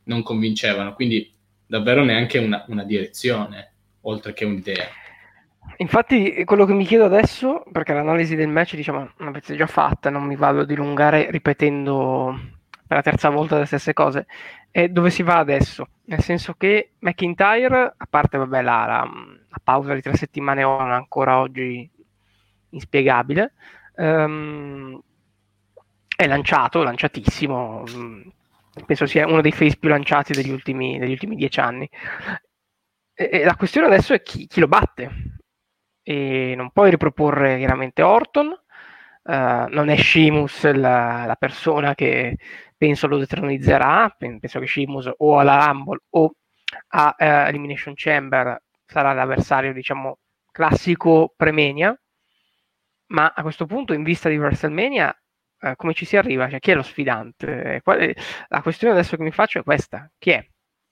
non 0.04 0.22
convincevano. 0.22 0.94
Quindi 0.94 1.32
davvero 1.66 2.02
neanche 2.02 2.38
una, 2.38 2.64
una 2.68 2.84
direzione, 2.84 3.74
oltre 4.02 4.32
che 4.32 4.44
un'idea. 4.44 4.88
Infatti, 5.78 6.44
quello 6.44 6.64
che 6.64 6.74
mi 6.74 6.84
chiedo 6.84 7.04
adesso, 7.04 7.64
perché 7.72 7.92
l'analisi 7.92 8.36
del 8.36 8.48
match, 8.48 8.76
diciamo, 8.76 9.10
pezza 9.32 9.54
già 9.54 9.66
fatta, 9.66 10.10
non 10.10 10.24
mi 10.24 10.36
vado 10.36 10.60
a 10.60 10.64
dilungare 10.64 11.30
ripetendo 11.30 12.38
per 12.86 12.96
la 12.96 13.02
terza 13.02 13.30
volta 13.30 13.58
le 13.58 13.64
stesse 13.64 13.92
cose, 13.92 14.26
è 14.70 14.88
dove 14.88 15.10
si 15.10 15.22
va 15.22 15.38
adesso. 15.38 15.88
Nel 16.04 16.20
senso 16.20 16.54
che 16.54 16.92
McIntyre, 16.98 17.94
a 17.96 18.06
parte 18.08 18.38
vabbè, 18.38 18.62
la, 18.62 18.84
la, 18.86 19.10
la 19.48 19.60
pausa 19.62 19.94
di 19.94 20.02
tre 20.02 20.16
settimane 20.16 20.62
ora 20.62 20.94
ancora 20.94 21.38
oggi 21.38 21.88
inspiegabile, 22.70 23.52
um, 23.96 25.00
è 26.16 26.26
lanciato, 26.26 26.82
lanciatissimo. 26.82 27.84
Um, 27.94 28.32
penso 28.86 29.06
sia 29.06 29.26
uno 29.26 29.40
dei 29.40 29.52
face 29.52 29.76
più 29.76 29.88
lanciati 29.88 30.32
degli 30.32 30.50
ultimi, 30.50 30.98
degli 30.98 31.12
ultimi 31.12 31.36
dieci 31.36 31.60
anni. 31.60 31.88
E, 33.14 33.28
e 33.32 33.44
la 33.44 33.56
questione 33.56 33.86
adesso 33.86 34.14
è 34.14 34.22
chi, 34.22 34.46
chi, 34.46 34.60
lo 34.60 34.68
batte. 34.68 35.10
E 36.04 36.54
non 36.56 36.70
puoi 36.70 36.90
riproporre 36.90 37.58
chiaramente 37.58 38.02
Orton, 38.02 38.48
uh, 38.48 39.32
non 39.68 39.88
è 39.88 39.96
Sheamus 39.96 40.70
la, 40.72 41.24
la 41.26 41.36
persona 41.36 41.94
che 41.94 42.36
penso 42.76 43.06
lo 43.06 43.18
detronizzerà, 43.18 44.12
penso 44.18 44.58
che 44.58 44.66
Sheamus 44.66 45.10
o 45.16 45.38
alla 45.38 45.64
Rumble 45.66 46.00
o 46.10 46.32
a 46.88 47.14
uh, 47.16 47.22
Elimination 47.48 47.94
Chamber 47.94 48.60
sarà 48.84 49.12
l'avversario, 49.12 49.72
diciamo, 49.72 50.18
classico 50.50 51.32
pre-mania, 51.36 51.96
ma 53.12 53.32
a 53.34 53.42
questo 53.42 53.66
punto 53.66 53.92
in 53.92 54.02
vista 54.02 54.28
di 54.28 54.38
WrestleMania 54.38 55.16
uh, 55.60 55.76
come 55.76 55.94
ci 55.94 56.04
si 56.04 56.16
arriva? 56.16 56.48
Cioè, 56.50 56.58
chi 56.58 56.72
è 56.72 56.74
lo 56.74 56.82
sfidante? 56.82 57.80
Qual- 57.84 58.12
la 58.48 58.62
questione 58.62 58.94
adesso 58.94 59.16
che 59.16 59.22
mi 59.22 59.30
faccio 59.30 59.60
è 59.60 59.62
questa, 59.62 60.10
chi 60.18 60.30
è? 60.30 60.44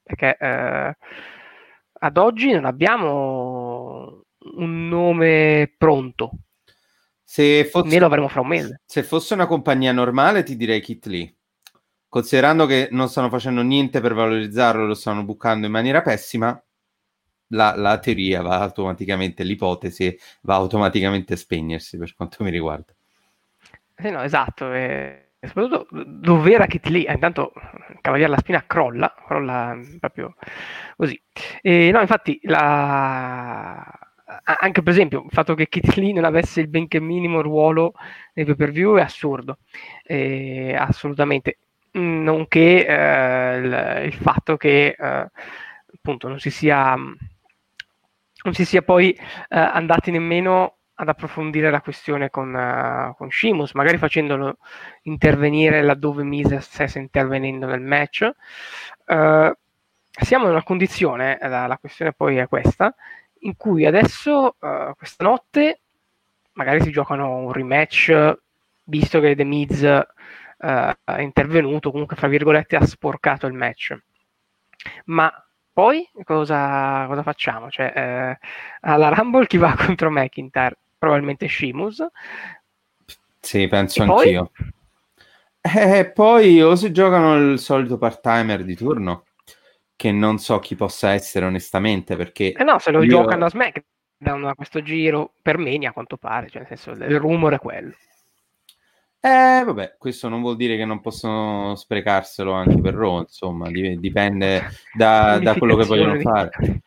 Perché 0.02 0.36
ad 2.02 2.16
oggi 2.16 2.52
non 2.52 2.64
abbiamo 2.64 4.22
un 4.56 4.88
nome 4.88 5.72
pronto. 5.76 6.30
Se 7.22 7.64
fosse, 7.64 7.98
lo 7.98 8.06
avremo 8.06 8.28
fra 8.28 8.40
un 8.40 8.48
mese. 8.48 8.80
Se 8.84 9.02
fosse 9.02 9.34
una 9.34 9.46
compagnia 9.46 9.92
normale 9.92 10.42
ti 10.42 10.56
direi 10.56 10.80
Kit 10.80 11.06
Lee 11.06 11.34
considerando 12.10 12.66
che 12.66 12.88
non 12.90 13.08
stanno 13.08 13.30
facendo 13.30 13.62
niente 13.62 14.00
per 14.00 14.14
valorizzarlo, 14.14 14.84
lo 14.84 14.94
stanno 14.94 15.22
bucando 15.22 15.66
in 15.66 15.72
maniera 15.72 16.02
pessima, 16.02 16.60
la, 17.52 17.74
la 17.76 17.98
teoria 17.98 18.42
va 18.42 18.60
automaticamente, 18.60 19.44
l'ipotesi 19.44 20.18
va 20.42 20.56
automaticamente 20.56 21.34
a 21.34 21.36
spegnersi 21.36 21.96
per 21.96 22.12
quanto 22.14 22.42
mi 22.42 22.50
riguarda. 22.50 22.92
Sì, 23.96 24.10
no, 24.10 24.22
esatto. 24.22 24.72
E 24.72 25.30
soprattutto 25.40 25.86
dove 26.04 26.52
era 26.52 26.66
Kit 26.66 26.86
Lee? 26.86 27.06
Eh, 27.06 27.12
intanto 27.12 27.52
Cavaliere 28.00 28.32
la 28.32 28.38
spina 28.38 28.66
crolla, 28.66 29.14
crolla 29.26 29.78
proprio 30.00 30.34
così. 30.96 31.20
E, 31.62 31.90
no, 31.92 32.00
infatti, 32.00 32.40
la... 32.42 33.98
anche 34.42 34.82
per 34.82 34.92
esempio 34.92 35.24
il 35.24 35.30
fatto 35.30 35.54
che 35.54 35.68
Kit 35.68 35.94
Lee 35.94 36.12
non 36.12 36.24
avesse 36.24 36.60
il 36.60 36.68
benché 36.68 37.00
minimo 37.00 37.40
ruolo 37.40 37.94
nei 38.34 38.44
pay 38.44 38.54
per 38.54 38.70
view 38.70 38.96
è 38.96 39.02
assurdo, 39.02 39.58
e, 40.04 40.74
assolutamente. 40.76 41.58
Nonché 41.92 42.86
eh, 42.86 43.56
il, 43.56 44.02
il, 44.06 44.14
fatto 44.14 44.56
che 44.56 44.94
eh, 44.96 45.30
appunto 45.92 46.28
non 46.28 46.38
si 46.38 46.50
sia 46.50 46.94
non 48.42 48.54
si 48.54 48.64
sia 48.64 48.82
poi 48.82 49.12
eh, 49.12 49.22
andati 49.48 50.10
nemmeno 50.10 50.76
ad 51.00 51.08
approfondire 51.08 51.70
la 51.70 51.80
questione 51.80 52.28
con, 52.28 52.54
uh, 52.54 53.14
con 53.16 53.30
Shimus, 53.30 53.72
magari 53.72 53.96
facendolo 53.96 54.58
intervenire 55.02 55.82
laddove 55.82 56.22
Mises 56.24 56.64
stesse 56.70 56.98
intervenendo 56.98 57.66
nel 57.66 57.80
match. 57.80 58.30
Uh, 59.06 59.50
siamo 60.10 60.44
in 60.44 60.50
una 60.50 60.62
condizione, 60.62 61.38
la, 61.40 61.66
la, 61.66 61.78
questione 61.78 62.12
poi 62.12 62.36
è 62.36 62.46
questa, 62.48 62.94
in 63.40 63.56
cui 63.56 63.86
adesso, 63.86 64.56
uh, 64.58 64.94
questa 64.96 65.24
notte, 65.24 65.80
magari 66.52 66.82
si 66.82 66.90
giocano 66.90 67.36
un 67.36 67.52
rematch, 67.52 68.38
visto 68.84 69.20
che 69.20 69.34
The 69.34 69.44
Miz 69.44 69.82
è 69.82 71.20
intervenuto, 71.20 71.90
comunque, 71.90 72.16
fra 72.16 72.28
virgolette, 72.28 72.76
ha 72.76 72.84
sporcato 72.84 73.46
il 73.46 73.54
match. 73.54 73.96
Ma 75.06 75.32
poi 75.72 76.08
cosa, 76.24 77.06
cosa 77.06 77.22
facciamo? 77.22 77.70
Cioè, 77.70 77.92
eh, 77.94 78.38
alla 78.80 79.08
Rumble 79.08 79.46
chi 79.46 79.56
va 79.56 79.74
contro 79.78 80.10
McIntyre? 80.10 80.76
Probabilmente 80.98 81.48
Shimus. 81.48 82.04
Sì, 83.40 83.66
penso 83.68 84.02
e 84.02 84.06
anch'io. 84.06 84.50
Poi? 84.52 84.72
Eh, 85.62 86.10
poi 86.10 86.62
o 86.62 86.74
si 86.74 86.90
giocano 86.90 87.36
il 87.36 87.58
solito 87.58 87.98
part-timer 87.98 88.64
di 88.64 88.74
turno, 88.74 89.24
che 90.00 90.12
non 90.12 90.38
so 90.38 90.60
chi 90.60 90.76
possa 90.76 91.10
essere 91.10 91.44
onestamente, 91.44 92.16
perché... 92.16 92.52
Eh 92.52 92.64
no, 92.64 92.78
se 92.78 92.90
lo 92.90 93.02
io... 93.02 93.10
giocano 93.10 93.44
a 93.44 93.50
SmackDown 93.50 94.46
a 94.46 94.54
questo 94.54 94.80
giro, 94.80 95.34
per 95.42 95.58
Mania 95.58 95.90
a 95.90 95.92
quanto 95.92 96.16
pare, 96.16 96.48
cioè 96.48 96.64
nel 96.66 96.78
senso, 96.78 96.92
il 97.04 97.18
rumore 97.20 97.56
è 97.56 97.58
quello. 97.58 97.92
Eh, 99.20 99.62
vabbè, 99.62 99.96
questo 99.98 100.30
non 100.30 100.40
vuol 100.40 100.56
dire 100.56 100.78
che 100.78 100.86
non 100.86 101.02
possono 101.02 101.74
sprecarselo 101.74 102.50
anche 102.50 102.80
per 102.80 102.94
Raw, 102.94 103.18
insomma, 103.18 103.70
dipende 103.70 104.70
da, 104.96 105.36
da 105.44 105.54
quello 105.58 105.76
che 105.76 105.84
vogliono 105.84 106.18
fare. 106.18 106.80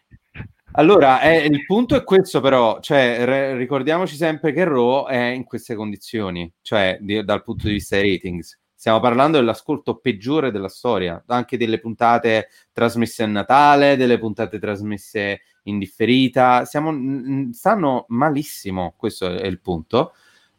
Allora, 0.71 1.21
eh, 1.21 1.45
il 1.45 1.65
punto 1.67 1.95
è 1.95 2.03
questo 2.03 2.41
però, 2.41 2.79
cioè, 2.79 3.25
re- 3.25 3.55
ricordiamoci 3.55 4.15
sempre 4.15 4.53
che 4.53 4.63
Raw 4.63 5.05
è 5.05 5.25
in 5.25 5.43
queste 5.43 5.75
condizioni, 5.75 6.51
cioè 6.63 6.97
di, 6.99 7.23
dal 7.23 7.43
punto 7.43 7.67
di 7.67 7.73
vista 7.73 7.95
dei 7.95 8.13
ratings. 8.13 8.59
Stiamo 8.83 8.99
parlando 8.99 9.37
dell'ascolto 9.37 9.95
peggiore 9.95 10.51
della 10.51 10.67
storia, 10.67 11.23
anche 11.27 11.55
delle 11.55 11.79
puntate 11.79 12.49
trasmesse 12.73 13.23
a 13.23 13.27
Natale, 13.27 13.95
delle 13.95 14.19
puntate 14.19 14.59
trasmesse 14.59 15.39
in 15.63 15.79
differita. 15.79 16.65
Siamo, 16.65 17.53
stanno 17.53 18.03
malissimo, 18.09 18.93
questo 18.97 19.37
è 19.37 19.45
il 19.45 19.61
punto. 19.61 20.11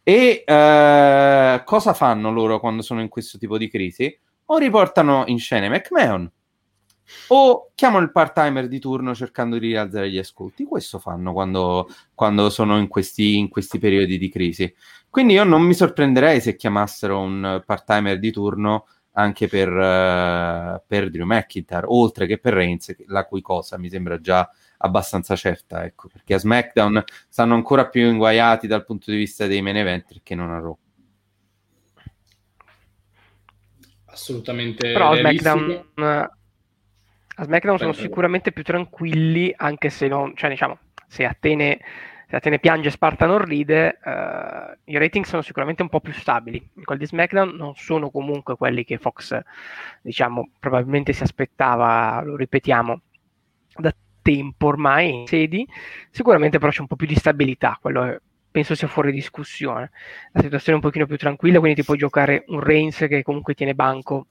E 0.02 0.42
eh, 0.42 1.62
cosa 1.66 1.92
fanno 1.92 2.32
loro 2.32 2.60
quando 2.60 2.80
sono 2.80 3.02
in 3.02 3.10
questo 3.10 3.36
tipo 3.36 3.58
di 3.58 3.68
crisi? 3.68 4.18
O 4.46 4.56
riportano 4.56 5.24
in 5.26 5.38
scena 5.38 5.68
McMahon 5.68 6.30
o 7.28 7.70
chiamano 7.74 8.04
il 8.04 8.12
part-timer 8.12 8.68
di 8.68 8.78
turno 8.78 9.14
cercando 9.14 9.58
di 9.58 9.68
rialzare 9.68 10.10
gli 10.10 10.18
ascolti. 10.18 10.64
Questo 10.64 10.98
fanno 10.98 11.32
quando, 11.32 11.88
quando 12.14 12.50
sono 12.50 12.78
in 12.78 12.88
questi, 12.88 13.38
in 13.38 13.48
questi, 13.48 13.78
periodi 13.78 14.18
di 14.18 14.28
crisi. 14.28 14.74
Quindi 15.10 15.34
io 15.34 15.44
non 15.44 15.62
mi 15.62 15.74
sorprenderei 15.74 16.40
se 16.40 16.56
chiamassero 16.56 17.20
un 17.20 17.62
part-timer 17.64 18.18
di 18.18 18.32
turno 18.32 18.86
anche 19.16 19.46
per, 19.46 19.68
uh, 19.68 20.82
per 20.86 21.10
Drew 21.10 21.26
McIntyre, 21.26 21.86
oltre 21.86 22.26
che 22.26 22.38
per 22.38 22.54
Reigns, 22.54 22.94
la 23.06 23.24
cui 23.24 23.40
cosa 23.40 23.78
mi 23.78 23.88
sembra 23.88 24.18
già 24.20 24.48
abbastanza 24.78 25.36
certa, 25.36 25.84
ecco, 25.84 26.08
perché 26.08 26.34
a 26.34 26.38
SmackDown 26.38 27.02
stanno 27.28 27.54
ancora 27.54 27.88
più 27.88 28.08
inguaiati 28.08 28.66
dal 28.66 28.84
punto 28.84 29.10
di 29.10 29.16
vista 29.16 29.46
dei 29.46 29.62
main 29.62 29.76
event 29.76 30.20
che 30.22 30.34
non 30.34 30.50
a 30.50 30.58
Raw. 30.58 30.76
Assolutamente. 34.06 34.92
Però 34.92 35.14
SmackDown, 35.14 35.86
a 37.36 37.44
SmackDown 37.44 37.78
sono 37.78 37.92
sicuramente 37.92 38.52
più 38.52 38.62
tranquilli, 38.62 39.52
anche 39.56 39.90
se 39.90 40.06
non, 40.08 40.34
cioè 40.36 40.50
diciamo, 40.50 40.78
se 41.06 41.24
Atene, 41.24 41.80
se 42.28 42.36
Atene 42.36 42.58
piange 42.58 42.90
Sparta 42.90 43.26
non 43.26 43.44
ride, 43.44 43.98
uh, 44.04 44.76
i 44.84 44.98
rating 44.98 45.24
sono 45.24 45.42
sicuramente 45.42 45.82
un 45.82 45.88
po' 45.88 46.00
più 46.00 46.12
stabili. 46.12 46.70
Quelli 46.84 47.00
di 47.00 47.06
SmackDown 47.06 47.54
non 47.56 47.74
sono 47.74 48.10
comunque 48.10 48.56
quelli 48.56 48.84
che 48.84 48.98
Fox, 48.98 49.38
diciamo, 50.00 50.50
probabilmente 50.60 51.12
si 51.12 51.22
aspettava, 51.22 52.22
lo 52.22 52.36
ripetiamo, 52.36 53.00
da 53.76 53.94
tempo 54.22 54.68
ormai 54.68 55.12
in 55.12 55.26
sedi, 55.26 55.66
sicuramente 56.10 56.58
però 56.58 56.70
c'è 56.70 56.80
un 56.80 56.86
po' 56.86 56.96
più 56.96 57.06
di 57.06 57.16
stabilità, 57.16 57.78
quello 57.80 58.20
penso 58.54 58.76
sia 58.76 58.86
fuori 58.86 59.10
discussione. 59.10 59.90
La 60.30 60.40
situazione 60.40 60.78
è 60.78 60.80
un 60.80 60.88
pochino 60.88 61.06
più 61.06 61.16
tranquilla, 61.16 61.58
quindi 61.58 61.80
ti 61.80 61.84
puoi 61.84 61.98
giocare 61.98 62.44
un 62.46 62.60
Reigns 62.60 62.98
che 63.08 63.24
comunque 63.24 63.54
tiene 63.54 63.74
banco 63.74 64.28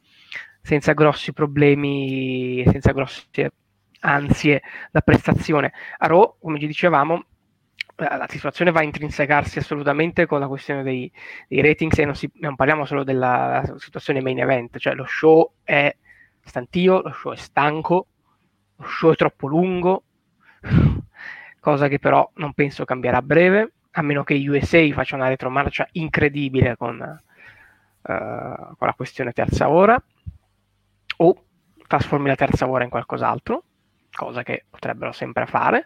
senza 0.63 0.93
grossi 0.93 1.33
problemi, 1.33 2.63
senza 2.65 2.93
grosse 2.93 3.51
ansie 3.99 4.61
da 4.91 5.01
prestazione. 5.01 5.73
A 5.97 6.07
Raw, 6.07 6.37
come 6.39 6.59
ci 6.59 6.67
dicevamo, 6.67 7.25
eh, 7.95 8.17
la 8.17 8.27
situazione 8.29 8.71
va 8.71 8.79
a 8.79 8.83
intrinsecarsi 8.83 9.59
assolutamente 9.59 10.25
con 10.25 10.39
la 10.39 10.47
questione 10.47 10.81
dei, 10.81 11.11
dei 11.49 11.61
ratings 11.61 11.99
e 11.99 12.05
non, 12.05 12.15
si, 12.15 12.31
non, 12.35 12.55
parliamo 12.55 12.85
solo 12.85 13.03
della 13.03 13.61
situazione 13.77 14.21
main 14.21 14.39
event, 14.39 14.77
cioè 14.77 14.95
lo 14.95 15.05
show 15.05 15.51
è 15.63 15.93
stantio, 16.41 17.01
lo 17.01 17.11
show 17.11 17.33
è 17.33 17.37
stanco, 17.37 18.07
lo 18.77 18.85
show 18.85 19.11
è 19.11 19.15
troppo 19.15 19.47
lungo, 19.47 20.03
cosa 21.59 21.89
che 21.89 21.99
però 21.99 22.29
non 22.35 22.53
penso 22.53 22.85
cambierà 22.85 23.17
a 23.17 23.21
breve, 23.21 23.73
a 23.91 24.01
meno 24.01 24.23
che 24.23 24.41
USA 24.47 24.87
faccia 24.93 25.15
una 25.15 25.27
retromarcia 25.27 25.87
incredibile 25.91 26.77
con, 26.77 26.95
uh, 26.99 28.05
con 28.05 28.87
la 28.87 28.93
questione 28.95 29.33
terza 29.33 29.69
ora, 29.69 30.01
o 31.23 31.43
trasformi 31.87 32.27
la 32.27 32.35
terza 32.35 32.67
ora 32.67 32.83
in 32.83 32.89
qualcos'altro, 32.89 33.63
cosa 34.11 34.43
che 34.43 34.65
potrebbero 34.69 35.11
sempre 35.11 35.45
fare. 35.45 35.85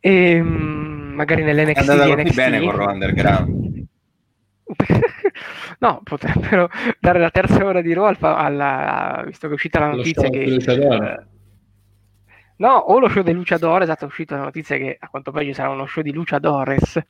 E 0.00 0.32
ehm, 0.32 1.12
magari 1.14 1.42
nell'NXT 1.42 1.76
è 1.76 1.90
andata 1.90 2.14
NXT, 2.14 2.34
bene 2.34 2.60
con 2.60 2.76
Raw 2.76 2.90
Underground. 2.90 3.86
no, 5.78 6.00
potrebbero 6.04 6.68
dare 6.98 7.18
la 7.18 7.30
terza 7.30 7.64
ora 7.64 7.80
di 7.82 7.92
Raw 7.92 8.04
al, 8.04 8.16
alla, 8.20 9.22
visto 9.26 9.46
che 9.46 9.52
è 9.52 9.56
uscita 9.56 9.78
la 9.80 9.88
notizia 9.88 10.28
che 10.28 11.24
No, 12.60 12.74
o 12.76 12.98
lo 12.98 13.08
show 13.08 13.22
di 13.22 13.32
Luciadores, 13.32 13.88
esatto, 13.88 14.04
è 14.04 14.08
uscita 14.08 14.36
la 14.36 14.42
notizia 14.42 14.76
che 14.76 14.94
a 15.00 15.08
quanto 15.08 15.30
pare 15.30 15.46
ci 15.46 15.54
sarà 15.54 15.70
uno 15.70 15.86
show 15.86 16.02
di 16.02 16.12
Luciadores 16.12 17.00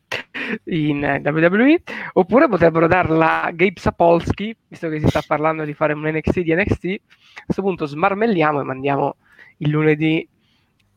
in 0.66 1.20
WWE, 1.24 1.82
oppure 2.12 2.46
potrebbero 2.46 2.86
darla 2.86 3.42
a 3.42 3.50
Gabe 3.50 3.80
Sapolsky, 3.80 4.56
visto 4.68 4.88
che 4.88 5.00
si 5.00 5.08
sta 5.08 5.22
parlando 5.26 5.64
di 5.64 5.74
fare 5.74 5.92
un 5.92 6.06
NXT 6.06 6.40
di 6.40 6.54
NXT, 6.54 6.84
a 6.84 7.42
questo 7.46 7.62
punto 7.62 7.86
smarmelliamo 7.86 8.60
e 8.60 8.62
mandiamo 8.62 9.16
il 9.56 9.70
lunedì 9.70 10.28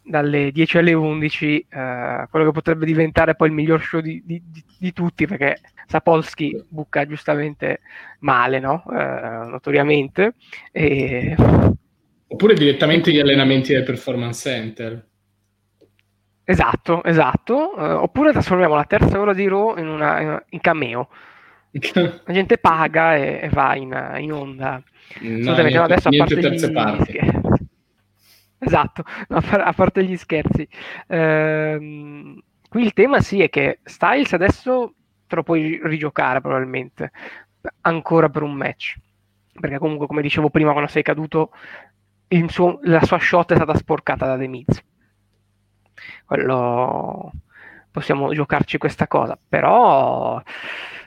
dalle 0.04 0.51
10 0.51 0.78
alle 0.78 0.93
11 0.93 1.66
eh, 1.68 2.28
quello 2.30 2.45
che 2.45 2.51
potrebbe 2.51 2.86
diventare 2.86 3.36
poi 3.36 3.47
il 3.47 3.56
miglior 3.56 3.82
show 3.82 4.01
di, 4.01 4.22
di, 4.24 4.39
di, 4.45 4.64
di 4.78 4.93
tutti, 4.93 5.26
perché 5.26 5.62
Sapolsky 5.88 6.64
bucca 6.68 7.08
giustamente 7.08 7.80
male, 8.20 8.60
no? 8.60 8.84
Eh, 8.91 9.47
notoriamente, 9.47 10.36
e 10.72 11.36
Oppure 12.34 12.56
direttamente 12.56 13.12
gli 13.12 13.20
allenamenti 13.20 13.74
del 13.74 13.84
performance 13.84 14.50
center. 14.50 15.06
Esatto, 16.44 17.04
esatto. 17.04 17.74
Uh, 17.76 18.02
oppure 18.02 18.32
trasformiamo 18.32 18.74
la 18.74 18.86
terza 18.86 19.20
ora 19.20 19.36
di 19.36 19.48
Raw 19.48 19.78
in, 19.78 19.88
una, 19.88 20.44
in 20.50 20.60
cameo. 20.60 21.10
La 22.26 22.34
gente 22.34 22.58
paga 22.58 23.16
e, 23.16 23.40
e 23.44 23.50
va 23.50 23.76
in, 23.76 24.16
in 24.18 24.34
onda. 24.34 24.82
No, 25.20 25.54
niente, 25.54 25.78
adesso 25.78 26.10
a 26.10 26.12
parte 26.18 26.36
gli, 26.36 26.72
parti. 26.72 27.20
Esatto, 28.58 29.04
no, 29.28 29.38
a 29.38 29.74
parte 29.74 30.04
gli 30.04 30.18
scherzi. 30.18 30.68
Ehm, 31.08 32.42
qui 32.68 32.82
il 32.82 32.94
tema 32.94 33.20
sì 33.22 33.42
è 33.42 33.50
che 33.50 33.80
Styles 33.84 34.34
adesso 34.34 34.96
te 35.28 35.36
lo 35.36 35.44
puoi 35.44 35.80
rigiocare 35.84 36.42
probabilmente 36.42 37.12
ancora 37.82 38.30
per 38.30 38.42
un 38.42 38.54
match. 38.54 38.96
Perché 39.60 39.78
comunque, 39.78 40.08
come 40.08 40.24
dicevo 40.24 40.50
prima, 40.50 40.72
quando 40.72 40.90
sei 40.90 41.04
caduto 41.04 41.52
suo, 42.50 42.80
la 42.84 43.04
sua 43.04 43.20
shot 43.20 43.54
è 43.54 43.56
stata 43.56 43.76
sporcata 43.76 44.26
da 44.26 44.38
The 44.38 44.48
Miz. 44.48 44.84
Quello 46.26 47.32
possiamo 47.92 48.34
giocarci 48.34 48.78
questa 48.78 49.08
cosa, 49.08 49.38
però 49.48 50.42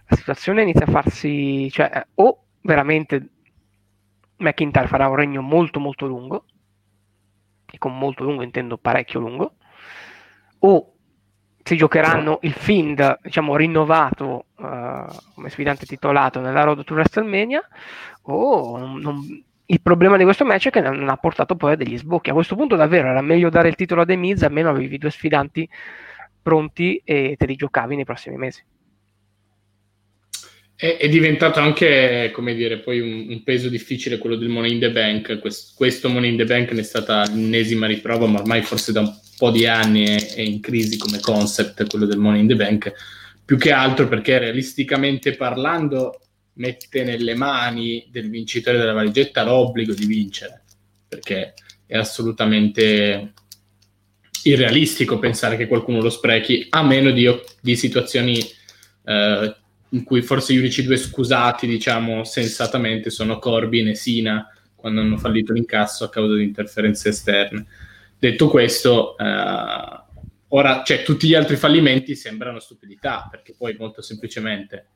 la 0.08 0.16
situazione 0.16 0.62
inizia 0.62 0.86
a 0.86 0.90
farsi, 0.90 1.68
cioè, 1.70 2.06
o 2.14 2.44
veramente 2.60 3.30
McIntyre 4.36 4.86
farà 4.86 5.08
un 5.08 5.16
regno 5.16 5.42
molto 5.42 5.80
molto 5.80 6.06
lungo, 6.06 6.44
e 7.70 7.78
con 7.78 7.98
molto 7.98 8.22
lungo 8.22 8.42
intendo 8.42 8.78
parecchio 8.78 9.18
lungo, 9.18 9.54
o 10.60 10.92
si 11.62 11.76
giocheranno 11.76 12.38
il 12.42 12.52
Find, 12.52 13.18
diciamo, 13.22 13.56
rinnovato 13.56 14.46
uh, 14.54 15.06
come 15.34 15.48
sfidante 15.48 15.84
titolato 15.84 16.38
nella 16.38 16.62
Road 16.62 16.84
to 16.84 16.94
WrestleMania, 16.94 17.60
o 18.22 18.78
non, 18.78 19.44
il 19.66 19.80
problema 19.80 20.16
di 20.16 20.24
questo 20.24 20.44
match 20.44 20.68
è 20.68 20.70
che 20.70 20.80
non 20.80 21.08
ha 21.08 21.16
portato 21.16 21.56
poi 21.56 21.72
a 21.72 21.76
degli 21.76 21.96
sbocchi. 21.98 22.30
A 22.30 22.34
questo 22.34 22.54
punto 22.54 22.76
davvero 22.76 23.08
era 23.08 23.20
meglio 23.20 23.50
dare 23.50 23.68
il 23.68 23.74
titolo 23.74 24.02
a 24.02 24.04
The 24.04 24.16
Miz, 24.16 24.42
almeno 24.42 24.68
avevi 24.68 24.98
due 24.98 25.10
sfidanti 25.10 25.68
pronti 26.40 27.00
e 27.04 27.34
te 27.36 27.46
li 27.46 27.56
giocavi 27.56 27.96
nei 27.96 28.04
prossimi 28.04 28.36
mesi. 28.36 28.62
È, 30.76 30.98
è 30.98 31.08
diventato 31.08 31.58
anche, 31.58 32.30
come 32.32 32.54
dire, 32.54 32.78
poi 32.78 33.00
un, 33.00 33.26
un, 33.30 33.42
peso 33.42 33.68
difficile 33.68 34.18
quello 34.18 34.36
del 34.36 34.48
Money 34.48 34.72
in 34.72 34.78
the 34.78 34.92
Bank. 34.92 35.40
Quest, 35.40 35.74
questo 35.74 36.08
Money 36.08 36.30
in 36.30 36.36
the 36.36 36.44
Bank 36.44 36.70
ne 36.70 36.80
è 36.80 36.84
stata 36.84 37.26
l'ennesima 37.26 37.86
riprova, 37.86 38.26
ma 38.26 38.40
ormai 38.40 38.62
forse 38.62 38.92
da 38.92 39.00
un 39.00 39.12
po' 39.36 39.50
di 39.50 39.66
anni 39.66 40.04
è, 40.04 40.34
è 40.34 40.40
in 40.42 40.60
crisi 40.60 40.96
come 40.96 41.18
concept 41.18 41.88
quello 41.88 42.06
del 42.06 42.18
Money 42.18 42.42
in 42.42 42.48
the 42.48 42.56
Bank, 42.56 42.92
più 43.44 43.56
che 43.56 43.72
altro 43.72 44.06
perché 44.06 44.38
realisticamente 44.38 45.34
parlando 45.34 46.20
mette 46.56 47.04
nelle 47.04 47.34
mani 47.34 48.06
del 48.10 48.28
vincitore 48.28 48.78
della 48.78 48.92
valigetta 48.92 49.42
l'obbligo 49.42 49.94
di 49.94 50.06
vincere, 50.06 50.64
perché 51.08 51.54
è 51.86 51.96
assolutamente 51.96 53.32
irrealistico 54.44 55.18
pensare 55.18 55.56
che 55.56 55.66
qualcuno 55.66 56.00
lo 56.00 56.10
sprechi, 56.10 56.66
a 56.70 56.82
meno 56.82 57.10
di, 57.10 57.28
di 57.60 57.76
situazioni 57.76 58.38
eh, 59.04 59.56
in 59.90 60.04
cui 60.04 60.22
forse 60.22 60.52
gli 60.52 60.58
unici 60.58 60.82
due 60.82 60.96
scusati, 60.96 61.66
diciamo, 61.66 62.24
sensatamente 62.24 63.10
sono 63.10 63.38
Corbin 63.38 63.88
e 63.88 63.94
Sina, 63.94 64.50
quando 64.74 65.00
hanno 65.00 65.16
fallito 65.18 65.52
l'incasso 65.52 66.04
a 66.04 66.10
causa 66.10 66.34
di 66.34 66.44
interferenze 66.44 67.10
esterne. 67.10 67.66
Detto 68.18 68.48
questo, 68.48 69.16
eh, 69.18 70.00
ora, 70.48 70.82
cioè, 70.84 71.02
tutti 71.02 71.28
gli 71.28 71.34
altri 71.34 71.56
fallimenti 71.56 72.14
sembrano 72.14 72.60
stupidità, 72.60 73.28
perché 73.30 73.54
poi 73.56 73.76
molto 73.78 74.00
semplicemente 74.00 74.86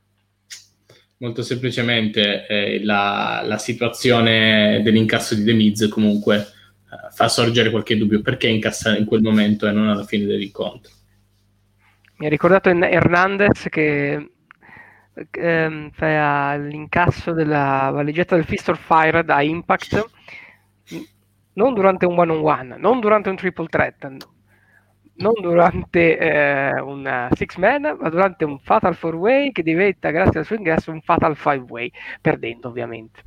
molto 1.20 1.42
semplicemente 1.42 2.46
eh, 2.46 2.82
la, 2.82 3.42
la, 3.44 3.58
situazione 3.58 4.80
dell'incasso 4.82 5.34
di 5.34 5.44
The 5.44 5.52
Miz 5.52 5.88
comunque 5.88 6.36
eh, 6.36 7.12
fa 7.12 7.28
sorgere 7.28 7.70
qualche 7.70 7.96
dubbio 7.96 8.22
perché 8.22 8.48
incassare 8.48 8.98
in 8.98 9.04
quel 9.04 9.20
momento 9.20 9.66
e 9.66 9.72
non 9.72 9.88
alla 9.88 10.04
fine 10.04 10.24
dell'incontro. 10.24 10.92
Mi 12.16 12.26
ha 12.26 12.28
ricordato 12.28 12.70
Hernandez 12.70 13.66
che 13.68 14.30
ehm, 15.30 15.90
l'incasso 16.68 17.32
della 17.32 17.90
valigetta 17.92 18.34
del 18.34 18.44
Fist 18.44 18.68
of 18.70 18.80
Fire 18.82 19.24
da 19.24 19.42
Impact 19.42 20.10
non 21.52 21.74
durante 21.74 22.06
un 22.06 22.18
one 22.18 22.32
on 22.32 22.44
one, 22.44 22.76
non 22.78 23.00
durante 23.00 23.28
un 23.28 23.36
triple 23.36 23.66
threat, 23.66 24.08
non 25.20 25.32
durante 25.40 26.18
eh, 26.18 26.80
un 26.80 27.28
six 27.32 27.56
man, 27.56 27.96
ma 27.98 28.08
durante 28.08 28.44
un 28.44 28.58
fatal 28.58 28.94
four 28.94 29.14
way 29.14 29.52
che 29.52 29.62
diventa, 29.62 30.10
grazie 30.10 30.40
al 30.40 30.46
suo 30.46 30.56
ingresso, 30.56 30.90
un 30.90 31.00
fatal 31.00 31.36
five 31.36 31.64
way, 31.68 31.90
perdendo 32.20 32.68
ovviamente. 32.68 33.22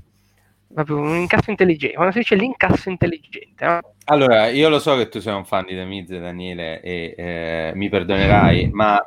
Proprio 0.74 0.98
un 0.98 1.16
incasso 1.16 1.52
intelligente, 1.52 1.96
quando 1.96 2.14
si 2.14 2.20
dice 2.20 2.36
l'incasso 2.36 2.90
intelligente. 2.90 3.66
No? 3.66 3.80
Allora, 4.06 4.48
io 4.48 4.70
lo 4.70 4.80
so 4.80 4.98
che 4.98 5.08
tu 5.08 5.20
sei 5.20 5.36
un 5.36 5.46
fan 5.46 5.66
di 5.66 5.76
The 5.76 5.86
Miz, 5.86 6.10
Daniele, 6.10 6.82
e 6.82 7.14
eh, 7.16 7.72
mi 7.76 7.90
perdonerai, 7.90 8.72
ma 8.72 9.00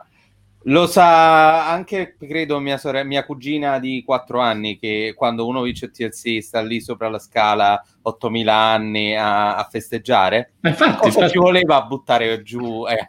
lo 0.68 0.86
sa 0.86 1.70
anche, 1.70 2.16
credo, 2.18 2.58
mia, 2.58 2.76
sorella, 2.76 3.04
mia 3.04 3.24
cugina 3.24 3.78
di 3.78 4.02
4 4.04 4.40
anni 4.40 4.78
che 4.78 5.14
quando 5.16 5.46
uno 5.46 5.62
vince 5.62 5.86
il 5.86 5.90
TLC 5.92 6.42
sta 6.42 6.60
lì 6.60 6.80
sopra 6.80 7.08
la 7.08 7.20
scala 7.20 7.80
8000 8.02 8.52
anni 8.52 9.16
a, 9.16 9.56
a 9.56 9.68
festeggiare. 9.70 10.54
Ma 10.60 10.70
infatti, 10.70 11.06
infatti... 11.06 11.30
ci 11.30 11.38
voleva 11.38 11.82
buttare 11.82 12.42
giù 12.42 12.84
e, 12.88 13.08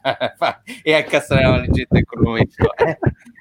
e 0.84 0.94
a 0.94 1.00
incastrare 1.00 1.44
la 1.44 1.50
valigetta 1.50 1.98
in 1.98 2.06
quel 2.06 2.22
momento? 2.22 2.76
Eh, 2.76 2.98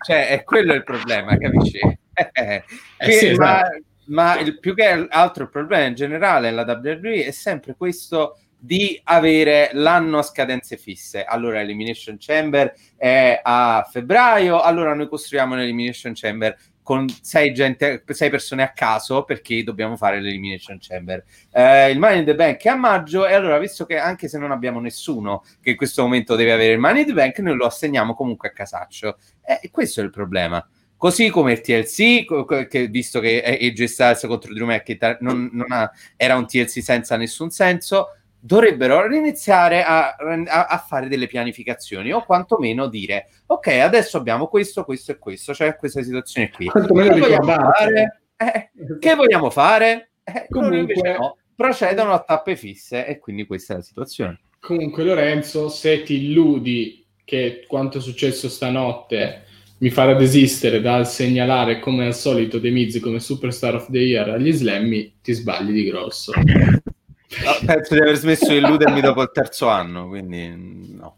cioè, 0.07 0.29
è 0.29 0.43
quello 0.45 0.73
il 0.73 0.85
problema, 0.85 1.37
capisci? 1.37 1.79
Eh, 2.33 2.64
eh, 2.97 3.12
sì, 3.12 3.35
ma, 3.35 3.61
esatto. 3.61 3.83
ma 4.07 4.39
il, 4.39 4.59
più 4.59 4.75
che 4.75 5.07
altro 5.11 5.43
il 5.43 5.51
problema 5.51 5.85
in 5.85 5.95
generale 5.95 6.49
nella 6.49 6.62
WWE 6.62 7.27
è 7.27 7.31
sempre 7.31 7.75
questo 7.77 8.39
di 8.59 9.01
avere 9.05 9.71
l'anno 9.73 10.19
a 10.19 10.23
scadenze 10.23 10.77
fisse. 10.77 11.25
Allora 11.25 11.61
l'Elimination 11.61 12.17
Chamber 12.19 12.75
è 12.97 13.41
a 13.43 13.89
febbraio, 13.91 14.61
allora 14.61 14.95
noi 14.95 15.09
costruiamo 15.09 15.55
l'Elimination 15.55 16.13
Chamber 16.15 16.57
con 16.87 17.09
sei, 17.21 17.53
gente, 17.53 18.05
sei 18.07 18.31
persone 18.31 18.63
a 18.63 18.71
caso 18.71 19.25
perché 19.25 19.65
dobbiamo 19.65 19.97
fare 19.97 20.21
l'Elimination 20.21 20.79
Chamber. 20.81 21.25
Eh, 21.51 21.91
il 21.91 21.99
Money 21.99 22.21
in 22.21 22.25
the 22.25 22.37
Bank 22.37 22.63
è 22.63 22.69
a 22.69 22.77
maggio 22.77 23.27
e 23.27 23.35
allora 23.35 23.59
visto 23.59 23.87
che 23.87 23.99
anche 23.99 24.29
se 24.29 24.39
non 24.39 24.53
abbiamo 24.53 24.79
nessuno 24.79 25.43
che 25.61 25.71
in 25.71 25.77
questo 25.77 26.03
momento 26.03 26.37
deve 26.37 26.53
avere 26.53 26.75
il 26.75 26.79
Money 26.79 27.01
in 27.01 27.09
the 27.09 27.13
Bank, 27.13 27.41
noi 27.41 27.57
lo 27.57 27.67
assegniamo 27.67 28.15
comunque 28.15 28.51
a 28.51 28.53
casaccio. 28.53 29.19
E 29.45 29.59
eh, 29.63 29.71
questo 29.71 30.01
è 30.01 30.05
il 30.05 30.11
problema. 30.11 30.65
Così 30.97 31.29
come 31.29 31.55
il 31.55 31.61
TLC, 31.61 32.69
che, 32.69 32.87
visto 32.87 33.19
che 33.19 33.43
AJ 33.43 33.85
Styles 33.85 34.21
contro 34.21 34.55
Drew 34.55 34.67
McIntyre 34.67 35.19
non, 35.23 35.51
non 35.53 35.73
ha, 35.73 35.91
era 36.17 36.37
un 36.37 36.47
TLC 36.47 36.81
senza 36.81 37.17
nessun 37.17 37.51
senso, 37.51 38.11
dovrebbero 38.47 39.13
iniziare 39.13 39.83
a, 39.83 40.15
a, 40.15 40.67
a, 40.67 40.79
fare 40.79 41.09
delle 41.09 41.27
pianificazioni 41.27 42.13
o 42.13 42.25
quantomeno 42.25 42.87
dire 42.87 43.27
ok 43.47 43.67
adesso 43.67 44.17
abbiamo 44.17 44.47
questo, 44.47 44.85
questo 44.85 45.11
e 45.11 45.19
questo 45.19 45.53
cioè 45.53 45.75
questa 45.77 46.03
situazione 46.03 46.51
qui. 46.51 46.71
Che 46.71 46.81
vogliamo 46.81 47.43
fare? 47.43 48.21
Eh, 48.37 48.71
che 49.01 49.15
vogliamo 49.15 49.51
fare? 49.51 50.11
Eh, 50.23 50.47
comunque 50.49 51.17
no, 51.19 51.37
procedono 51.57 52.13
a 52.13 52.21
tappe 52.21 52.55
fisse 52.55 53.05
e 53.07 53.19
quindi 53.19 53.47
questa 53.47 53.75
è 53.75 53.77
la 53.79 53.83
situazione. 53.83 54.41
Comunque 54.61 55.03
Lorenzo 55.03 55.69
se 55.69 56.03
ti 56.05 56.27
illudi 56.27 57.05
che 57.25 57.65
quanto 57.67 57.99
è 57.99 58.01
successo 58.01 58.49
stanotte 58.49 59.43
mi 59.79 59.91
farà 59.91 60.15
desistere 60.15 60.81
dal 60.81 61.07
segnalare 61.07 61.81
come 61.81 62.07
al 62.07 62.15
solito 62.15 62.59
De 62.59 62.71
Miz 62.71 63.01
come 63.01 63.19
Superstar 63.19 63.75
of 63.75 63.91
the 63.91 63.99
Year 63.99 64.29
agli 64.29 64.53
slammi 64.53 65.17
ti 65.21 65.33
sbagli 65.33 65.73
di 65.73 65.85
grosso 65.85 66.33
No, 67.45 67.66
penso 67.66 67.95
di 67.95 68.01
aver 68.01 68.16
smesso 68.16 68.49
di 68.49 68.57
illudermi 68.57 69.01
dopo 69.01 69.22
il 69.22 69.31
terzo 69.33 69.68
anno, 69.68 70.09
quindi 70.09 70.95
no. 70.97 71.16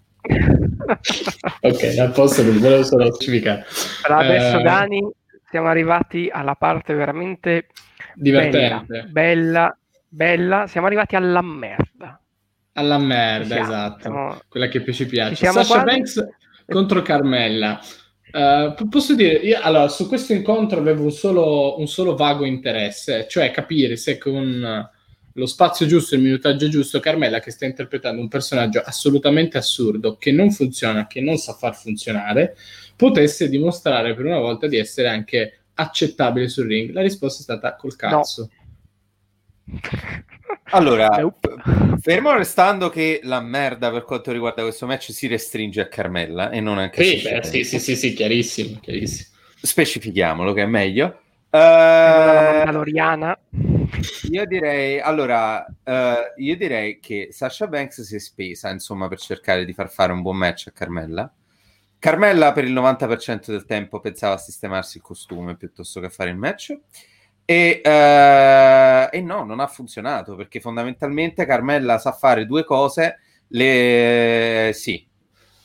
ok, 1.61 1.98
a 1.98 2.09
posto, 2.09 2.42
non 2.42 2.59
volevo 2.59 2.82
solo 2.82 3.12
specificare. 3.12 3.66
Adesso, 4.02 4.59
eh... 4.59 4.62
Dani, 4.62 5.11
siamo 5.50 5.68
arrivati 5.68 6.28
alla 6.32 6.54
parte 6.54 6.94
veramente 6.94 7.66
divertente, 8.14 8.86
bella, 8.86 9.06
bella, 9.11 9.78
bella. 10.09 10.66
Siamo 10.66 10.86
arrivati 10.86 11.14
alla 11.14 11.42
merda. 11.42 12.20
Alla 12.72 12.98
merda, 12.98 13.54
siamo, 13.54 13.62
esatto. 13.62 14.00
Siamo... 14.00 14.40
Quella 14.48 14.68
che 14.68 14.80
più 14.80 14.92
ci 14.92 15.06
piace. 15.06 15.34
Ci 15.34 15.44
Sasha 15.44 15.66
quasi... 15.66 15.84
Banks 15.84 16.28
contro 16.66 17.02
Carmella. 17.02 17.80
Uh, 18.30 18.88
posso 18.88 19.14
dire, 19.14 19.34
io, 19.34 19.59
allora, 19.62 19.88
su 19.88 20.06
questo 20.06 20.32
incontro 20.32 20.78
avevo 20.78 21.02
un 21.02 21.11
solo, 21.11 21.78
un 21.78 21.86
solo 21.86 22.14
vago 22.14 22.44
interesse, 22.44 23.26
cioè 23.28 23.50
capire 23.50 23.96
se 23.96 24.18
con 24.18 24.90
lo 25.33 25.47
spazio 25.47 25.87
giusto, 25.87 26.14
il 26.14 26.22
minutaggio 26.22 26.68
giusto, 26.68 27.01
Carmela 27.01 27.41
che 27.41 27.51
sta 27.51 27.64
interpretando 27.64 28.20
un 28.20 28.29
personaggio 28.29 28.81
assolutamente 28.81 29.57
assurdo, 29.59 30.16
che 30.16 30.33
non 30.33 30.51
funziona, 30.51 31.07
che 31.07 31.20
non 31.20 31.37
sa 31.37 31.53
far 31.55 31.76
funzionare, 31.76 32.57
potesse 32.97 33.49
dimostrare 33.49 34.14
per 34.14 34.24
una 34.24 34.39
volta 34.39 34.66
di 34.66 34.76
essere 34.76 35.09
anche 35.09 35.61
accettabile 35.74 36.49
sul 36.49 36.66
ring. 36.66 36.93
La 36.93 37.03
risposta 37.03 37.41
è 37.41 37.43
stata 37.43 37.76
col 37.76 37.97
cazzo. 37.97 38.51
No. 39.64 39.76
Allora, 40.70 41.09
fermo 42.01 42.35
restando 42.35 42.91
che 42.91 43.20
la 43.22 43.41
merda 43.41 43.91
per 43.91 44.05
quanto 44.05 44.33
riguarda 44.33 44.62
questo 44.62 44.87
match 44.87 45.12
si 45.12 45.26
restringe 45.26 45.81
a 45.81 45.89
Carmella 45.89 46.51
e 46.51 46.61
non 46.61 46.79
anche 46.79 47.03
sì, 47.03 47.22
beh, 47.22 47.43
sì, 47.43 47.64
sì, 47.64 47.79
sì, 47.79 47.97
sì, 47.97 48.12
chiarissimo, 48.12 48.79
chiarissimo. 48.81 49.29
Specifichiamolo 49.62 50.53
che 50.53 50.62
è 50.62 50.66
meglio. 50.66 51.20
Uh, 51.51 51.57
Mandaloriana. 51.57 53.38
Io 54.30 54.44
direi, 54.44 55.01
allora, 55.01 55.64
uh, 55.64 55.92
io 56.36 56.57
direi 56.57 57.01
che 57.01 57.28
Sasha 57.30 57.66
Banks 57.66 58.03
si 58.03 58.16
è 58.16 58.18
spesa, 58.18 58.70
insomma, 58.70 59.09
per 59.09 59.18
cercare 59.18 59.64
di 59.64 59.72
far 59.72 59.88
fare 59.88 60.12
un 60.12 60.20
buon 60.20 60.36
match 60.36 60.66
a 60.68 60.72
Carmella. 60.72 61.32
Carmella 61.99 62.53
per 62.53 62.64
il 62.64 62.72
90% 62.74 63.46
del 63.46 63.64
tempo 63.64 63.99
pensava 63.99 64.34
a 64.34 64.38
sistemarsi 64.38 64.99
il 64.99 65.03
costume 65.03 65.57
piuttosto 65.57 66.01
che 66.01 66.07
a 66.07 66.11
fare 66.11 66.30
il 66.30 66.36
match. 66.36 66.78
E, 67.46 67.80
uh, 67.82 69.16
e 69.16 69.20
no, 69.22 69.44
non 69.44 69.59
ha 69.61 69.66
funzionato 69.66 70.36
perché 70.36 70.61
fondamentalmente 70.61 71.46
Carmella 71.46 71.99
sa 71.99 72.12
fare 72.12 72.44
due 72.44 72.64
cose. 72.64 73.20
Le... 73.49 74.72
Sì, 74.74 75.09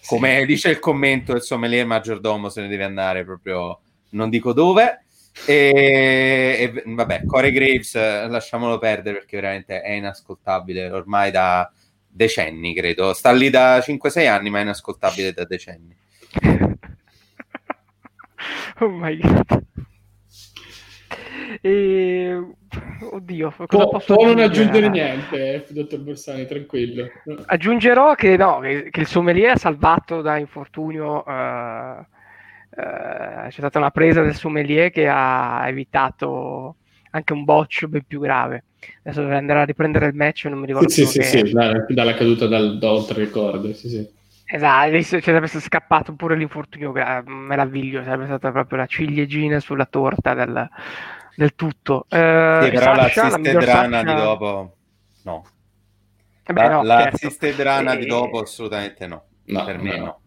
come 0.06 0.40
sì. 0.40 0.46
dice 0.46 0.70
il 0.70 0.80
commento, 0.80 1.34
insomma, 1.34 1.68
lei 1.68 1.80
è 1.80 1.84
maggiordomo 1.84 2.48
se 2.48 2.62
ne 2.62 2.70
deve 2.70 2.86
andare 2.86 3.26
proprio, 3.26 3.82
non 4.12 4.30
dico 4.30 4.54
dove 4.54 5.03
e, 5.46 6.72
e, 6.76 6.84
vabbè, 6.86 7.26
Corey 7.26 7.52
Graves 7.52 7.96
lasciamolo 7.96 8.78
perdere 8.78 9.18
perché 9.18 9.38
veramente 9.38 9.82
è 9.82 9.92
inascoltabile 9.92 10.90
ormai 10.92 11.32
da 11.32 11.70
decenni, 12.08 12.74
credo. 12.76 13.14
Sta 13.14 13.32
lì 13.32 13.50
da 13.50 13.80
5-6 13.80 14.28
anni, 14.28 14.50
ma 14.50 14.60
è 14.60 14.62
inascoltabile 14.62 15.34
da 15.34 15.46
decenni. 15.46 15.96
oh 18.80 18.90
my 18.90 19.18
god. 19.18 19.62
E... 21.62 22.42
oddio, 23.12 23.54
cosa 23.56 23.66
può, 23.68 23.90
posso 23.90 24.16
non 24.16 24.40
aggiungere? 24.40 24.90
niente, 24.90 25.54
eh, 25.54 25.66
dottor 25.70 26.00
Borsani, 26.00 26.46
tranquillo. 26.46 27.10
Aggiungerò 27.46 28.16
che, 28.16 28.38
no, 28.38 28.60
che, 28.60 28.90
che 28.90 29.02
il 29.02 29.08
sommelier 29.08 29.52
ha 29.52 29.58
salvato 29.58 30.22
da 30.22 30.38
infortunio. 30.38 31.26
eh, 31.26 31.32
eh, 31.32 32.13
c'è 32.76 33.52
stata 33.52 33.78
una 33.80 33.92
presa 33.92 34.22
del 34.22 34.36
sommelier 34.36 34.90
che 34.92 35.08
ha 35.08 35.68
evitato 35.68 36.78
anche 37.12 37.34
un 37.34 37.44
boccio 37.44 37.88
ben 37.88 38.04
più 38.06 38.20
grave. 38.20 38.66
Adesso 39.04 39.22
dovrei 39.22 39.38
andare 39.40 39.62
a 39.62 39.66
riprendere 39.66 40.08
il 40.08 40.16
match, 40.16 40.46
non 40.46 40.60
mi 40.60 40.66
ricordo 40.66 40.90
Sì, 40.90 41.06
sì, 41.06 41.20
che- 41.20 41.24
sì, 41.24 41.38
sì, 41.46 41.52
da- 41.52 41.86
dalla 41.88 42.14
caduta 42.16 42.48
dal, 42.48 42.78
da 42.80 42.92
oltre 42.92 43.22
il 43.22 43.28
ricordo, 43.28 43.74
sì, 43.74 43.90
sì. 43.90 44.10
Esatto, 44.46 45.02
ci 45.02 45.22
sarebbe 45.22 45.48
stato 45.48 45.64
scappato 45.64 46.14
pure 46.16 46.36
l'infortunio 46.36 46.92
gra- 46.92 47.24
meraviglioso, 47.26 48.04
sarebbe 48.06 48.26
stata 48.26 48.52
proprio 48.52 48.78
la 48.80 48.86
ciliegina 48.86 49.60
sulla 49.60 49.86
torta 49.86 50.34
del, 50.34 50.70
del 51.36 51.56
tutto. 51.56 52.06
Eh, 52.10 52.60
Sì, 52.66 52.70
però 52.72 52.94
Sasha, 52.94 52.96
la 52.96 53.04
l'assisted 53.04 53.40
miglior 53.40 53.64
rana 53.64 54.00
Sasha- 54.00 54.14
di 54.14 54.22
dopo... 54.22 54.76
No. 55.24 55.44
Eh 56.46 56.54
beh, 56.54 56.62
La- 56.62 56.70
no, 56.70 56.84
l'assisted 56.84 57.56
certo. 57.56 57.64
rana 57.64 57.94
Eh, 57.94 57.98
di 57.98 58.06
dopo 58.06 58.40
assolutamente 58.40 59.08
no. 59.08 59.24
No, 59.46 59.64
per 59.66 59.78
me 59.82 59.98
no. 59.98 60.06
no. 60.06 60.22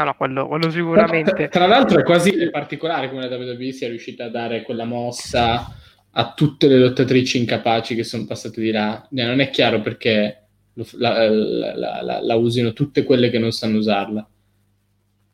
No, 0.00 0.06
no, 0.06 0.14
quello, 0.16 0.46
quello 0.48 0.62
Tra, 0.64 0.72
sicuramente. 0.72 1.48
tra 1.48 1.66
l'altro 1.66 2.00
è 2.00 2.02
quasi 2.02 2.48
particolare 2.50 3.10
come 3.10 3.28
la 3.28 3.36
WWE 3.36 3.70
sia 3.72 3.88
riuscita 3.88 4.24
a 4.24 4.28
dare 4.30 4.62
quella 4.62 4.84
mossa 4.84 5.74
a 6.12 6.32
tutte 6.34 6.68
le 6.68 6.78
lottatrici 6.78 7.38
incapaci 7.38 7.94
che 7.94 8.02
sono 8.02 8.24
passate 8.24 8.60
di 8.62 8.70
là. 8.70 9.06
Eh, 9.14 9.24
Non 9.24 9.40
è 9.40 9.50
chiaro 9.50 9.80
perché 9.82 10.46
lo- 10.72 10.86
la, 10.92 11.28
la- 11.28 11.74
la- 11.76 12.02
la- 12.02 12.20
la 12.22 12.34
usino 12.36 12.72
tutte 12.72 13.04
quelle 13.04 13.28
che 13.28 13.38
non 13.38 13.50
sanno 13.52 13.76
usarla. 13.76 14.26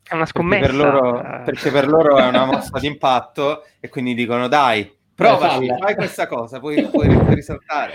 È 0.08 0.14
una 0.14 0.24
Perché 0.24 0.38
scommessa. 0.38 0.66
per, 0.66 0.74
loro, 0.74 1.18
eh, 1.20 1.42
perché 1.44 1.70
per 1.70 1.86
loro 1.88 2.16
è 2.18 2.26
una 2.26 2.44
mossa 2.44 2.78
d'impatto 2.80 3.64
e 3.80 3.88
quindi 3.88 4.14
dicono 4.14 4.48
dai, 4.48 4.88
provaci, 5.14 5.66
falla. 5.68 5.78
fai 5.78 5.94
questa 5.94 6.26
cosa, 6.26 6.58
puoi, 6.60 6.82
puoi, 6.88 7.08
puoi 7.08 7.34
risaltare. 7.36 7.92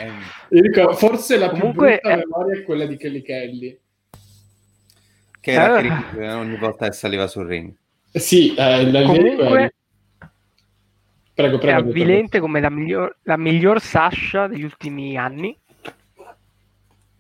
Eh, 0.50 0.56
Io 0.56 0.62
dico, 0.62 0.94
forse 0.94 1.38
la 1.38 1.50
Comunque, 1.50 2.00
più 2.00 2.10
brutta 2.10 2.12
eh, 2.12 2.26
memoria 2.26 2.60
è 2.60 2.64
quella 2.64 2.86
di 2.86 2.96
Kelly 2.98 3.22
Kelly. 3.22 3.80
Che 5.42 5.52
era 5.52 5.80
Eh. 5.80 5.82
Chris 5.82 6.34
ogni 6.34 6.56
volta 6.56 6.86
che 6.86 6.94
saliva 6.94 7.28
sul 7.28 7.48
ring. 7.48 7.74
Eh, 8.12 8.20
Sì, 8.20 8.54
eh, 8.56 8.90
la 8.90 9.02
Comunque-. 9.02 9.74
Prego, 11.34 11.56
è 11.56 11.60
prego. 11.60 11.82
dottor 11.82 11.90
avvilente 11.90 12.40
come 12.40 12.60
la 12.60 12.70
miglior, 12.70 13.18
la 13.24 13.38
miglior 13.38 13.82
Sasha 13.82 14.48
degli 14.48 14.64
ultimi 14.64 15.18
anni 15.18 15.58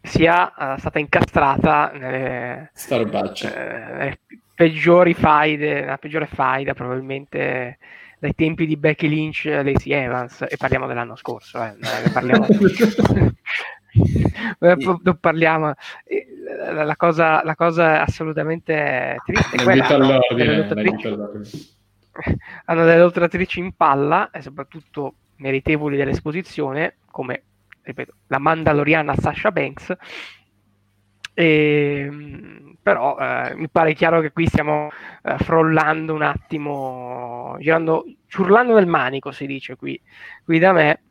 sia 0.03 0.53
eh, 0.53 0.79
stata 0.79 0.99
incastrata 0.99 1.91
nelle, 1.93 2.71
eh, 2.89 3.05
nelle 3.05 4.19
peggiori 4.53 5.13
faide, 5.13 5.85
la 5.85 5.97
peggiore 5.97 6.27
faida 6.27 6.73
probabilmente 6.73 7.77
dai 8.19 8.35
tempi 8.35 8.67
di 8.67 8.77
Becky 8.77 9.07
Lynch 9.07 9.45
e 9.45 9.63
Lacey 9.63 9.93
Evans 9.93 10.45
e 10.47 10.55
parliamo 10.57 10.85
dell'anno 10.85 11.15
scorso, 11.15 11.63
eh, 11.63 11.75
è 11.79 12.11
parliamo 12.11 12.45
Eh, 12.49 13.33
non 15.03 15.17
parliamo. 15.19 15.73
Eh, 16.03 16.27
la, 16.71 16.95
cosa, 16.95 17.43
la 17.43 17.55
cosa 17.55 18.01
assolutamente 18.01 19.17
triste 19.25 19.57
è 19.57 19.63
quella 19.63 19.87
no, 19.87 19.95
all'ordine. 19.95 20.67
hanno 22.65 22.83
delle 22.83 22.99
lottatrici 22.99 23.59
in 23.59 23.73
palla 23.73 24.29
e 24.31 24.41
soprattutto 24.41 25.15
meritevoli 25.37 25.95
dell'esposizione 25.97 26.97
come 27.09 27.43
ripeto 27.83 28.13
la 28.27 28.37
Mandaloriana 28.37 29.15
Sasha 29.15 29.51
Banks. 29.51 29.95
E, 31.33 32.07
mh, 32.09 32.77
però 32.81 33.17
eh, 33.17 33.55
mi 33.55 33.69
pare 33.69 33.93
chiaro 33.93 34.19
che 34.19 34.31
qui 34.31 34.47
stiamo 34.47 34.89
eh, 35.23 35.37
frollando 35.37 36.13
un 36.13 36.23
attimo 36.23 37.55
girando 37.59 38.03
ciurlando 38.27 38.75
nel 38.75 38.87
manico 38.87 39.31
si 39.31 39.45
dice 39.45 39.75
qui, 39.75 39.99
qui 40.43 40.59
da 40.59 40.73
me 40.73 41.01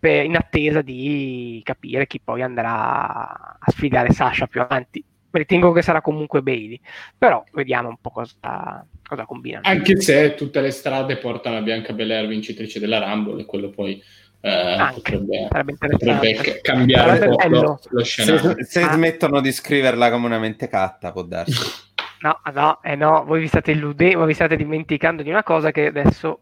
per- 0.00 0.24
in 0.24 0.34
attesa 0.34 0.82
di 0.82 1.60
capire 1.62 2.06
chi 2.08 2.20
poi 2.24 2.42
andrà 2.42 3.56
a 3.58 3.70
sfidare 3.70 4.10
Sasha 4.12 4.46
più 4.48 4.60
avanti 4.62 5.04
ritengo 5.32 5.70
che 5.70 5.82
sarà 5.82 6.00
comunque 6.00 6.42
Bailey 6.42 6.80
però 7.16 7.44
vediamo 7.52 7.88
un 7.88 7.98
po' 8.00 8.10
cosa, 8.10 8.84
cosa 9.06 9.24
combinano 9.26 9.62
Anche 9.68 10.00
se 10.00 10.34
tutte 10.34 10.60
le 10.60 10.72
strade 10.72 11.18
portano 11.18 11.58
a 11.58 11.60
Bianca 11.62 11.92
Belair 11.92 12.26
vincitrice 12.26 12.80
della 12.80 12.98
Rumble 12.98 13.42
e 13.42 13.44
quello 13.44 13.70
poi 13.70 14.02
eh, 14.40 14.48
Anche, 14.50 15.18
potrebbe, 15.18 15.48
potrebbe 15.78 16.60
cambiare 16.62 17.18
Sarebbe 17.18 17.26
un 17.28 17.36
po' 17.36 17.48
lo, 17.48 17.80
lo 17.90 18.02
scenario. 18.02 18.54
Se, 18.56 18.64
se 18.64 18.80
Ah. 18.82 18.92
smettono 18.92 19.40
di 19.42 19.52
scriverla 19.52 20.10
comunemente 20.10 20.66
catta, 20.66 21.12
può 21.12 21.22
darsi. 21.22 21.52
No, 22.22 22.38
no, 22.52 22.80
eh 22.82 22.96
no, 22.96 23.24
voi 23.24 23.40
vi 23.40 23.46
state 23.46 23.70
illudendo, 23.70 24.26
vi 24.26 24.34
state 24.34 24.54
dimenticando 24.56 25.22
di 25.22 25.30
una 25.30 25.42
cosa 25.42 25.70
che 25.70 25.86
adesso 25.86 26.40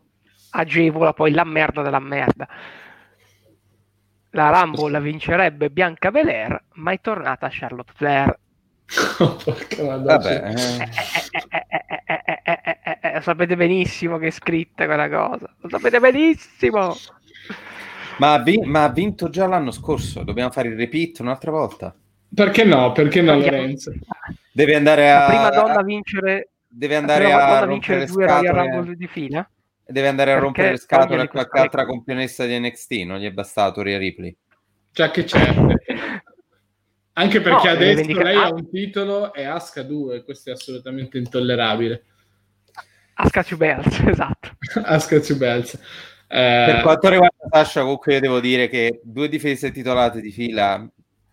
agevola 0.51 1.13
poi 1.13 1.31
la 1.31 1.45
merda 1.45 1.83
della 1.83 2.01
merda. 2.01 2.49
La 4.39 4.51
Rambo 4.51 4.87
la 4.87 5.01
vincerebbe 5.01 5.69
Bianca 5.69 6.13
Belair, 6.13 6.63
ma 6.75 6.93
è 6.93 7.01
tornata 7.01 7.49
Charlotte 7.51 7.93
Flair. 7.93 8.39
Sapete 13.21 13.57
benissimo 13.57 14.17
che 14.19 14.29
è 14.29 14.31
scritta 14.31 14.85
quella 14.85 15.09
cosa. 15.09 15.53
Lo 15.59 15.69
sapete 15.69 15.99
benissimo. 15.99 16.95
Ma 18.19 18.35
ha, 18.35 18.39
vi- 18.39 18.63
ma 18.65 18.85
ha, 18.85 18.89
vinto 18.91 19.29
già 19.29 19.49
l'anno 19.49 19.73
scorso. 19.73 20.23
Dobbiamo 20.23 20.53
fare 20.53 20.69
il 20.69 20.77
repeat 20.77 21.19
un'altra 21.19 21.51
volta. 21.51 21.93
Perché 22.33 22.63
no? 22.63 22.93
Perché 22.93 23.21
no, 23.21 23.37
Lorenzo? 23.37 23.93
Deve 24.53 24.77
andare 24.77 25.11
a. 25.11 25.19
La 25.19 25.27
prima 25.27 25.51
donna 25.51 25.81
a 25.81 25.83
vincere. 25.83 26.51
Deve 26.69 26.95
andare 26.95 27.33
a, 27.33 27.59
a 27.59 27.67
vincere 27.67 28.07
due 28.07 28.25
Royal 28.25 28.55
Rumble 28.55 28.95
di 28.95 29.09
fila. 29.09 29.51
Deve 29.91 30.09
andare 30.09 30.33
a 30.33 30.35
Perché 30.35 30.45
rompere 30.47 30.71
le 30.73 30.77
scatole 30.79 31.23
a 31.23 31.29
qualche 31.29 31.49
questa- 31.51 31.61
altra 31.61 31.87
campionessa 31.87 32.45
di 32.45 32.59
NXT. 32.59 32.93
Non 33.07 33.19
gli 33.19 33.25
è 33.25 33.31
bastato 33.33 33.81
Rhea 33.81 33.97
Ripley. 33.97 34.37
Già 34.93 35.11
che 35.11 35.25
c'è. 35.25 35.39
Anche 37.15 37.41
perché 37.41 37.67
No, 37.69 37.73
adesso 37.73 37.95
vendica- 37.97 38.23
lei 38.23 38.37
ha 38.37 38.45
ah. 38.45 38.53
un 38.53 38.71
titolo 38.71 39.33
e 39.33 39.45
Asuka 39.45 39.83
2, 39.83 40.23
questo 40.23 40.51
è 40.51 40.53
assolutamente 40.53 41.19
intollerabile. 41.19 42.05
Asuka 43.15 43.43
Two 43.43 43.57
Belts, 43.57 43.99
esatto. 44.07 44.51
Asuka 44.85 45.21
two 45.21 45.37
belts. 45.37 45.75
Eh, 46.29 46.65
Per 46.73 46.83
quanto 46.83 47.09
riguarda 47.09 47.49
Sasha, 47.51 47.81
comunque 47.81 48.15
io 48.15 48.21
devo 48.21 48.39
dire 48.41 48.69
che 48.69 49.01
due 49.03 49.29
difese 49.29 49.73
titolate 49.73 50.21
di 50.21 50.31
fila, 50.31 50.87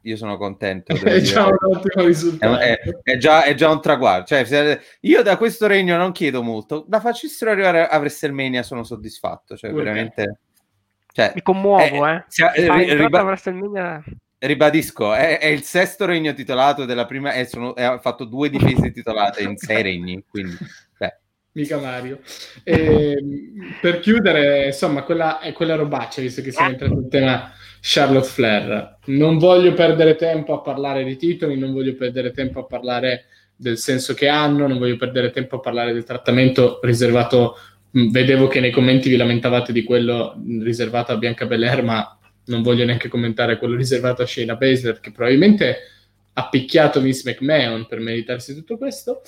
io 0.06 0.16
sono 0.18 0.38
contento. 0.38 0.94
è 0.94 1.20
già 1.22 1.46
un 1.48 1.56
ottimo 1.60 2.04
È, 2.04 2.06
risultato. 2.06 2.60
è- 2.60 2.80
è 3.04 3.18
già, 3.18 3.44
è 3.44 3.54
già 3.56 3.70
un 3.70 3.82
traguardo. 3.82 4.26
Cioè, 4.26 4.44
se- 4.46 4.82
io 5.02 5.22
da 5.24 5.38
questo 5.38 5.68
regno 5.68 5.98
non 5.98 6.12
chiedo 6.12 6.42
molto. 6.44 6.86
La 6.90 7.00
facessero 7.00 7.52
arrivare 7.52 7.88
a 7.88 7.98
WrestleMania, 7.98 8.64
sono 8.64 8.84
soddisfatto. 8.84 9.56
Cioè, 9.58 9.72
me. 9.72 9.78
veramente. 9.78 10.40
Cioè, 11.12 11.32
Mi 11.34 11.42
commuovo, 11.42 12.08
eh, 12.08 12.16
eh. 12.16 12.66
Fai 12.66 12.94
riba- 12.94 13.24
WrestleMania- 13.24 14.04
ribadisco, 14.38 15.14
è, 15.14 15.40
è 15.40 15.48
il 15.48 15.64
sesto 15.64 16.06
regno 16.06 16.34
titolato 16.34 16.86
della 16.86 17.06
prima. 17.06 17.34
E 17.34 17.46
sono, 17.46 17.72
ha 17.72 17.98
fatto 18.00 18.26
due 18.26 18.50
difese 18.50 18.92
titolate 18.92 19.42
in 19.42 19.58
sei 19.58 19.82
regni. 19.82 20.24
Quindi, 20.30 20.56
beh, 21.00 21.18
Mica 21.54 21.80
Mario. 21.80 22.20
E, 22.64 23.18
per 23.82 24.02
chiudere, 24.02 24.66
insomma, 24.68 25.04
quella 25.04 25.40
è 25.40 25.52
quella 25.54 25.76
robaccia, 25.76 26.22
visto 26.22 26.42
che 26.42 26.52
siamo 26.52 26.70
entrati 26.72 26.94
in 26.94 27.10
tema 27.10 27.52
Charlotte 27.88 28.26
Flair. 28.28 28.98
Non 29.06 29.38
voglio 29.38 29.72
perdere 29.74 30.16
tempo 30.16 30.56
a 30.56 30.62
parlare 30.62 31.04
di 31.04 31.18
titoli, 31.18 31.56
non 31.56 31.72
voglio 31.72 31.94
perdere 31.94 32.32
tempo 32.32 32.62
a 32.62 32.66
parlare 32.66 33.26
del 33.56 33.78
senso 33.78 34.16
che 34.16 34.28
hanno, 34.28 34.66
non 34.66 34.80
voglio 34.80 34.98
perdere 34.98 35.30
tempo 35.30 35.58
a 35.58 35.60
parlare 35.60 35.94
del 35.94 36.04
trattamento 36.04 36.80
riservato. 36.82 37.56
mh, 37.92 38.10
Vedevo 38.10 38.48
che 38.48 38.60
nei 38.60 38.72
commenti 38.72 39.08
vi 39.08 39.18
lamentavate 39.18 39.72
di 39.72 39.84
quello 39.84 40.34
mh, 40.36 40.64
riservato 40.64 41.12
a 41.12 41.18
Bianca 41.18 41.46
Belair, 41.46 41.84
ma 41.84 42.18
non 42.46 42.64
voglio 42.64 42.86
neanche 42.86 43.08
commentare 43.08 43.60
quello 43.60 43.76
riservato 43.76 44.24
a 44.24 44.26
Shayna 44.26 44.56
Baszler, 44.56 45.00
che 45.00 45.12
probabilmente 45.12 45.78
ha 46.34 46.50
picchiato 46.50 47.02
Miss 47.02 47.24
McMahon 47.24 47.86
per 47.86 48.00
meritarsi 48.00 48.56
tutto 48.56 48.78
questo, 48.80 49.22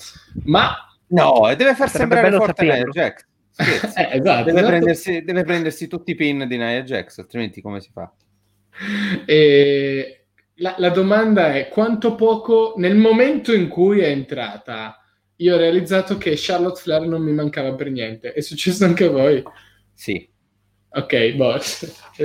ma 0.46 0.74
no, 1.10 1.48
e 1.48 1.54
deve 1.54 1.76
far 1.76 1.88
sembrare 1.88 2.28
bello 2.28 2.40
forte 2.42 2.64
Nia. 2.64 2.82
Jax. 2.82 3.24
Scherzi. 3.54 4.00
Eh, 4.00 4.08
esatto, 4.18 4.44
Deve, 4.44 4.50
esatto. 4.50 4.66
prendersi, 4.66 5.22
deve 5.22 5.44
prendersi 5.44 5.86
tutti 5.86 6.10
i 6.10 6.14
pin 6.16 6.44
di 6.48 6.56
Nia 6.56 6.82
Jax, 6.82 7.18
altrimenti 7.18 7.60
come 7.60 7.80
si 7.80 7.90
fa? 7.92 8.12
E 9.26 10.26
la, 10.54 10.74
la 10.78 10.90
domanda 10.90 11.54
è 11.54 11.68
quanto 11.68 12.14
poco 12.14 12.74
nel 12.76 12.96
momento 12.96 13.52
in 13.52 13.68
cui 13.68 14.00
è 14.00 14.08
entrata? 14.08 15.00
Io 15.36 15.54
ho 15.54 15.58
realizzato 15.58 16.18
che 16.18 16.34
Charlotte 16.36 16.80
Flair 16.80 17.02
non 17.06 17.22
mi 17.22 17.32
mancava 17.32 17.74
per 17.74 17.90
niente. 17.90 18.32
È 18.32 18.40
successo 18.40 18.84
anche 18.84 19.04
a 19.04 19.10
voi? 19.10 19.42
Sì, 19.92 20.28
ok 20.90 21.32
boh 21.34 21.58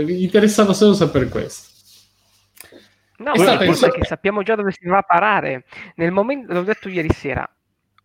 mi 0.06 0.22
interessava 0.24 0.74
solo 0.74 0.93
sapere 0.93 1.28
questo. 1.28 1.72
No, 3.18 3.34
È 3.34 3.43
ma 3.43 3.64
insomma- 3.64 3.93
che 3.93 4.06
sappiamo 4.06 4.41
già 4.43 4.56
dove 4.56 4.72
si 4.72 4.86
va 4.88 4.97
a 4.97 5.04
parare. 5.04 5.66
Nel 5.95 6.12
momento, 6.12 6.54
l'ho 6.54 6.64
detto 6.64 6.89
ieri 6.89 7.10
sera, 7.12 7.47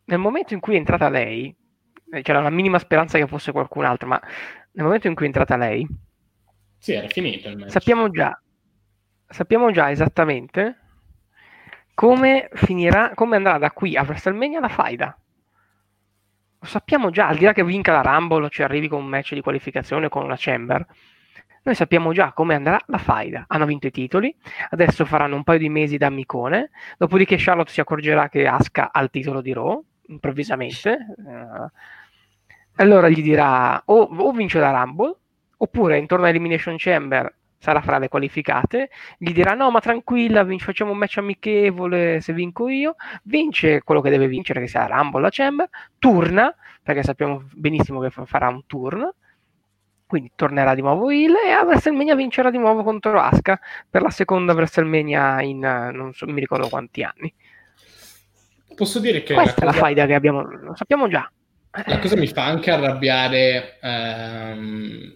nel 0.04 0.18
momento 0.18 0.54
in 0.54 0.60
cui 0.60 0.74
è 0.74 0.78
entrata 0.78 1.08
lei, 1.08 1.54
eh, 2.10 2.22
c'era 2.22 2.38
una 2.38 2.50
minima 2.50 2.78
speranza 2.78 3.18
che 3.18 3.26
fosse 3.26 3.52
qualcun 3.52 3.84
altro, 3.84 4.08
ma 4.08 4.20
nel 4.72 4.84
momento 4.84 5.06
in 5.06 5.14
cui 5.14 5.24
è 5.24 5.28
entrata 5.28 5.56
lei, 5.56 5.86
sì 6.78 6.92
era 6.92 7.08
finito 7.08 7.48
il 7.48 7.58
match 7.58 7.70
sappiamo 7.70 8.10
già, 8.10 8.40
sappiamo 9.26 9.70
già 9.70 9.90
esattamente 9.90 10.78
come 11.98 12.48
finirà, 12.52 13.10
come 13.12 13.34
andrà 13.34 13.58
da 13.58 13.72
qui 13.72 13.96
a 13.96 14.02
WrestleMania 14.02 14.60
la 14.60 14.68
faida. 14.68 15.18
Lo 16.60 16.66
sappiamo 16.66 17.10
già, 17.10 17.26
al 17.26 17.36
di 17.36 17.44
là 17.44 17.52
che 17.52 17.64
vinca 17.64 17.90
la 17.90 18.02
Rumble 18.02 18.44
o 18.44 18.48
ci 18.48 18.62
arrivi 18.62 18.86
con 18.86 19.02
un 19.02 19.08
match 19.08 19.34
di 19.34 19.40
qualificazione 19.40 20.08
con 20.08 20.22
una 20.22 20.36
Chamber, 20.38 20.86
noi 21.64 21.74
sappiamo 21.74 22.12
già 22.12 22.32
come 22.32 22.54
andrà 22.54 22.80
la 22.86 22.98
faida. 22.98 23.46
Hanno 23.48 23.66
vinto 23.66 23.88
i 23.88 23.90
titoli, 23.90 24.32
adesso 24.70 25.04
faranno 25.04 25.34
un 25.34 25.42
paio 25.42 25.58
di 25.58 25.68
mesi 25.68 25.96
da 25.96 26.06
amicone, 26.06 26.70
dopodiché 26.96 27.34
Charlotte 27.36 27.72
si 27.72 27.80
accorgerà 27.80 28.28
che 28.28 28.46
Asuka 28.46 28.92
ha 28.92 29.02
il 29.02 29.10
titolo 29.10 29.40
di 29.40 29.52
Raw, 29.52 29.84
improvvisamente. 30.06 30.98
Uh, 31.16 31.66
allora 32.76 33.08
gli 33.08 33.22
dirà 33.22 33.82
o, 33.86 34.02
o 34.02 34.30
vince 34.30 34.60
la 34.60 34.70
Rumble, 34.70 35.16
oppure 35.58 35.98
intorno 35.98 36.24
a 36.24 36.28
Elimination 36.30 36.76
Chamber 36.78 37.32
sarà 37.58 37.80
fra 37.80 37.98
le 37.98 38.08
qualificate, 38.08 38.88
gli 39.18 39.32
dirà 39.32 39.54
no 39.54 39.70
ma 39.70 39.80
tranquilla, 39.80 40.46
facciamo 40.58 40.92
un 40.92 40.98
match 40.98 41.18
amichevole 41.18 42.20
se 42.20 42.32
vinco 42.32 42.68
io, 42.68 42.94
vince 43.24 43.82
quello 43.82 44.00
che 44.00 44.10
deve 44.10 44.28
vincere 44.28 44.60
che 44.60 44.68
sia 44.68 44.86
Rumble 44.86 45.20
la 45.20 45.28
Chamber, 45.30 45.68
turna, 45.98 46.54
perché 46.82 47.02
sappiamo 47.02 47.48
benissimo 47.52 48.00
che 48.00 48.10
farà 48.10 48.48
un 48.48 48.64
turn, 48.66 49.10
quindi 50.06 50.32
tornerà 50.34 50.74
di 50.74 50.80
nuovo 50.80 51.10
Hill 51.10 51.34
e 51.44 51.50
a 51.50 51.64
WrestleMania 51.64 52.14
vincerà 52.14 52.50
di 52.50 52.56
nuovo 52.58 52.82
contro 52.82 53.20
Asuka 53.20 53.60
per 53.90 54.02
la 54.02 54.10
seconda 54.10 54.54
WrestleMania 54.54 55.42
in 55.42 55.58
non 55.58 56.14
so, 56.14 56.26
mi 56.26 56.40
ricordo 56.40 56.68
quanti 56.68 57.02
anni. 57.02 57.32
Posso 58.74 59.00
dire 59.00 59.22
che 59.24 59.34
questa 59.34 59.64
la 59.64 59.72
cosa... 59.72 59.78
è 59.78 59.80
la 59.80 59.86
faida 59.86 60.06
che 60.06 60.14
abbiamo, 60.14 60.42
lo 60.42 60.76
sappiamo 60.76 61.08
già. 61.08 61.30
La 61.84 61.98
cosa 61.98 62.16
mi 62.16 62.26
fa 62.28 62.44
anche 62.44 62.70
arrabbiare 62.70 63.78
ehm, 63.82 65.14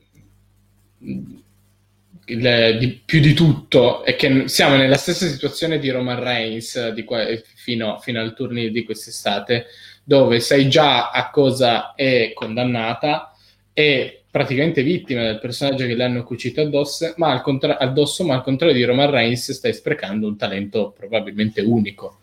il, 2.25 2.77
di, 2.79 3.01
più 3.05 3.21
di 3.21 3.33
tutto 3.35 4.05
è 4.05 4.15
che 4.17 4.49
siamo 4.49 4.77
nella 4.77 4.97
stessa 4.97 5.27
situazione 5.27 5.79
di 5.79 5.91
Roman 5.91 6.21
Reigns 6.23 6.91
di 6.91 7.05
qua, 7.05 7.25
fino, 7.55 7.99
fino 7.99 8.21
al 8.21 8.35
turno 8.35 8.67
di 8.67 8.85
quest'estate, 8.85 9.67
dove 10.05 10.41
sai 10.41 10.69
già 10.69 11.11
a 11.11 11.31
cosa 11.31 11.95
è 11.95 12.33
condannata 12.35 13.35
e 13.73 14.25
praticamente 14.31 14.83
vittima 14.83 15.23
del 15.23 15.39
personaggio 15.39 15.87
che 15.87 15.95
le 15.95 16.05
hanno 16.05 16.25
cucito 16.25 16.63
addosso 16.63 17.13
ma, 17.17 17.33
al 17.33 17.43
contra- 17.43 17.79
addosso, 17.79 18.25
ma 18.25 18.35
al 18.35 18.43
contrario 18.43 18.75
di 18.75 18.85
Roman 18.85 19.11
Reigns 19.11 19.53
stai 19.53 19.75
sprecando 19.75 20.27
un 20.27 20.37
talento 20.37 20.93
probabilmente 20.97 21.61
unico. 21.61 22.19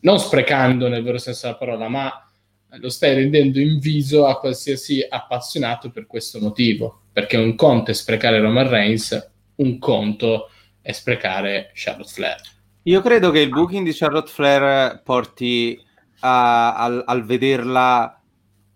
Non 0.00 0.18
sprecando 0.18 0.88
nel 0.88 1.02
vero 1.02 1.18
senso 1.18 1.46
della 1.46 1.58
parola, 1.58 1.88
ma 1.88 2.30
lo 2.70 2.88
stai 2.88 3.14
rendendo 3.14 3.60
inviso 3.60 4.26
a 4.26 4.40
qualsiasi 4.40 5.06
appassionato 5.08 5.90
per 5.90 6.06
questo 6.06 6.40
motivo. 6.40 7.01
Perché 7.12 7.36
un 7.36 7.54
conto 7.54 7.90
è 7.90 7.94
sprecare 7.94 8.40
Roman 8.40 8.68
Reigns, 8.68 9.30
un 9.56 9.78
conto 9.78 10.50
è 10.80 10.92
sprecare 10.92 11.70
Charlotte 11.74 12.10
Flair. 12.10 12.40
Io 12.84 13.00
credo 13.00 13.30
che 13.30 13.40
il 13.40 13.48
booking 13.48 13.84
di 13.84 13.92
Charlotte 13.92 14.30
Flair 14.30 15.02
porti 15.02 15.80
a, 16.20 16.74
al, 16.74 17.02
al 17.06 17.24
vederla 17.24 18.22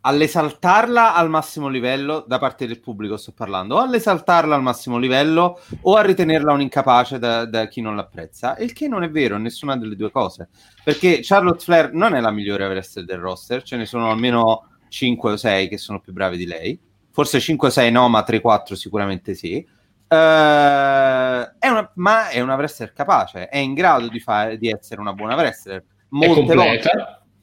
all'esaltarla 0.06 1.16
al 1.16 1.28
massimo 1.28 1.66
livello 1.66 2.24
da 2.26 2.38
parte 2.38 2.68
del 2.68 2.78
pubblico 2.78 3.16
sto 3.16 3.32
parlando, 3.32 3.74
o 3.74 3.80
all'esaltarla 3.80 4.54
al 4.54 4.62
massimo 4.62 4.98
livello 4.98 5.60
o 5.80 5.96
a 5.96 6.02
ritenerla 6.02 6.52
un 6.52 6.60
incapace 6.60 7.18
da, 7.18 7.44
da, 7.44 7.66
chi 7.66 7.80
non 7.80 7.96
l'apprezza, 7.96 8.56
il 8.58 8.72
che 8.72 8.86
non 8.86 9.02
è 9.02 9.10
vero, 9.10 9.36
nessuna 9.36 9.76
delle 9.76 9.96
due 9.96 10.12
cose, 10.12 10.48
perché 10.84 11.18
Charlotte 11.22 11.62
Flair 11.62 11.92
non 11.92 12.14
è 12.14 12.20
la 12.20 12.30
migliore 12.30 12.68
wrestler 12.68 13.04
del 13.04 13.18
roster, 13.18 13.64
ce 13.64 13.76
ne 13.76 13.84
sono 13.84 14.08
almeno 14.08 14.68
5 14.88 15.32
o 15.32 15.36
6 15.36 15.68
che 15.68 15.76
sono 15.76 15.98
più 15.98 16.12
bravi 16.12 16.36
di 16.36 16.46
lei, 16.46 16.80
forse 17.16 17.40
5 17.40 17.68
o 17.68 17.70
6 17.70 17.90
no, 17.90 18.10
ma 18.10 18.22
3-4 18.28 18.74
sicuramente 18.74 19.32
sì, 19.34 19.66
Uh, 20.08 21.42
è 21.58 21.66
una, 21.66 21.90
ma 21.94 22.28
è 22.28 22.38
una 22.38 22.54
wrestler 22.54 22.92
capace, 22.92 23.48
è 23.48 23.56
in 23.56 23.74
grado 23.74 24.06
di, 24.06 24.20
fare, 24.20 24.56
di 24.56 24.68
essere 24.68 25.00
una 25.00 25.12
buona 25.12 25.34
wrestler. 25.34 25.82
Molte 26.10 26.54
volte 26.54 26.90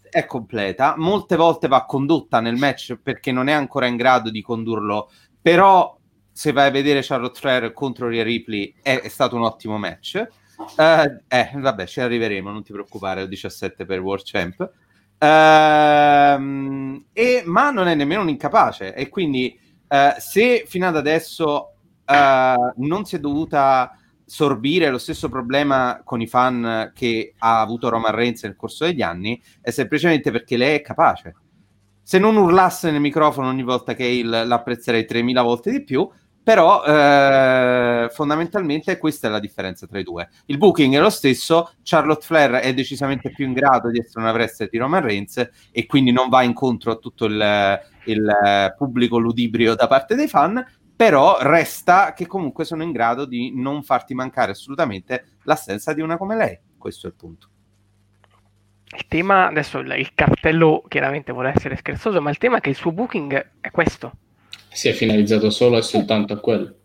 è 0.10 0.26
completa, 0.26 0.94
molte 0.96 1.36
volte 1.36 1.68
va 1.68 1.84
condotta 1.84 2.40
nel 2.40 2.56
match 2.56 2.98
perché 3.04 3.34
non 3.34 3.50
è 3.50 3.52
ancora 3.52 3.88
in 3.88 3.98
grado 3.98 4.30
di 4.30 4.42
condurlo, 4.42 5.12
però 5.42 5.98
se 6.32 6.54
vai 6.54 6.68
a 6.68 6.72
vedere 6.72 7.02
Charlotte 7.04 7.38
Flair 7.38 7.74
contro 7.74 8.08
Rhea 8.08 8.24
Ripley 8.24 8.74
è, 8.82 9.02
è 9.02 9.10
stato 9.10 9.36
un 9.36 9.44
ottimo 9.44 9.78
match. 9.78 10.26
Uh, 10.56 11.20
eh, 11.28 11.52
vabbè, 11.54 11.86
ci 11.86 12.00
arriveremo, 12.00 12.50
non 12.50 12.64
ti 12.64 12.72
preoccupare, 12.72 13.24
ho 13.24 13.26
17 13.26 13.86
per 13.86 14.00
World 14.00 14.24
Champ. 14.24 14.72
Uh, 15.20 17.04
e, 17.12 17.44
ma 17.46 17.72
non 17.72 17.88
è 17.88 17.96
nemmeno 17.96 18.22
un 18.22 18.30
incapace 18.30 18.94
e 18.94 19.10
quindi 19.10 19.60
uh, 19.94 20.20
se 20.20 20.64
fino 20.66 20.88
ad 20.88 20.98
adesso 20.98 21.70
non 22.06 23.06
si 23.06 23.16
è 23.16 23.20
dovuta 23.20 23.98
sorbire 24.26 24.90
lo 24.90 24.98
stesso 24.98 25.30
problema 25.30 26.02
con 26.04 26.22
i 26.22 26.28
fan 26.28 26.92
che 26.94 27.34
ha 27.38 27.62
avuto 27.62 27.90
Roman 27.90 28.14
Reigns 28.14 28.44
nel 28.44 28.56
corso 28.56 28.86
degli 28.86 29.02
anni 29.02 29.42
è 29.62 29.70
semplicemente 29.70 30.32
perché 30.32 30.58
lei 30.58 30.78
è 30.78 30.82
capace. 30.82 31.36
Se 32.02 32.20
non 32.20 32.36
urlasse 32.36 32.92
nel 32.92 33.00
microfono 33.00 33.48
ogni 33.48 33.64
volta 33.64 33.94
che 33.94 34.06
il, 34.06 34.28
l'apprezzerei 34.28 35.06
3000 35.06 35.42
volte 35.42 35.72
di 35.72 35.84
più, 35.84 36.10
però 36.44 36.84
eh, 36.84 38.10
fondamentalmente 38.12 38.98
questa 38.98 39.28
è 39.28 39.32
la 39.32 39.40
differenza 39.40 39.88
tra 39.88 39.98
i 39.98 40.04
due. 40.04 40.30
Il 40.48 40.58
booking 40.58 40.94
è 40.94 41.00
lo 41.00 41.10
stesso, 41.10 41.74
Charlotte 41.84 42.26
Flair 42.26 42.52
è 42.56 42.74
decisamente 42.74 43.32
più 43.32 43.46
in 43.46 43.54
grado 43.54 43.90
di 43.90 44.00
essere 44.00 44.20
una 44.20 44.34
wrestler 44.34 44.70
di 44.70 44.78
Roman 44.78 45.02
Reigns 45.02 45.50
e 45.72 45.86
quindi 45.86 46.12
non 46.12 46.28
va 46.30 46.44
incontro 46.44 46.92
a 46.92 46.98
tutto 46.98 47.26
il, 47.26 47.80
il 48.06 48.74
pubblico 48.78 49.18
ludibrio 49.18 49.74
da 49.76 49.88
parte 49.88 50.16
dei 50.16 50.28
fan, 50.28 50.64
però 50.96 51.38
resta 51.40 52.14
che 52.14 52.28
comunque 52.28 52.66
sono 52.66 52.84
in 52.84 52.92
grado 52.92 53.26
di 53.26 53.54
non 53.56 53.82
farti 53.84 54.14
mancare 54.14 54.52
assolutamente 54.52 55.38
l'assenza 55.44 55.94
di 55.94 56.02
una 56.02 56.18
come 56.18 56.36
lei. 56.36 56.60
Questo 56.78 57.08
è 57.08 57.10
il 57.10 57.16
punto. 57.16 57.48
Il 58.96 59.08
tema, 59.08 59.48
adesso 59.48 59.80
il, 59.80 59.92
il 59.98 60.14
cartello 60.14 60.84
chiaramente 60.88 61.32
vuole 61.32 61.52
essere 61.56 61.78
scherzoso, 61.78 62.22
ma 62.22 62.30
il 62.30 62.38
tema 62.38 62.58
è 62.58 62.60
che 62.60 62.70
il 62.70 62.76
suo 62.76 62.92
booking 62.92 63.52
è 63.60 63.72
questo. 63.72 64.18
Si 64.74 64.90
è 64.90 64.92
finalizzato 64.92 65.50
solo 65.50 65.78
e 65.78 65.82
soltanto 65.82 66.34
a 66.34 66.40
quello. 66.40 66.76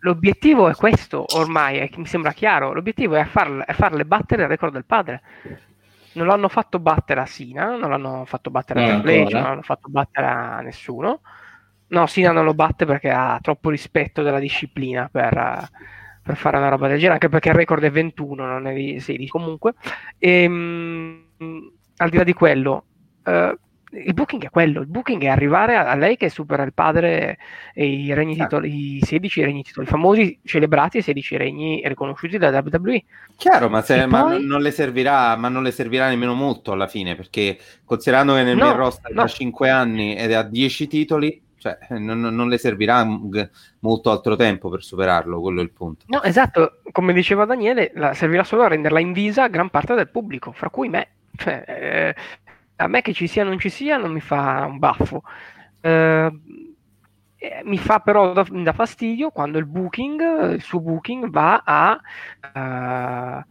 L'obiettivo 0.00 0.68
è 0.68 0.74
questo, 0.74 1.24
ormai, 1.36 1.78
è, 1.78 1.88
mi 1.96 2.06
sembra 2.06 2.32
chiaro, 2.32 2.72
l'obiettivo 2.72 3.14
è, 3.14 3.24
farle, 3.24 3.64
è 3.64 3.72
farle 3.72 4.04
battere 4.04 4.42
il 4.42 4.48
record 4.48 4.72
del 4.72 4.84
padre. 4.84 5.22
Non 6.12 6.26
l'hanno 6.26 6.48
fatto 6.48 6.78
battere 6.78 7.20
a 7.20 7.26
Sina, 7.26 7.76
non 7.76 7.90
l'hanno 7.90 8.24
fatto 8.26 8.50
battere 8.50 8.82
a 8.82 9.00
Triple 9.00 9.22
non 9.32 9.42
l'hanno 9.42 9.62
fatto 9.62 9.88
battere 9.88 10.26
a 10.26 10.60
nessuno 10.60 11.20
No, 11.94 12.06
Sina 12.06 12.32
non 12.32 12.44
lo 12.44 12.54
batte 12.54 12.86
perché 12.86 13.10
ha 13.10 13.38
troppo 13.42 13.70
rispetto 13.70 14.22
della 14.22 14.38
disciplina 14.38 15.08
per, 15.10 15.68
per 16.22 16.36
fare 16.36 16.56
una 16.56 16.68
roba 16.68 16.88
del 16.88 16.96
genere, 16.96 17.14
anche 17.14 17.28
perché 17.28 17.50
il 17.50 17.54
record 17.54 17.84
è 17.84 17.90
21, 17.90 18.44
non 18.44 18.66
è 18.66 18.74
di 18.74 18.98
16 18.98 19.28
comunque. 19.28 19.74
E, 20.18 20.42
ehm, 20.42 21.24
mh, 21.36 21.72
al 21.98 22.08
di 22.08 22.16
là 22.16 22.24
di 22.24 22.32
quello, 22.32 22.84
uh, 23.24 23.56
il 23.94 24.14
booking 24.14 24.44
è 24.44 24.50
quello, 24.50 24.80
il 24.80 24.86
booking 24.86 25.22
è 25.22 25.28
arrivare 25.28 25.76
a, 25.76 25.88
a 25.88 25.94
lei 25.94 26.16
che 26.16 26.28
supera 26.28 26.62
il 26.62 26.72
padre 26.72 27.38
e 27.72 27.86
i 27.86 28.12
regni 28.12 28.34
titoli, 28.34 28.96
i 28.96 29.00
16 29.04 29.44
regni 29.44 29.62
titoli, 29.62 29.86
i 29.86 29.90
famosi 29.90 30.38
celebrati 30.44 30.98
e 30.98 31.02
16 31.02 31.36
regni 31.36 31.82
riconosciuti 31.84 32.38
da 32.38 32.48
WWE. 32.48 33.04
Chiaro, 33.36 33.68
ma, 33.68 33.82
se, 33.82 34.06
ma 34.06 34.24
poi... 34.24 34.44
non, 34.44 34.60
le 34.60 34.70
servirà, 34.70 35.36
ma 35.36 35.48
non 35.48 35.62
le 35.62 35.70
servirà 35.70 36.08
nemmeno 36.08 36.34
molto 36.34 36.72
alla 36.72 36.86
fine, 36.86 37.14
perché 37.14 37.58
considerando 37.84 38.34
che 38.34 38.42
nel 38.42 38.56
no, 38.56 38.66
mio 38.66 38.76
roster 38.76 39.12
no. 39.12 39.22
da 39.22 39.28
5 39.28 39.70
anni 39.70 40.16
ed 40.16 40.32
ha 40.32 40.42
10 40.42 40.86
titoli, 40.86 41.42
cioè, 41.56 41.78
non, 41.98 42.20
non, 42.20 42.48
le 42.48 42.58
servirà 42.58 43.06
molto 43.78 44.10
altro 44.10 44.36
tempo 44.36 44.68
per 44.68 44.82
superarlo, 44.82 45.40
quello 45.40 45.60
è 45.60 45.62
il 45.62 45.70
punto. 45.70 46.04
No, 46.08 46.22
esatto, 46.22 46.80
come 46.92 47.14
diceva 47.14 47.46
Daniele, 47.46 47.90
la, 47.94 48.12
servirà 48.12 48.44
solo 48.44 48.64
a 48.64 48.68
renderla 48.68 49.00
invisa 49.00 49.44
a 49.44 49.48
gran 49.48 49.70
parte 49.70 49.94
del 49.94 50.10
pubblico, 50.10 50.52
fra 50.52 50.68
cui 50.68 50.88
me. 50.90 51.08
Cioè, 51.36 51.64
eh, 51.66 52.14
a 52.76 52.86
me 52.86 53.02
che 53.02 53.12
ci 53.12 53.26
sia 53.26 53.44
o 53.44 53.46
non 53.46 53.58
ci 53.58 53.68
sia 53.68 53.96
non 53.96 54.12
mi 54.12 54.20
fa 54.20 54.66
un 54.68 54.78
baffo. 54.78 55.22
Eh, 55.80 56.32
eh 57.36 57.60
mi 57.64 57.78
fa 57.78 58.00
però 58.00 58.32
da, 58.32 58.46
da, 58.48 58.72
fastidio 58.72 59.30
quando 59.30 59.58
il 59.58 59.66
booking, 59.66 60.52
il 60.52 60.62
suo 60.62 60.80
booking 60.80 61.28
va 61.30 61.62
a, 61.64 62.00
uh, 62.40 63.44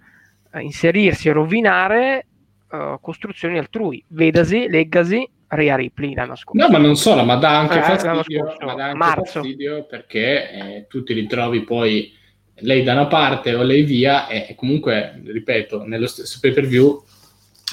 a 0.51 0.61
inserirsi 0.61 1.29
e 1.29 1.31
rovinare 1.31 2.25
uh, 2.71 2.99
costruzioni 2.99 3.57
altrui. 3.57 4.03
Vedasi, 4.07 4.67
leggasi 4.67 5.29
Ria 5.47 5.75
Ripley 5.75 6.13
l'anno 6.13 6.35
scorso. 6.35 6.65
No, 6.65 6.71
ma 6.71 6.79
non 6.79 6.95
solo, 6.95 7.23
ma 7.23 7.35
dà 7.35 7.59
anche, 7.59 7.77
eh, 7.77 7.81
fastidio, 7.81 8.55
ma 8.61 8.73
dà 8.73 8.85
anche 8.85 9.21
fastidio, 9.23 9.85
perché 9.85 10.51
eh, 10.51 10.85
tu 10.89 11.03
ti 11.03 11.13
ritrovi 11.13 11.61
poi 11.61 12.11
lei 12.57 12.83
da 12.83 12.93
una 12.93 13.07
parte 13.07 13.53
o 13.53 13.63
lei 13.63 13.83
via 13.83 14.27
e 14.27 14.53
comunque, 14.55 15.21
ripeto, 15.23 15.85
nello 15.85 16.07
stesso 16.07 16.39
pay 16.41 16.51
per 16.51 16.65
view 16.65 17.03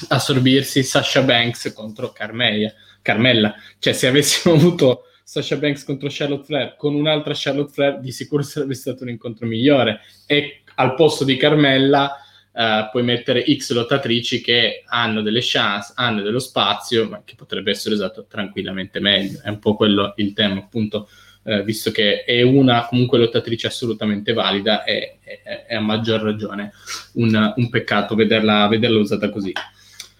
assorbirsi 0.09 0.83
Sasha 0.83 1.21
Banks 1.21 1.71
contro 1.73 2.11
Carmella. 2.11 2.71
Carmella. 3.01 3.55
Cioè, 3.79 3.93
se 3.93 4.07
avessimo 4.07 4.55
avuto 4.55 5.05
Sasha 5.23 5.57
Banks 5.57 5.83
contro 5.83 6.09
Charlotte 6.11 6.45
Flair 6.45 6.75
con 6.75 6.93
un'altra 6.95 7.33
Charlotte 7.35 7.71
Flair, 7.71 7.99
di 7.99 8.11
sicuro 8.11 8.43
sarebbe 8.43 8.73
stato 8.73 9.03
un 9.03 9.09
incontro 9.09 9.45
migliore. 9.45 10.01
E 10.25 10.63
al 10.75 10.95
posto 10.95 11.23
di 11.23 11.37
Carmella 11.37 12.15
Uh, 12.53 12.89
puoi 12.91 13.03
mettere 13.03 13.45
X 13.55 13.71
lottatrici 13.71 14.41
che 14.41 14.83
hanno 14.85 15.21
delle 15.21 15.39
chance, 15.41 15.93
hanno 15.95 16.21
dello 16.21 16.37
spazio, 16.39 17.07
ma 17.07 17.21
che 17.23 17.35
potrebbe 17.35 17.71
essere 17.71 17.95
usato 17.95 18.25
tranquillamente 18.27 18.99
meglio. 18.99 19.39
È 19.41 19.47
un 19.47 19.59
po' 19.59 19.73
quello 19.75 20.11
il 20.17 20.33
tema, 20.33 20.59
appunto, 20.59 21.07
uh, 21.43 21.63
visto 21.63 21.91
che 21.91 22.25
è 22.25 22.41
una 22.41 22.87
comunque 22.87 23.19
lottatrice 23.19 23.67
assolutamente 23.67 24.33
valida, 24.33 24.83
è, 24.83 25.15
è, 25.21 25.65
è 25.65 25.75
a 25.75 25.79
maggior 25.79 26.21
ragione 26.23 26.73
un, 27.13 27.53
un 27.55 27.69
peccato 27.69 28.15
vederla, 28.15 28.67
vederla, 28.67 28.99
usata 28.99 29.29
così. 29.29 29.53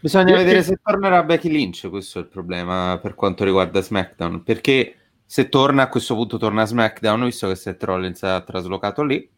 Bisogna 0.01 0.31
perché... 0.31 0.43
vedere 0.43 0.63
se 0.63 0.79
tornerà 0.83 1.23
Becky 1.23 1.49
Lynch, 1.49 1.89
questo 1.89 2.19
è 2.19 2.21
il 2.23 2.27
problema 2.27 2.99
per 3.01 3.15
quanto 3.15 3.43
riguarda 3.43 3.81
SmackDown, 3.81 4.43
perché 4.43 4.95
se 5.25 5.47
torna 5.47 5.83
a 5.83 5.87
questo 5.89 6.15
punto 6.15 6.37
torna 6.37 6.63
a 6.63 6.65
SmackDown, 6.65 7.23
visto 7.23 7.47
che 7.47 7.55
Seth 7.55 7.83
Rollins 7.83 8.23
ha 8.23 8.41
traslocato 8.41 9.03
lì. 9.03 9.29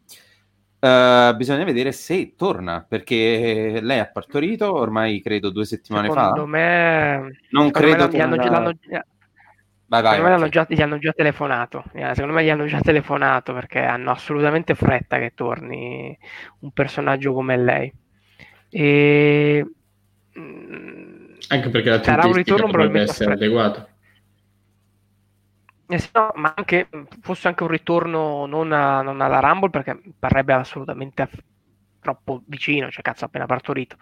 Uh, 0.80 1.34
bisogna 1.36 1.64
vedere 1.64 1.92
se 1.92 2.34
torna 2.36 2.84
perché 2.86 3.78
lei 3.80 3.98
ha 4.00 4.06
partorito 4.06 4.70
ormai 4.70 5.22
credo 5.22 5.48
due 5.48 5.64
settimane 5.64 6.08
secondo 6.08 6.42
fa. 6.42 6.46
Me, 6.46 7.38
non 7.52 7.70
credo 7.70 8.06
che 8.08 8.18
l'hanno, 8.18 8.36
l'hanno, 8.36 8.72
Vai, 9.86 10.02
vai, 10.02 10.16
secondo 10.16 10.38
me 10.40 10.48
già, 10.48 10.66
gli 10.68 10.82
hanno 10.82 10.98
già 10.98 11.12
telefonato. 11.12 11.84
Eh, 11.92 12.14
secondo 12.14 12.34
me 12.34 12.44
gli 12.44 12.50
hanno 12.50 12.66
già 12.66 12.80
telefonato 12.80 13.52
perché 13.52 13.80
hanno 13.80 14.10
assolutamente 14.10 14.74
fretta 14.74 15.18
che 15.18 15.32
torni 15.34 16.16
un 16.60 16.70
personaggio 16.72 17.32
come 17.32 17.56
lei. 17.56 17.92
E... 18.70 19.66
Mm, 20.38 21.34
Anche 21.48 21.68
perché 21.68 21.90
la 21.90 22.02
sarà 22.02 22.26
un 22.26 22.32
ritorno 22.32 22.66
potrebbe 22.66 23.02
essere 23.02 23.34
adeguato. 23.34 23.88
Eh 25.86 26.08
no, 26.12 26.32
ma 26.36 26.52
anche 26.56 26.88
fosse 27.20 27.46
anche 27.46 27.62
un 27.62 27.68
ritorno 27.68 28.46
non, 28.46 28.72
a, 28.72 29.02
non 29.02 29.20
alla 29.20 29.40
Rumble 29.40 29.70
perché 29.70 30.00
parrebbe 30.18 30.54
assolutamente 30.54 31.28
troppo 32.00 32.42
vicino, 32.46 32.90
cioè 32.90 33.02
cazzo 33.02 33.26
appena 33.26 33.46
partorito. 33.46 33.96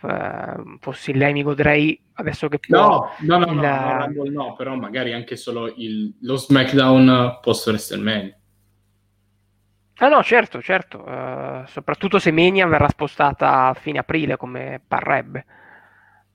Uh, 0.00 0.78
fossi 0.78 1.12
lei 1.12 1.32
mi 1.32 1.42
godrei 1.42 2.00
adesso 2.14 2.46
che 2.46 2.60
può 2.60 2.78
no 2.78 3.36
no 3.36 3.38
no, 3.38 3.50
il... 3.50 3.56
no, 3.56 4.06
no, 4.14 4.30
no, 4.30 4.54
però 4.54 4.76
magari 4.76 5.12
anche 5.12 5.34
solo 5.34 5.74
il, 5.74 6.14
lo 6.20 6.36
SmackDown 6.36 7.40
post 7.42 7.66
WrestleMania 7.66 8.38
ah 9.96 10.06
no 10.06 10.22
certo 10.22 10.62
certo 10.62 11.02
uh, 11.02 11.66
soprattutto 11.66 12.20
se 12.20 12.30
Mania 12.30 12.68
verrà 12.68 12.88
spostata 12.88 13.64
a 13.64 13.74
fine 13.74 13.98
aprile 13.98 14.36
come 14.36 14.80
parrebbe 14.86 15.44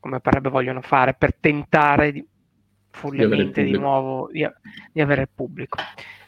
come 0.03 0.19
parrebbe 0.19 0.49
vogliono 0.49 0.81
fare 0.81 1.13
per 1.13 1.33
tentare 1.39 2.11
di, 2.11 2.27
follemente 2.91 3.63
di, 3.63 3.71
di 3.71 3.77
nuovo 3.77 4.29
di, 4.29 4.45
di, 4.91 4.99
avere 4.99 5.21
il 5.21 5.29
pubblico 5.33 5.79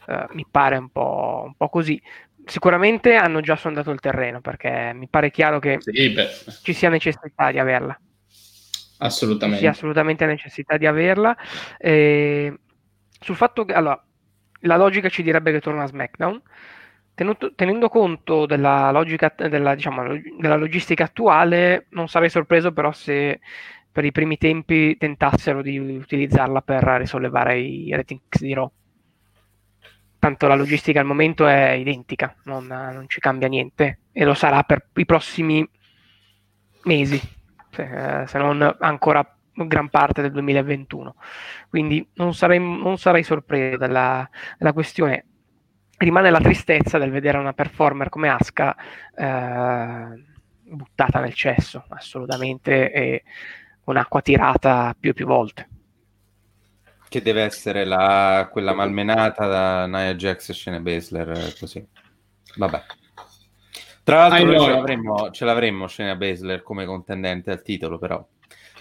uh, 0.06 0.34
mi 0.34 0.46
pare 0.50 0.78
un 0.78 0.88
po', 0.88 1.42
un 1.44 1.54
po' 1.54 1.68
così 1.68 2.00
sicuramente 2.46 3.14
hanno 3.16 3.40
già 3.40 3.54
sondato 3.56 3.90
il 3.90 4.00
terreno 4.00 4.40
perché 4.40 4.92
mi 4.94 5.08
pare 5.08 5.30
chiaro 5.30 5.58
che 5.58 5.76
sì, 5.80 6.14
ci 6.62 6.72
sia 6.72 6.88
necessità 6.88 7.50
di 7.50 7.58
averla. 7.58 7.98
Assolutamente. 8.98 9.56
Ci 9.56 9.62
sia 9.64 9.70
assolutamente 9.72 10.24
necessità 10.26 10.76
di 10.76 10.86
averla. 10.86 11.36
E 11.76 12.56
sul 13.20 13.34
fatto 13.34 13.64
che 13.64 13.74
allora, 13.74 14.02
la 14.60 14.76
logica 14.76 15.08
ci 15.08 15.24
direbbe 15.24 15.50
che 15.52 15.60
torna 15.60 15.82
a 15.82 15.86
SmackDown. 15.86 16.40
Tenuto, 17.16 17.54
tenendo 17.54 17.88
conto 17.88 18.44
della, 18.46 18.90
logica, 18.90 19.34
della, 19.36 19.74
diciamo, 19.74 20.04
della 20.38 20.56
logistica 20.56 21.04
attuale, 21.04 21.86
non 21.90 22.08
sarei 22.08 22.28
sorpreso 22.28 22.72
però 22.72 22.92
se 22.92 23.40
per 23.90 24.04
i 24.04 24.12
primi 24.12 24.36
tempi 24.36 24.96
tentassero 24.98 25.62
di 25.62 25.78
utilizzarla 25.78 26.60
per 26.60 26.84
risollevare 26.84 27.58
i 27.58 27.90
ratings 27.90 28.40
di 28.40 28.52
Raw 28.52 28.70
tanto 30.18 30.46
la 30.48 30.56
logistica 30.56 30.98
al 30.98 31.06
momento 31.06 31.46
è 31.46 31.70
identica, 31.70 32.34
non, 32.44 32.66
non 32.66 33.04
ci 33.06 33.20
cambia 33.20 33.46
niente 33.46 34.00
e 34.10 34.24
lo 34.24 34.34
sarà 34.34 34.62
per 34.64 34.88
i 34.96 35.04
prossimi 35.04 35.64
mesi, 36.82 37.20
se, 37.70 38.24
se 38.26 38.38
non 38.38 38.76
ancora 38.80 39.36
gran 39.52 39.88
parte 39.88 40.22
del 40.22 40.32
2021. 40.32 41.14
Quindi 41.68 42.06
non 42.14 42.34
sarei, 42.34 42.58
non 42.58 42.98
sarei 42.98 43.22
sorpreso 43.22 43.76
dalla, 43.76 44.28
dalla, 44.58 44.72
questione. 44.72 45.26
Rimane 45.98 46.30
la 46.30 46.40
tristezza 46.40 46.98
del 46.98 47.10
vedere 47.10 47.38
una 47.38 47.52
performer 47.52 48.08
come 48.08 48.28
Aska 48.28 48.76
eh, 49.16 50.24
buttata 50.62 51.20
nel 51.20 51.34
cesso, 51.34 51.84
assolutamente, 51.88 52.92
e 52.92 53.22
con 53.82 53.96
acqua 53.96 54.20
tirata 54.20 54.94
più 54.98 55.10
e 55.10 55.14
più 55.14 55.26
volte. 55.26 55.68
Che 57.08 57.22
deve 57.22 57.42
essere 57.42 57.84
la, 57.84 58.48
quella 58.50 58.74
malmenata 58.74 59.46
da 59.46 59.86
Nia 59.86 60.14
Jax 60.14 60.50
e 60.50 60.52
Shane 60.52 60.80
Baszler, 60.80 61.54
così. 61.58 61.86
Vabbè. 62.56 62.82
Tra 64.06 64.28
l'altro 64.28 64.60
ce 64.60 64.70
l'avremmo, 64.70 65.30
ce 65.30 65.44
l'avremmo 65.44 65.88
Shayna 65.88 66.14
Baszler 66.14 66.62
come 66.62 66.84
contendente 66.84 67.50
al 67.50 67.62
titolo, 67.62 67.98
però 67.98 68.24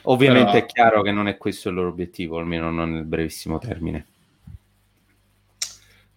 ovviamente 0.04 0.52
però... 0.52 0.64
è 0.64 0.66
chiaro 0.68 1.02
che 1.02 1.12
non 1.12 1.28
è 1.28 1.36
questo 1.38 1.70
il 1.70 1.76
loro 1.76 1.90
obiettivo, 1.90 2.38
almeno 2.38 2.70
non 2.70 2.92
nel 2.92 3.06
brevissimo 3.06 3.58
termine. 3.58 4.06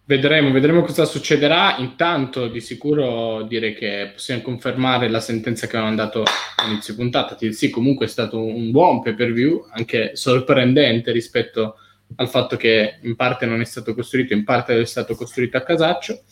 Vedremo, 0.09 0.51
vedremo 0.51 0.81
cosa 0.81 1.05
succederà. 1.05 1.77
Intanto 1.77 2.47
di 2.47 2.61
sicuro 2.61 3.43
dire 3.43 3.75
che 3.75 4.09
possiamo 4.11 4.41
confermare 4.41 5.07
la 5.07 5.19
sentenza 5.19 5.67
che 5.67 5.75
avevamo 5.75 5.97
dato 5.97 6.23
all'inizio 6.55 6.95
puntata. 6.95 7.37
Sì, 7.51 7.69
comunque 7.69 8.07
è 8.07 8.09
stato 8.09 8.43
un 8.43 8.71
buon 8.71 9.03
pay 9.03 9.13
per 9.13 9.31
view, 9.31 9.67
anche 9.69 10.15
sorprendente 10.15 11.11
rispetto 11.11 11.75
al 12.15 12.27
fatto 12.27 12.57
che 12.57 12.97
in 13.03 13.15
parte 13.15 13.45
non 13.45 13.61
è 13.61 13.65
stato 13.65 13.93
costruito, 13.93 14.33
in 14.33 14.45
parte 14.45 14.81
è 14.81 14.85
stato 14.85 15.13
costruito 15.13 15.57
a 15.57 15.61
casaccio. 15.61 16.23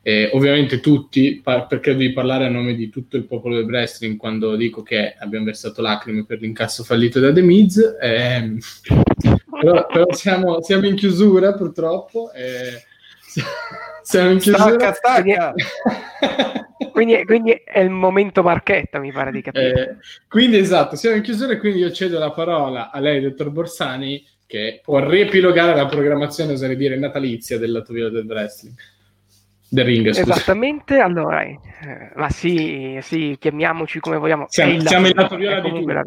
E 0.00 0.30
ovviamente 0.32 0.80
tutti, 0.80 1.42
par- 1.44 1.66
perché 1.66 1.94
devi 1.94 2.14
parlare 2.14 2.46
a 2.46 2.48
nome 2.48 2.74
di 2.74 2.88
tutto 2.88 3.18
il 3.18 3.26
popolo 3.26 3.56
del 3.56 3.66
wrestling 3.66 4.16
quando 4.16 4.56
dico 4.56 4.82
che 4.82 5.14
abbiamo 5.18 5.44
versato 5.44 5.82
lacrime 5.82 6.24
per 6.24 6.40
l'incasso 6.40 6.82
fallito 6.82 7.20
da 7.20 7.30
The 7.30 7.42
Miz, 7.42 7.96
ehm, 8.00 8.58
però, 9.60 9.86
però 9.86 10.14
siamo, 10.14 10.62
siamo, 10.62 10.86
in 10.86 10.94
chiusura 10.94 11.52
purtroppo. 11.52 12.32
Eh, 12.32 12.87
siamo 14.02 14.30
in 14.30 14.38
chiusura. 14.38 14.92
Stacca, 14.92 14.92
stacca. 14.92 15.54
Quindi, 16.92 17.24
quindi, 17.24 17.52
è 17.52 17.78
il 17.78 17.90
momento 17.90 18.42
marchetta, 18.42 18.98
mi 18.98 19.12
pare 19.12 19.30
di 19.30 19.40
capire. 19.40 19.90
Eh, 19.90 19.96
quindi 20.28 20.58
esatto, 20.58 20.96
siamo 20.96 21.16
in 21.16 21.22
chiusura 21.22 21.52
e 21.52 21.58
quindi 21.58 21.78
io 21.78 21.92
cedo 21.92 22.18
la 22.18 22.32
parola 22.32 22.90
a 22.90 22.98
lei, 22.98 23.20
dottor 23.20 23.50
Borsani, 23.50 24.24
che 24.46 24.80
può 24.82 24.98
riepilogare 25.06 25.76
la 25.76 25.86
programmazione, 25.86 26.54
oserei 26.54 26.74
dire, 26.74 26.96
natalizia 26.96 27.58
del 27.58 27.70
lato 27.70 27.92
del 27.92 28.24
wrestling. 28.26 28.74
Del 29.70 29.84
ring, 29.84 30.08
scusa. 30.08 30.32
Esattamente, 30.32 30.98
allora, 30.98 31.42
eh, 31.42 31.58
ma 32.16 32.30
sì, 32.30 32.98
sì, 33.02 33.36
chiamiamoci 33.38 34.00
come 34.00 34.16
vogliamo. 34.16 34.46
Siamo, 34.48 34.72
il 34.72 34.86
siamo 34.86 35.06
il 35.06 35.14
lato 35.14 35.36
viola 35.36 35.60
di 35.60 35.68
tutto. 35.68 35.92
La, 35.92 36.02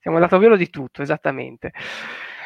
siamo 0.00 0.16
il 0.16 0.22
lato 0.22 0.38
viola 0.38 0.56
di 0.56 0.68
tutto, 0.68 1.02
esattamente. 1.02 1.72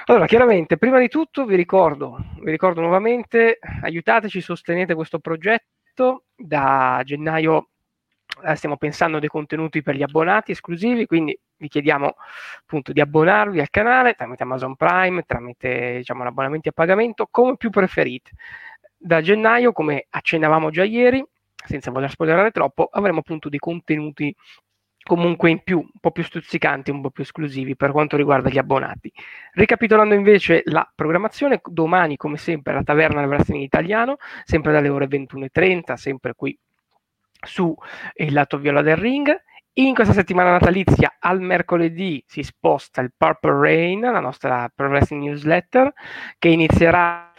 Allora, 0.06 0.26
chiaramente, 0.26 0.76
prima 0.76 0.98
di 0.98 1.08
tutto 1.08 1.46
vi 1.46 1.56
ricordo, 1.56 2.18
vi 2.40 2.50
ricordo 2.50 2.82
nuovamente, 2.82 3.58
aiutateci, 3.82 4.42
sostenete 4.42 4.94
questo 4.94 5.18
progetto 5.18 6.24
da 6.36 7.00
gennaio 7.04 7.70
eh, 8.44 8.54
stiamo 8.54 8.76
pensando 8.76 9.18
dei 9.18 9.30
contenuti 9.30 9.80
per 9.80 9.94
gli 9.94 10.02
abbonati 10.02 10.50
esclusivi, 10.52 11.06
quindi 11.06 11.38
vi 11.56 11.68
chiediamo 11.68 12.16
appunto 12.60 12.92
di 12.92 13.00
abbonarvi 13.00 13.60
al 13.60 13.70
canale 13.70 14.12
tramite 14.12 14.42
Amazon 14.42 14.76
Prime, 14.76 15.22
tramite 15.22 15.96
diciamo, 15.96 16.22
abbonamenti 16.24 16.68
a 16.68 16.72
pagamento, 16.72 17.26
come 17.30 17.56
più 17.56 17.70
preferite. 17.70 18.32
Da 18.98 19.22
gennaio, 19.22 19.72
come 19.72 20.06
accennavamo 20.10 20.68
già 20.68 20.84
ieri, 20.84 21.24
senza 21.64 21.90
voler 21.90 22.10
spoilerare 22.10 22.50
troppo, 22.50 22.88
avremo 22.92 23.20
appunto 23.20 23.48
dei 23.48 23.58
contenuti 23.58 24.34
comunque 25.04 25.50
in 25.50 25.62
più, 25.62 25.78
un 25.78 26.00
po' 26.00 26.10
più 26.10 26.24
stuzzicanti, 26.24 26.90
un 26.90 27.02
po' 27.02 27.10
più 27.10 27.22
esclusivi 27.22 27.76
per 27.76 27.92
quanto 27.92 28.16
riguarda 28.16 28.48
gli 28.48 28.58
abbonati. 28.58 29.12
Ricapitolando 29.52 30.14
invece 30.14 30.62
la 30.64 30.90
programmazione, 30.92 31.60
domani 31.64 32.16
come 32.16 32.38
sempre 32.38 32.72
la 32.72 32.82
taverna 32.82 33.20
del 33.20 33.28
wrestling 33.28 33.62
italiano, 33.62 34.16
sempre 34.44 34.72
dalle 34.72 34.88
ore 34.88 35.06
21.30, 35.06 35.94
sempre 35.94 36.34
qui 36.34 36.58
su 37.46 37.74
Il 38.14 38.32
lato 38.32 38.58
viola 38.58 38.82
del 38.82 38.96
ring. 38.96 39.30
In 39.76 39.94
questa 39.94 40.14
settimana 40.14 40.52
natalizia, 40.52 41.16
al 41.18 41.40
mercoledì, 41.40 42.22
si 42.26 42.42
sposta 42.42 43.00
il 43.00 43.12
Purple 43.16 43.58
Rain, 43.58 44.00
la 44.00 44.20
nostra 44.20 44.70
Pro 44.74 44.88
Wrestling 44.88 45.24
Newsletter, 45.24 45.92
che 46.38 46.48
inizierà 46.48 47.32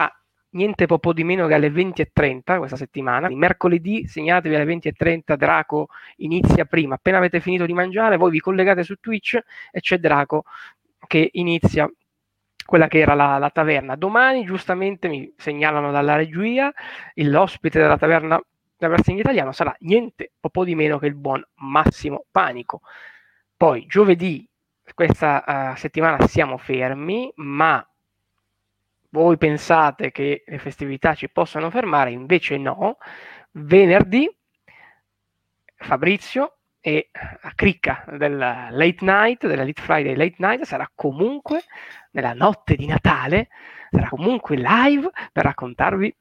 niente 0.55 0.85
po' 0.85 1.13
di 1.13 1.23
meno 1.23 1.47
che 1.47 1.53
alle 1.53 1.69
20.30 1.69 2.57
questa 2.57 2.75
settimana. 2.75 3.29
Mercoledì, 3.29 4.07
segnatevi 4.07 4.55
alle 4.55 4.65
20.30, 4.65 5.35
Draco 5.35 5.87
inizia 6.17 6.65
prima. 6.65 6.95
Appena 6.95 7.17
avete 7.17 7.39
finito 7.39 7.65
di 7.65 7.73
mangiare, 7.73 8.17
voi 8.17 8.31
vi 8.31 8.39
collegate 8.39 8.83
su 8.83 8.95
Twitch 8.95 9.39
e 9.71 9.79
c'è 9.79 9.97
Draco 9.97 10.43
che 11.07 11.29
inizia 11.33 11.89
quella 12.65 12.87
che 12.87 12.99
era 12.99 13.13
la, 13.13 13.37
la 13.37 13.49
taverna. 13.49 13.95
Domani, 13.95 14.43
giustamente, 14.43 15.07
mi 15.07 15.31
segnalano 15.37 15.91
dalla 15.91 16.15
regia, 16.15 16.73
l'ospite 17.15 17.79
della 17.79 17.97
taverna 17.97 18.41
la 18.79 18.87
versione 18.89 19.19
italiano 19.19 19.51
sarà 19.53 19.73
niente 19.79 20.33
po' 20.49 20.63
di 20.65 20.75
meno 20.75 20.97
che 20.97 21.07
il 21.07 21.15
buon 21.15 21.43
Massimo 21.55 22.25
Panico. 22.29 22.81
Poi 23.55 23.85
giovedì, 23.85 24.47
questa 24.93 25.71
uh, 25.73 25.77
settimana 25.77 26.27
siamo 26.27 26.57
fermi, 26.57 27.31
ma 27.35 27.85
voi 29.15 29.37
pensate 29.37 30.11
che 30.11 30.43
le 30.45 30.59
festività 30.59 31.15
ci 31.15 31.29
possano 31.29 31.69
fermare, 31.69 32.11
invece 32.11 32.57
no. 32.57 32.97
Venerdì 33.51 34.29
Fabrizio 35.77 36.57
e 36.81 37.09
la 37.13 37.53
cricca 37.55 38.03
del 38.17 38.37
late 38.37 38.97
night, 38.99 39.47
della 39.47 39.63
Late 39.63 39.81
Friday 39.81 40.15
Late 40.15 40.35
Night, 40.39 40.63
sarà 40.63 40.91
comunque 40.93 41.61
nella 42.11 42.33
notte 42.33 42.75
di 42.75 42.85
Natale, 42.85 43.47
sarà 43.89 44.09
comunque 44.09 44.57
live 44.57 45.09
per 45.31 45.45
raccontarvi 45.45 46.13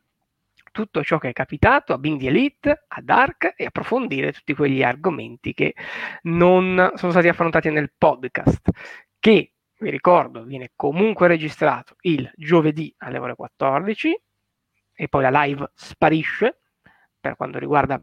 tutto 0.70 1.02
ciò 1.02 1.18
che 1.18 1.30
è 1.30 1.32
capitato 1.32 1.92
a 1.92 1.98
Bindi 1.98 2.28
Elite, 2.28 2.84
a 2.86 3.00
Dark 3.02 3.54
e 3.56 3.64
approfondire 3.64 4.32
tutti 4.32 4.54
quegli 4.54 4.84
argomenti 4.84 5.52
che 5.52 5.74
non 6.22 6.92
sono 6.94 7.10
stati 7.10 7.26
affrontati 7.26 7.70
nel 7.70 7.92
podcast, 7.96 8.70
che 9.18 9.53
vi 9.84 9.90
ricordo, 9.90 10.44
viene 10.44 10.72
comunque 10.74 11.28
registrato 11.28 11.96
il 12.00 12.30
giovedì 12.36 12.92
alle 12.98 13.18
ore 13.18 13.34
14 13.34 14.20
e 14.94 15.08
poi 15.08 15.22
la 15.22 15.42
live 15.42 15.70
sparisce 15.74 16.60
per 17.20 17.36
quanto 17.36 17.58
riguarda 17.58 18.02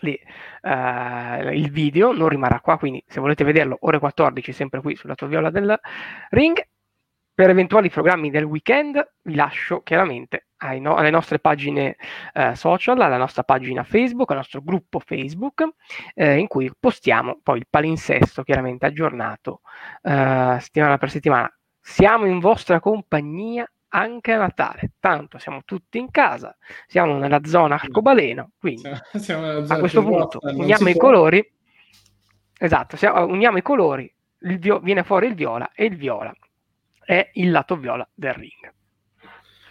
le, 0.00 0.18
uh, 0.62 1.52
il 1.52 1.70
video, 1.70 2.12
non 2.12 2.28
rimarrà 2.28 2.60
qua, 2.60 2.78
quindi 2.78 3.02
se 3.06 3.20
volete 3.20 3.44
vederlo 3.44 3.76
ore 3.80 3.98
14 3.98 4.52
sempre 4.52 4.80
qui 4.80 4.96
sulla 4.96 5.14
viola 5.26 5.50
del 5.50 5.78
ring 6.30 6.60
per 7.40 7.48
eventuali 7.48 7.88
programmi 7.88 8.28
del 8.28 8.44
weekend 8.44 9.12
vi 9.22 9.34
lascio 9.34 9.80
chiaramente 9.80 10.48
no- 10.78 10.96
alle 10.96 11.08
nostre 11.08 11.38
pagine 11.38 11.96
eh, 12.34 12.54
social, 12.54 13.00
alla 13.00 13.16
nostra 13.16 13.44
pagina 13.44 13.82
Facebook, 13.82 14.30
al 14.30 14.36
nostro 14.36 14.60
gruppo 14.60 14.98
Facebook, 14.98 15.66
eh, 16.12 16.36
in 16.36 16.48
cui 16.48 16.70
postiamo 16.78 17.40
poi 17.42 17.60
il 17.60 17.66
palinsesto 17.70 18.42
chiaramente 18.42 18.84
aggiornato 18.84 19.62
eh, 20.02 20.58
settimana 20.60 20.98
per 20.98 21.08
settimana. 21.08 21.50
Siamo 21.80 22.26
in 22.26 22.40
vostra 22.40 22.78
compagnia 22.78 23.66
anche 23.88 24.32
a 24.32 24.36
Natale, 24.36 24.92
tanto 25.00 25.38
siamo 25.38 25.62
tutti 25.64 25.96
in 25.96 26.10
casa, 26.10 26.54
siamo 26.86 27.16
nella 27.16 27.40
zona 27.44 27.76
arcobaleno, 27.76 28.50
quindi 28.58 28.82
zona 29.16 29.64
a 29.66 29.78
questo 29.78 30.02
punto 30.02 30.40
uniamo 30.42 30.90
i 30.90 30.92
può. 30.92 31.00
colori, 31.00 31.52
esatto, 32.58 32.98
siamo, 32.98 33.24
uniamo 33.24 33.56
i 33.56 33.62
colori, 33.62 34.14
vio- 34.40 34.80
viene 34.80 35.04
fuori 35.04 35.28
il 35.28 35.34
viola 35.34 35.70
e 35.72 35.86
il 35.86 35.96
viola 35.96 36.34
è 37.04 37.30
il 37.34 37.50
lato 37.50 37.76
viola 37.76 38.08
del 38.14 38.34
ring 38.34 38.72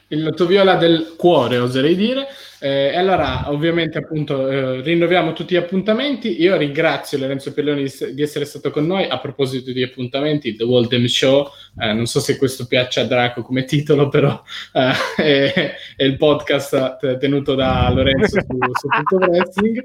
il 0.10 0.24
lato 0.24 0.45
viola 0.45 0.76
del 0.76 1.14
cuore, 1.18 1.57
oserei 1.57 1.95
dire. 1.95 2.28
Eh, 2.62 2.93
allora, 2.93 3.49
ovviamente, 3.49 3.99
appunto, 3.99 4.49
eh, 4.49 4.82
rinnoviamo 4.82 5.32
tutti 5.32 5.53
gli 5.53 5.57
appuntamenti. 5.57 6.41
Io 6.41 6.57
ringrazio 6.57 7.18
Lorenzo 7.18 7.53
Pelloni 7.53 7.84
di, 7.84 8.14
di, 8.14 8.22
essere 8.22 8.43
stato 8.43 8.70
con 8.70 8.86
noi. 8.86 9.05
A 9.05 9.20
proposito 9.20 9.72
di 9.72 9.82
appuntamenti, 9.82 10.55
The 10.55 10.66
Waldem 10.66 11.05
Show, 11.05 11.51
eh, 11.80 11.93
non 11.93 12.05
so 12.05 12.20
se 12.20 12.38
questo 12.38 12.68
piace 12.68 12.99
a 12.99 13.05
Draco 13.05 13.43
come 13.43 13.64
titolo, 13.64 14.10
però 14.10 14.43
eh, 14.74 14.91
è, 15.16 15.76
è, 15.95 16.03
il 16.03 16.18
podcast 16.18 17.18
tenuto 17.18 17.55
da 17.55 17.89
Lorenzo 17.93 18.41
su, 18.41 18.57
su 18.74 18.88
tutto 18.88 19.26
wrestling. 19.26 19.78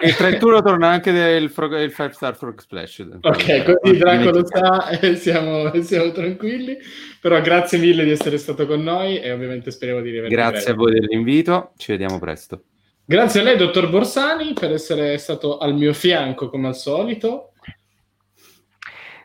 E 0.00 0.08
il 0.08 0.16
31 0.16 0.62
torna 0.62 0.88
anche 0.88 1.10
il, 1.10 1.50
frog, 1.50 1.78
il 1.80 1.92
Five 1.92 2.12
Star 2.12 2.34
Frog 2.34 2.60
Splash. 2.60 3.06
Ok, 3.20 3.64
così 3.64 3.98
Draco 3.98 4.30
lo 4.30 4.46
sa 4.46 4.88
e 4.88 5.16
siamo, 5.16 5.70
siamo 5.82 6.12
tranquilli. 6.12 6.78
Però 7.20 7.40
grazie 7.40 7.78
mille 7.78 8.02
di 8.02 8.10
essere 8.10 8.36
stato 8.36 8.66
con 8.66 8.82
noi 8.82 9.20
e 9.20 9.30
ovviamente 9.30 9.70
speriamo 9.72 10.00
di 10.00 10.10
rivedere. 10.10 10.34
Grazie 10.34 10.72
a 10.72 10.74
voi 10.74 10.92
dell'invito, 10.92 11.72
ci 11.76 11.90
vediamo 11.90 12.18
presto. 12.18 12.62
Grazie 13.04 13.40
a 13.40 13.42
lei, 13.42 13.56
dottor 13.56 13.90
Borsani, 13.90 14.52
per 14.52 14.72
essere 14.72 15.18
stato 15.18 15.58
al 15.58 15.74
mio 15.74 15.92
fianco 15.92 16.48
come 16.48 16.68
al 16.68 16.76
solito. 16.76 17.52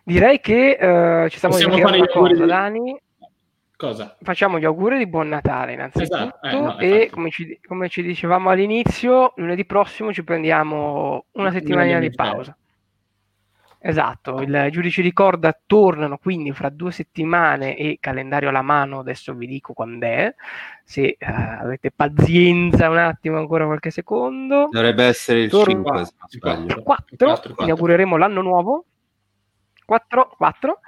Direi 0.04 0.40
che 0.40 0.78
uh, 0.80 1.30
ci 1.30 1.38
stiamo 1.38 1.56
Possiamo 1.56 1.78
fare 1.78 1.98
gli 2.00 2.06
auguri 2.10 2.34
cosa, 2.34 2.46
Dani. 2.46 3.02
Cosa? 3.76 4.18
Facciamo 4.22 4.58
gli 4.58 4.66
auguri 4.66 4.98
di 4.98 5.06
buon 5.06 5.28
Natale 5.28 5.74
innanzitutto 5.74 6.16
esatto. 6.16 6.48
eh, 6.48 6.60
no, 6.60 6.80
e 6.80 7.10
come 7.12 7.30
ci, 7.30 7.60
come 7.66 7.90
ci, 7.90 8.02
dicevamo 8.02 8.50
all'inizio, 8.50 9.34
lunedì 9.36 9.66
prossimo 9.66 10.12
ci 10.12 10.24
prendiamo 10.24 11.26
una 11.34 11.52
settimana 11.52 12.00
di 12.00 12.10
pausa. 12.10 12.58
Esatto, 13.80 14.42
il 14.42 14.70
giudice 14.72 15.04
di 15.04 15.14
corda 15.14 15.58
tornano 15.66 16.18
quindi 16.18 16.52
fra 16.52 16.70
due 16.70 16.92
settimane 16.92 17.78
e 17.78 17.98
calendario 18.00 18.50
alla 18.50 18.64
mano, 18.64 19.00
adesso 19.00 19.34
vi 19.34 19.46
dico 19.46 19.74
quando 19.74 20.06
è, 20.06 20.34
se 20.84 21.18
uh, 21.20 21.26
avete 21.62 21.92
pazienza 21.92 22.90
un 22.90 22.98
attimo 22.98 23.38
ancora 23.38 23.66
qualche 23.66 23.92
secondo. 23.92 24.68
Dovrebbe 24.72 25.06
essere 25.06 25.42
il 25.42 25.50
Torno 25.50 25.74
5, 25.74 26.06
se 26.06 26.14
non 26.18 26.30
sbaglio. 26.30 26.82
4, 26.82 27.56
inaugureremo 27.60 28.18
l'anno 28.18 28.42
nuovo. 28.42 28.86
4, 29.86 30.34
4 30.36 30.80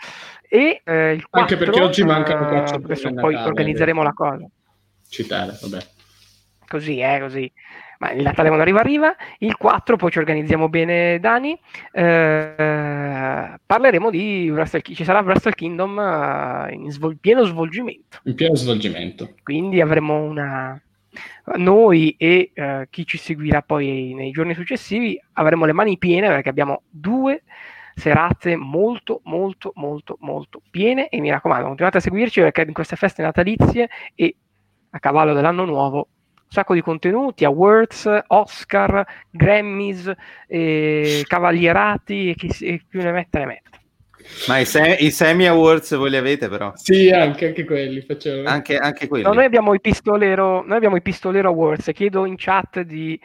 e 0.50 0.82
eh, 0.84 1.14
il 1.14 1.30
4, 1.30 1.40
Anche 1.40 1.58
perché 1.58 1.82
oggi 1.82 2.04
mancano 2.04 2.48
4 2.48 2.80
uh, 2.80 2.84
adesso 2.84 3.14
poi 3.14 3.36
organizzeremo 3.36 4.02
la 4.02 4.14
cosa. 4.14 4.46
Citare, 5.08 5.58
vabbè. 5.62 5.86
Così, 6.68 7.00
eh, 7.00 7.20
così 7.20 7.52
ma 8.00 8.12
il 8.12 8.24
Natale 8.24 8.47
quando 8.47 8.64
arriva 8.64 8.80
arriva, 8.80 9.16
il 9.39 9.56
4 9.58 9.97
poi 9.97 10.12
ci 10.12 10.20
organizziamo 10.20 10.70
bene 10.70 11.20
Dani, 11.20 11.58
eh, 11.91 13.60
parleremo 13.66 14.10
di 14.10 14.50
Wrestle, 14.50 14.82
ci 14.82 15.04
sarà 15.04 15.20
Wrestle 15.20 15.54
Kingdom 15.54 16.00
eh, 16.00 16.74
in 16.74 16.91
svol- 16.91 17.18
pieno 17.18 17.43
svolgimento. 17.43 18.20
In 18.24 18.36
pieno 18.36 18.56
svolgimento. 18.56 19.36
Quindi 19.43 19.82
avremo 19.82 20.22
una... 20.22 20.82
Noi 21.56 22.16
e 22.18 22.52
eh, 22.54 22.88
chi 22.89 23.06
ci 23.06 23.18
seguirà 23.18 23.64
poi 23.64 24.14
nei 24.14 24.32
giorni 24.32 24.54
successivi 24.54 25.20
avremo 25.34 25.66
le 25.66 25.74
mani 25.74 25.97
piene 25.97 26.28
perché 26.28 26.50
abbiamo 26.50 26.84
due 26.88 27.43
serate 27.95 28.56
molto 28.56 29.22
molto 29.24 29.72
molto 29.76 30.18
molto 30.20 30.62
piene 30.70 31.10
e 31.10 31.20
mi 31.20 31.32
raccomando 31.32 31.66
continuate 31.66 31.97
a 31.97 32.02
seguirci 32.02 32.41
perché 32.41 32.62
in 32.62 32.74
queste 32.74 32.95
feste 32.95 33.24
natalizie 33.24 33.89
e 34.14 34.36
a 34.91 35.00
cavallo 35.00 35.34
dell'anno 35.34 35.66
nuovo 35.66 36.08
sacco 36.50 36.74
di 36.74 36.82
contenuti, 36.82 37.45
awards, 37.45 38.10
Oscar, 38.28 39.06
Grammys, 39.30 40.12
eh, 40.47 41.24
cavallierati 41.28 42.30
e 42.30 42.36
chi, 42.36 42.66
e 42.66 42.82
più 42.88 43.02
ne 43.02 43.12
mette 43.12 43.39
ne 43.39 43.45
mette. 43.45 43.70
Ma 44.47 44.58
i, 44.58 44.66
se- 44.66 44.97
i, 45.00 45.12
semi 45.12 45.47
awards 45.47 45.95
voi 45.95 46.10
li 46.10 46.18
avete 46.18 46.50
però? 46.50 46.72
Sì, 46.76 47.10
anche, 47.10 47.47
anche 47.47 47.64
quelli 47.64 48.02
facciamo. 48.02 48.43
Anche, 48.45 48.78
anche 48.78 49.08
quelli. 49.08 49.24
No, 49.24 49.34
noi 49.34 49.45
abbiamo 49.45 49.74
i 49.74 49.80
pistolero, 49.80 50.64
noi 50.66 50.76
abbiamo 50.76 50.97
i 50.97 51.02
pistolero 51.02 51.50
awards. 51.50 51.91
Chiedo 51.93 52.26
in 52.26 52.36
chat 52.38 52.82
di 52.82 53.20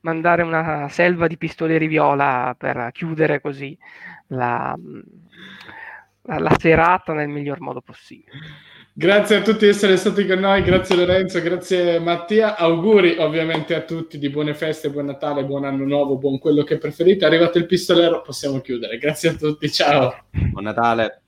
mandare 0.00 0.42
una 0.42 0.88
selva 0.88 1.26
di 1.26 1.36
pistoleri 1.36 1.86
viola 1.86 2.54
per 2.56 2.88
chiudere 2.92 3.40
così 3.40 3.76
la, 4.28 4.76
la, 6.22 6.38
la 6.38 6.56
serata 6.58 7.12
nel 7.12 7.28
miglior 7.28 7.60
modo 7.60 7.80
possibile. 7.80 8.38
Grazie 8.94 9.36
a 9.36 9.42
tutti 9.42 9.64
di 9.64 9.68
essere 9.68 9.96
stati 9.96 10.26
con 10.26 10.38
noi, 10.38 10.62
grazie 10.62 10.94
Lorenzo, 10.94 11.40
grazie 11.40 11.98
Mattia, 11.98 12.58
auguri 12.58 13.16
ovviamente 13.16 13.74
a 13.74 13.80
tutti 13.80 14.18
di 14.18 14.28
buone 14.28 14.52
feste, 14.52 14.90
buon 14.90 15.06
Natale, 15.06 15.46
buon 15.46 15.64
anno 15.64 15.86
nuovo, 15.86 16.18
buon 16.18 16.38
quello 16.38 16.62
che 16.62 16.76
preferite. 16.76 17.24
È 17.24 17.28
arrivato 17.28 17.56
il 17.56 17.64
pistolero, 17.64 18.20
possiamo 18.20 18.60
chiudere. 18.60 18.98
Grazie 18.98 19.30
a 19.30 19.32
tutti, 19.32 19.70
ciao. 19.72 20.24
Buon 20.30 20.64
Natale. 20.64 21.21